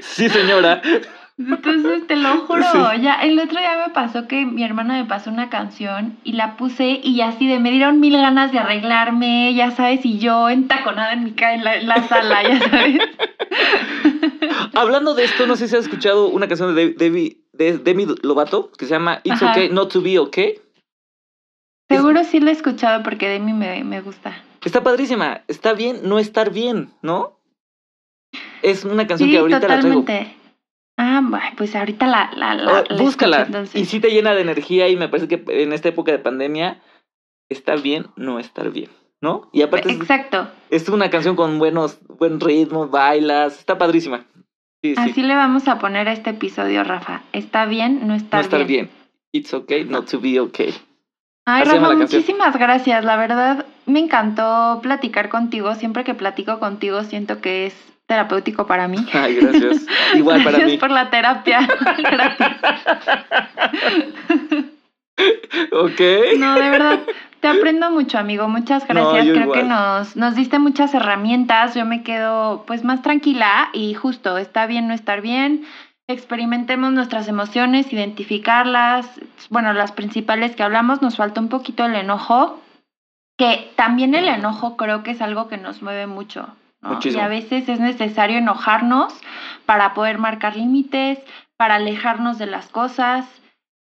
Sí, 0.00 0.28
señora. 0.28 0.80
Entonces, 1.36 2.06
te 2.06 2.14
lo 2.14 2.36
juro, 2.46 2.62
Sí. 2.72 2.78
ya 3.02 3.14
el 3.22 3.38
otro 3.40 3.58
día 3.58 3.84
me 3.86 3.92
pasó 3.92 4.28
que 4.28 4.46
mi 4.46 4.62
hermana 4.62 4.94
me 5.02 5.04
pasó 5.04 5.30
una 5.30 5.50
canción 5.50 6.16
y 6.22 6.32
la 6.34 6.56
puse 6.56 7.00
y 7.02 7.20
así 7.22 7.48
de 7.48 7.58
me 7.58 7.72
dieron 7.72 7.98
mil 7.98 8.16
ganas 8.16 8.52
de 8.52 8.60
arreglarme, 8.60 9.52
ya 9.54 9.72
sabes, 9.72 10.04
y 10.04 10.18
yo 10.18 10.48
entaconada 10.48 11.12
en 11.12 11.24
mi 11.24 11.32
ca 11.32 11.54
en 11.54 11.64
la, 11.64 11.76
en 11.76 11.88
la 11.88 12.06
sala, 12.06 12.42
ya 12.44 12.60
sabes. 12.60 12.98
Hablando 14.74 15.14
de 15.14 15.24
esto, 15.24 15.46
no 15.46 15.56
sé 15.56 15.66
si 15.66 15.74
has 15.76 15.84
escuchado 15.84 16.28
una 16.28 16.46
canción 16.46 16.74
de 16.74 16.90
Demi, 16.90 17.38
de 17.52 17.78
Demi 17.78 18.06
Lovato 18.22 18.70
que 18.70 18.84
se 18.86 18.92
llama 18.92 19.20
It's 19.24 19.42
Ajá. 19.42 19.50
Okay 19.52 19.70
Not 19.70 19.92
to 19.92 20.00
Be 20.02 20.18
Okay. 20.18 20.60
Seguro 21.88 22.22
sí 22.24 22.38
lo 22.40 22.48
he 22.50 22.52
escuchado 22.52 23.02
porque 23.02 23.28
de 23.28 23.40
mí 23.40 23.52
me, 23.52 23.82
me 23.84 24.00
gusta. 24.00 24.32
Está 24.64 24.82
padrísima. 24.82 25.42
Está 25.48 25.72
bien 25.74 26.00
no 26.04 26.18
estar 26.18 26.50
bien, 26.52 26.90
¿no? 27.02 27.38
Es 28.62 28.84
una 28.84 29.06
canción 29.06 29.28
Sí, 29.28 29.32
que 29.34 29.38
ahorita 29.40 29.60
la 29.60 29.66
traigo. 29.66 30.00
totalmente. 30.00 30.36
Ah, 30.96 31.20
pues 31.56 31.74
ahorita 31.74 32.06
la, 32.06 32.30
la, 32.36 32.54
la, 32.54 32.78
Ah, 32.78 32.84
la 32.88 32.96
búscala. 33.02 33.42
escucho. 33.42 33.78
Y 33.78 33.84
sí 33.84 34.00
te 34.00 34.10
llena 34.10 34.32
de 34.34 34.42
energía 34.42 34.88
y 34.88 34.96
me 34.96 35.08
parece 35.08 35.28
que 35.28 35.44
en 35.62 35.72
esta 35.72 35.88
época 35.88 36.12
de 36.12 36.18
pandemia 36.18 36.80
está 37.48 37.74
bien 37.76 38.06
no 38.16 38.38
estar 38.38 38.70
bien, 38.70 38.90
¿no? 39.20 39.50
Y 39.52 39.62
aparte 39.62 39.90
Exacto. 39.90 40.48
es 40.70 40.88
una 40.88 41.10
canción 41.10 41.34
con 41.36 41.58
buenos, 41.58 41.98
buen 42.06 42.40
ritmo, 42.40 42.88
bailas, 42.88 43.58
está 43.58 43.76
padrísima. 43.76 44.24
Sí, 44.82 44.94
sí. 44.94 45.00
Así 45.10 45.22
le 45.22 45.34
vamos 45.34 45.66
a 45.66 45.78
poner 45.78 46.08
a 46.08 46.12
este 46.12 46.30
episodio, 46.30 46.84
Rafa. 46.84 47.22
¿Está 47.32 47.66
bien? 47.66 48.06
No 48.06 48.14
estar, 48.14 48.40
no 48.40 48.44
estar 48.44 48.64
bien. 48.66 48.86
bien. 48.86 48.90
It's 49.32 49.52
okay 49.52 49.84
not 49.84 50.08
to 50.10 50.20
be 50.20 50.38
okay. 50.38 50.72
Ay, 51.46 51.62
Así 51.62 51.76
Rafa, 51.76 51.94
muchísimas 51.96 52.56
gracias. 52.56 53.04
La 53.04 53.16
verdad, 53.16 53.66
me 53.86 54.00
encantó 54.00 54.80
platicar 54.82 55.28
contigo. 55.28 55.74
Siempre 55.74 56.04
que 56.04 56.14
platico 56.14 56.58
contigo, 56.58 57.02
siento 57.04 57.40
que 57.40 57.66
es 57.66 57.94
terapéutico 58.06 58.66
para 58.66 58.88
mí. 58.88 58.98
Ay, 59.12 59.36
gracias. 59.36 59.86
Igual 60.14 60.44
para 60.44 60.58
Gracias 60.58 60.72
mí. 60.72 60.78
por 60.78 60.90
la 60.90 61.10
terapia. 61.10 61.68
Gracias. 61.98 62.52
ok. 65.72 66.00
No, 66.38 66.54
de 66.54 66.70
verdad, 66.70 67.00
te 67.40 67.48
aprendo 67.48 67.90
mucho, 67.90 68.18
amigo. 68.18 68.48
Muchas 68.48 68.86
gracias. 68.86 69.26
Creo 69.26 69.52
que 69.52 69.62
nos, 69.62 70.16
nos 70.16 70.34
diste 70.34 70.58
muchas 70.58 70.94
herramientas. 70.94 71.74
Yo 71.74 71.84
me 71.84 72.02
quedo 72.02 72.64
pues 72.66 72.84
más 72.84 73.02
tranquila 73.02 73.68
y 73.72 73.94
justo, 73.94 74.38
está 74.38 74.66
bien 74.66 74.88
no 74.88 74.94
estar 74.94 75.20
bien. 75.20 75.64
Experimentemos 76.06 76.92
nuestras 76.92 77.28
emociones, 77.28 77.90
identificarlas. 77.90 79.08
Bueno, 79.48 79.72
las 79.72 79.92
principales 79.92 80.54
que 80.54 80.62
hablamos, 80.62 81.00
nos 81.00 81.16
falta 81.16 81.40
un 81.40 81.48
poquito 81.48 81.86
el 81.86 81.94
enojo, 81.94 82.60
que 83.36 83.72
también 83.76 84.14
el 84.14 84.28
enojo 84.28 84.76
creo 84.76 85.02
que 85.02 85.12
es 85.12 85.20
algo 85.20 85.48
que 85.48 85.56
nos 85.56 85.82
mueve 85.82 86.06
mucho. 86.06 86.48
¿no? 86.82 86.98
Y 87.02 87.18
a 87.18 87.28
veces 87.28 87.68
es 87.68 87.80
necesario 87.80 88.38
enojarnos 88.38 89.14
para 89.66 89.94
poder 89.94 90.18
marcar 90.18 90.56
límites, 90.56 91.18
para 91.56 91.76
alejarnos 91.76 92.38
de 92.38 92.46
las 92.46 92.68
cosas. 92.68 93.26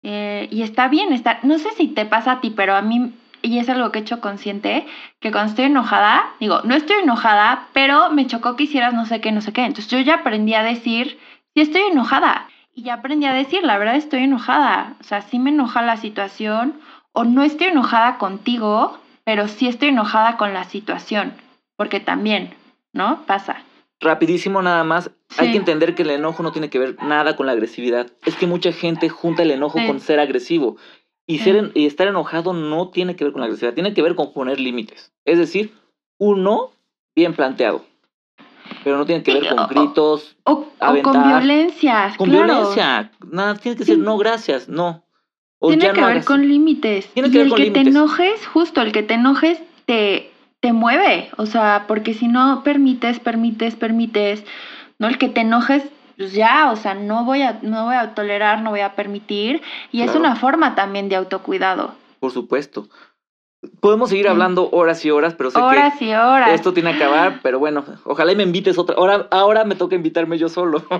eh, 0.04 0.48
y 0.50 0.62
está 0.62 0.88
bien 0.88 1.12
estar, 1.12 1.44
no 1.44 1.58
sé 1.58 1.70
si 1.76 1.86
te 1.86 2.04
pasa 2.06 2.32
a 2.32 2.40
ti, 2.40 2.50
pero 2.50 2.74
a 2.74 2.82
mí, 2.82 3.14
y 3.40 3.58
es 3.58 3.68
algo 3.68 3.92
que 3.92 4.00
he 4.00 4.02
hecho 4.02 4.20
consciente, 4.20 4.84
que 5.20 5.30
cuando 5.30 5.50
estoy 5.50 5.66
enojada, 5.66 6.30
digo, 6.40 6.60
no 6.64 6.74
estoy 6.74 6.96
enojada, 7.02 7.68
pero 7.72 8.10
me 8.10 8.26
chocó 8.26 8.56
que 8.56 8.64
hicieras 8.64 8.94
no 8.94 9.06
sé 9.06 9.20
qué, 9.20 9.30
no 9.30 9.40
sé 9.40 9.52
qué. 9.52 9.62
Entonces 9.64 9.88
yo 9.88 10.00
ya 10.00 10.16
aprendí 10.16 10.54
a 10.54 10.64
decir, 10.64 11.20
sí 11.54 11.60
estoy 11.60 11.82
enojada. 11.82 12.48
Y 12.74 12.82
ya 12.82 12.94
aprendí 12.94 13.26
a 13.26 13.32
decir, 13.32 13.62
la 13.62 13.78
verdad 13.78 13.94
estoy 13.96 14.24
enojada. 14.24 14.94
O 15.00 15.04
sea, 15.04 15.22
sí 15.22 15.38
me 15.38 15.50
enoja 15.50 15.82
la 15.82 15.96
situación, 15.98 16.80
o 17.12 17.24
no 17.24 17.42
estoy 17.42 17.68
enojada 17.68 18.18
contigo, 18.18 18.98
pero 19.24 19.48
sí 19.48 19.68
estoy 19.68 19.88
enojada 19.88 20.36
con 20.36 20.52
la 20.54 20.64
situación. 20.64 21.32
Porque 21.76 22.00
también, 22.00 22.54
¿no? 22.92 23.24
Pasa. 23.26 23.62
Rapidísimo 24.00 24.62
nada 24.62 24.82
más, 24.84 25.10
hay 25.38 25.52
que 25.52 25.56
entender 25.58 25.94
que 25.94 26.02
el 26.02 26.10
enojo 26.10 26.42
no 26.42 26.50
tiene 26.52 26.70
que 26.70 26.78
ver 26.78 26.96
nada 27.02 27.36
con 27.36 27.46
la 27.46 27.52
agresividad. 27.52 28.08
Es 28.26 28.34
que 28.36 28.46
mucha 28.46 28.72
gente 28.72 29.08
junta 29.08 29.42
el 29.42 29.52
enojo 29.52 29.78
Sí. 29.78 29.86
con 29.86 30.00
ser 30.00 30.18
agresivo. 30.20 30.76
Y, 31.26 31.38
Sí. 31.38 31.44
ser 31.44 31.56
en- 31.56 31.72
y 31.74 31.86
estar 31.86 32.08
enojado 32.08 32.52
no 32.52 32.88
tiene 32.88 33.14
que 33.14 33.22
ver 33.24 33.32
con 33.32 33.40
la 33.40 33.46
agresividad, 33.46 33.74
tiene 33.74 33.94
que 33.94 34.02
ver 34.02 34.16
con 34.16 34.32
poner 34.32 34.58
límites. 34.58 35.12
Es 35.24 35.38
decir, 35.38 35.72
un 36.18 36.42
no 36.42 36.70
bien 37.14 37.32
planteado. 37.34 37.84
Pero 38.82 38.96
no 38.96 39.06
tiene 39.06 39.22
que 39.22 39.34
ver 39.34 39.48
con 39.48 39.58
o- 39.60 39.68
gritos, 39.68 40.36
O, 40.44 40.52
o 40.80 41.02
con 41.02 41.22
violencia. 41.28 42.12
con 42.16 42.28
claro. 42.28 42.46
violencia. 42.46 43.12
Nada, 43.30 43.54
tiene 43.54 43.76
que 43.78 43.84
ser 43.84 43.98
no 43.98 44.16
gracias, 44.18 44.68
no. 44.68 45.01
O 45.64 45.68
Tiene 45.68 45.84
ya 45.84 45.92
que 45.92 46.00
no 46.00 46.06
ver 46.08 46.16
hagas. 46.16 46.26
con 46.26 46.48
límites. 46.48 47.06
Tiene 47.14 47.28
y 47.28 47.30
que 47.30 47.38
ver 47.38 47.46
el 47.46 47.52
con 47.52 47.62
que 47.62 47.70
te 47.70 47.80
enojes, 47.80 48.46
justo 48.48 48.82
el 48.82 48.90
que 48.90 49.04
te 49.04 49.14
enojes 49.14 49.62
te, 49.86 50.32
te 50.58 50.72
mueve. 50.72 51.30
O 51.36 51.46
sea, 51.46 51.84
porque 51.86 52.14
si 52.14 52.26
no 52.26 52.64
permites, 52.64 53.20
permites, 53.20 53.76
permites, 53.76 54.44
¿no? 54.98 55.06
El 55.06 55.18
que 55.18 55.28
te 55.28 55.42
enojes, 55.42 55.84
pues 56.16 56.32
ya, 56.32 56.72
o 56.72 56.76
sea, 56.76 56.94
no 56.94 57.24
voy 57.24 57.42
a, 57.42 57.60
no 57.62 57.84
voy 57.84 57.94
a 57.94 58.12
tolerar, 58.12 58.60
no 58.62 58.70
voy 58.70 58.80
a 58.80 58.94
permitir. 58.96 59.62
Y 59.92 60.02
es 60.02 60.16
una 60.16 60.34
forma 60.34 60.74
también 60.74 61.08
de 61.08 61.14
autocuidado. 61.14 61.94
Por 62.18 62.32
supuesto. 62.32 62.88
Podemos 63.80 64.08
seguir 64.10 64.24
Sí. 64.26 64.30
hablando 64.30 64.68
horas 64.70 65.04
y 65.04 65.10
horas, 65.12 65.34
pero 65.34 65.50
sé 65.52 65.60
Horas 65.60 66.00
y 66.02 66.12
horas. 66.12 66.48
que 66.48 66.54
esto 66.54 66.72
tiene 66.72 66.90
que 66.96 67.04
acabar, 67.04 67.38
pero 67.44 67.60
bueno, 67.60 67.84
ojalá 68.04 68.32
y 68.32 68.36
me 68.36 68.42
invites 68.42 68.76
otra. 68.76 68.96
Ahora, 68.96 69.28
ahora 69.30 69.64
me 69.64 69.76
toca 69.76 69.94
invitarme 69.94 70.36
yo 70.36 70.48
solo. 70.48 70.84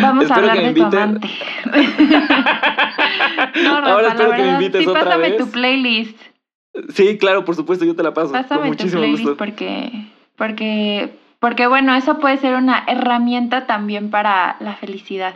Vamos 0.00 0.30
a 0.30 0.34
Espero 0.34 0.34
hablar 0.34 0.56
que 0.56 0.62
me 0.62 0.72
de 0.72 0.74
tu 0.74 0.80
invites. 0.82 1.30
no, 3.64 3.80
Rafa, 3.80 3.92
Ahora 3.92 4.08
espero 4.08 4.30
que 4.32 4.42
me 4.42 4.48
invites 4.52 4.82
sí, 4.82 4.86
otra 4.88 5.04
pásame 5.04 5.28
vez. 5.30 5.36
tu 5.38 5.50
playlist. 5.50 6.18
Sí, 6.94 7.18
claro, 7.18 7.44
por 7.44 7.56
supuesto, 7.56 7.84
yo 7.84 7.96
te 7.96 8.02
la 8.02 8.14
paso. 8.14 8.30
con 8.32 8.42
Pásame 8.42 8.62
tu 8.62 8.66
muchísimo 8.68 9.00
playlist 9.00 9.22
gusto. 9.24 9.36
porque, 9.36 9.90
porque, 10.36 11.10
porque 11.40 11.66
bueno, 11.66 11.94
eso 11.94 12.18
puede 12.18 12.36
ser 12.36 12.54
una 12.54 12.84
herramienta 12.86 13.66
también 13.66 14.10
para 14.10 14.56
la 14.60 14.74
felicidad. 14.76 15.34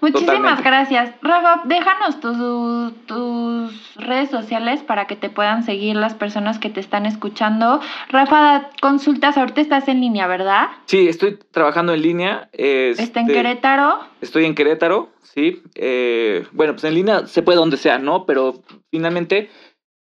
Muchísimas 0.00 0.36
Totalmente. 0.36 0.62
gracias. 0.62 1.14
Rafa, 1.20 1.62
déjanos 1.64 2.20
tus, 2.20 3.06
tus 3.06 3.94
redes 3.96 4.30
sociales 4.30 4.82
para 4.82 5.08
que 5.08 5.16
te 5.16 5.30
puedan 5.30 5.64
seguir 5.64 5.96
las 5.96 6.14
personas 6.14 6.60
que 6.60 6.70
te 6.70 6.78
están 6.78 7.06
escuchando. 7.06 7.80
Rafa, 8.08 8.70
consultas, 8.80 9.36
ahorita 9.36 9.60
estás 9.60 9.88
en 9.88 10.00
línea, 10.00 10.28
¿verdad? 10.28 10.68
Sí, 10.86 11.08
estoy 11.08 11.40
trabajando 11.50 11.92
en 11.92 12.02
línea. 12.02 12.48
Está 12.52 13.20
en 13.20 13.26
este, 13.26 13.34
Querétaro. 13.34 13.98
Estoy 14.20 14.44
en 14.44 14.54
Querétaro, 14.54 15.10
sí. 15.22 15.60
Eh, 15.74 16.46
bueno, 16.52 16.74
pues 16.74 16.84
en 16.84 16.94
línea 16.94 17.26
se 17.26 17.42
puede 17.42 17.58
donde 17.58 17.78
sea, 17.78 17.98
¿no? 17.98 18.26
Pero 18.26 18.62
finalmente 18.92 19.50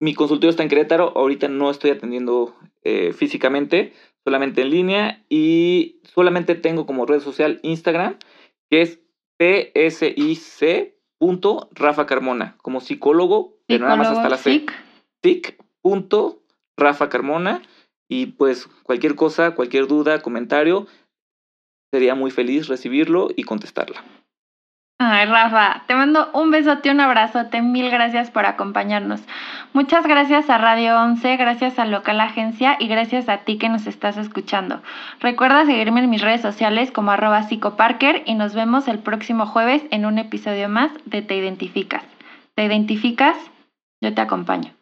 mi 0.01 0.15
consultorio 0.15 0.51
está 0.51 0.65
en 0.65 0.69
Querétaro. 0.69 1.13
Ahorita 1.15 1.47
no 1.47 1.71
estoy 1.71 1.91
atendiendo 1.91 2.57
eh, 2.83 3.13
físicamente, 3.13 3.93
solamente 4.25 4.63
en 4.63 4.71
línea. 4.71 5.25
Y 5.29 6.01
solamente 6.05 6.55
tengo 6.55 6.87
como 6.87 7.07
red 7.07 7.21
social 7.21 7.59
Instagram, 7.63 8.17
que 8.71 8.83
es 8.83 9.01
psic.rafa 9.99 12.07
Carmona, 12.07 12.57
como 12.63 12.81
psicólogo, 12.81 13.59
pero 13.67 13.85
nada 13.85 13.97
más 13.97 14.09
hasta 14.09 14.29
la 14.29 14.37
C. 14.37 14.67
Tic.rafa 15.23 17.09
Carmona. 17.09 17.63
Y 18.09 18.27
pues 18.27 18.67
cualquier 18.83 19.15
cosa, 19.15 19.55
cualquier 19.55 19.87
duda, 19.87 20.21
comentario, 20.21 20.87
sería 21.93 22.15
muy 22.15 22.31
feliz 22.31 22.69
recibirlo 22.69 23.31
y 23.35 23.45
contestarla. 23.45 24.05
Ay, 25.03 25.25
Rafa, 25.25 25.83
te 25.87 25.95
mando 25.95 26.29
un 26.35 26.51
besote, 26.51 26.91
un 26.91 27.01
abrazote, 27.01 27.63
mil 27.63 27.89
gracias 27.89 28.31
por 28.31 28.45
acompañarnos. 28.45 29.23
Muchas 29.73 30.07
gracias 30.07 30.51
a 30.51 30.59
Radio 30.59 30.95
11, 31.01 31.39
gracias 31.39 31.79
a 31.79 31.87
Local 31.87 32.21
Agencia 32.21 32.77
y 32.79 32.87
gracias 32.87 33.31
a 33.31 33.39
ti 33.39 33.57
que 33.57 33.71
nos 33.71 33.87
estás 33.87 34.19
escuchando. 34.19 34.83
Recuerda 35.21 35.65
seguirme 35.65 36.01
en 36.01 36.11
mis 36.11 36.21
redes 36.21 36.43
sociales 36.43 36.93
como 36.93 37.13
arroba 37.13 37.45
psicoparker 37.45 38.25
y 38.27 38.35
nos 38.35 38.55
vemos 38.55 38.89
el 38.89 38.99
próximo 38.99 39.47
jueves 39.47 39.83
en 39.91 40.05
un 40.05 40.19
episodio 40.19 40.69
más 40.69 40.91
de 41.07 41.23
Te 41.23 41.35
Identificas. 41.35 42.05
¿Te 42.55 42.67
identificas? 42.67 43.39
Yo 44.03 44.13
te 44.13 44.21
acompaño. 44.21 44.80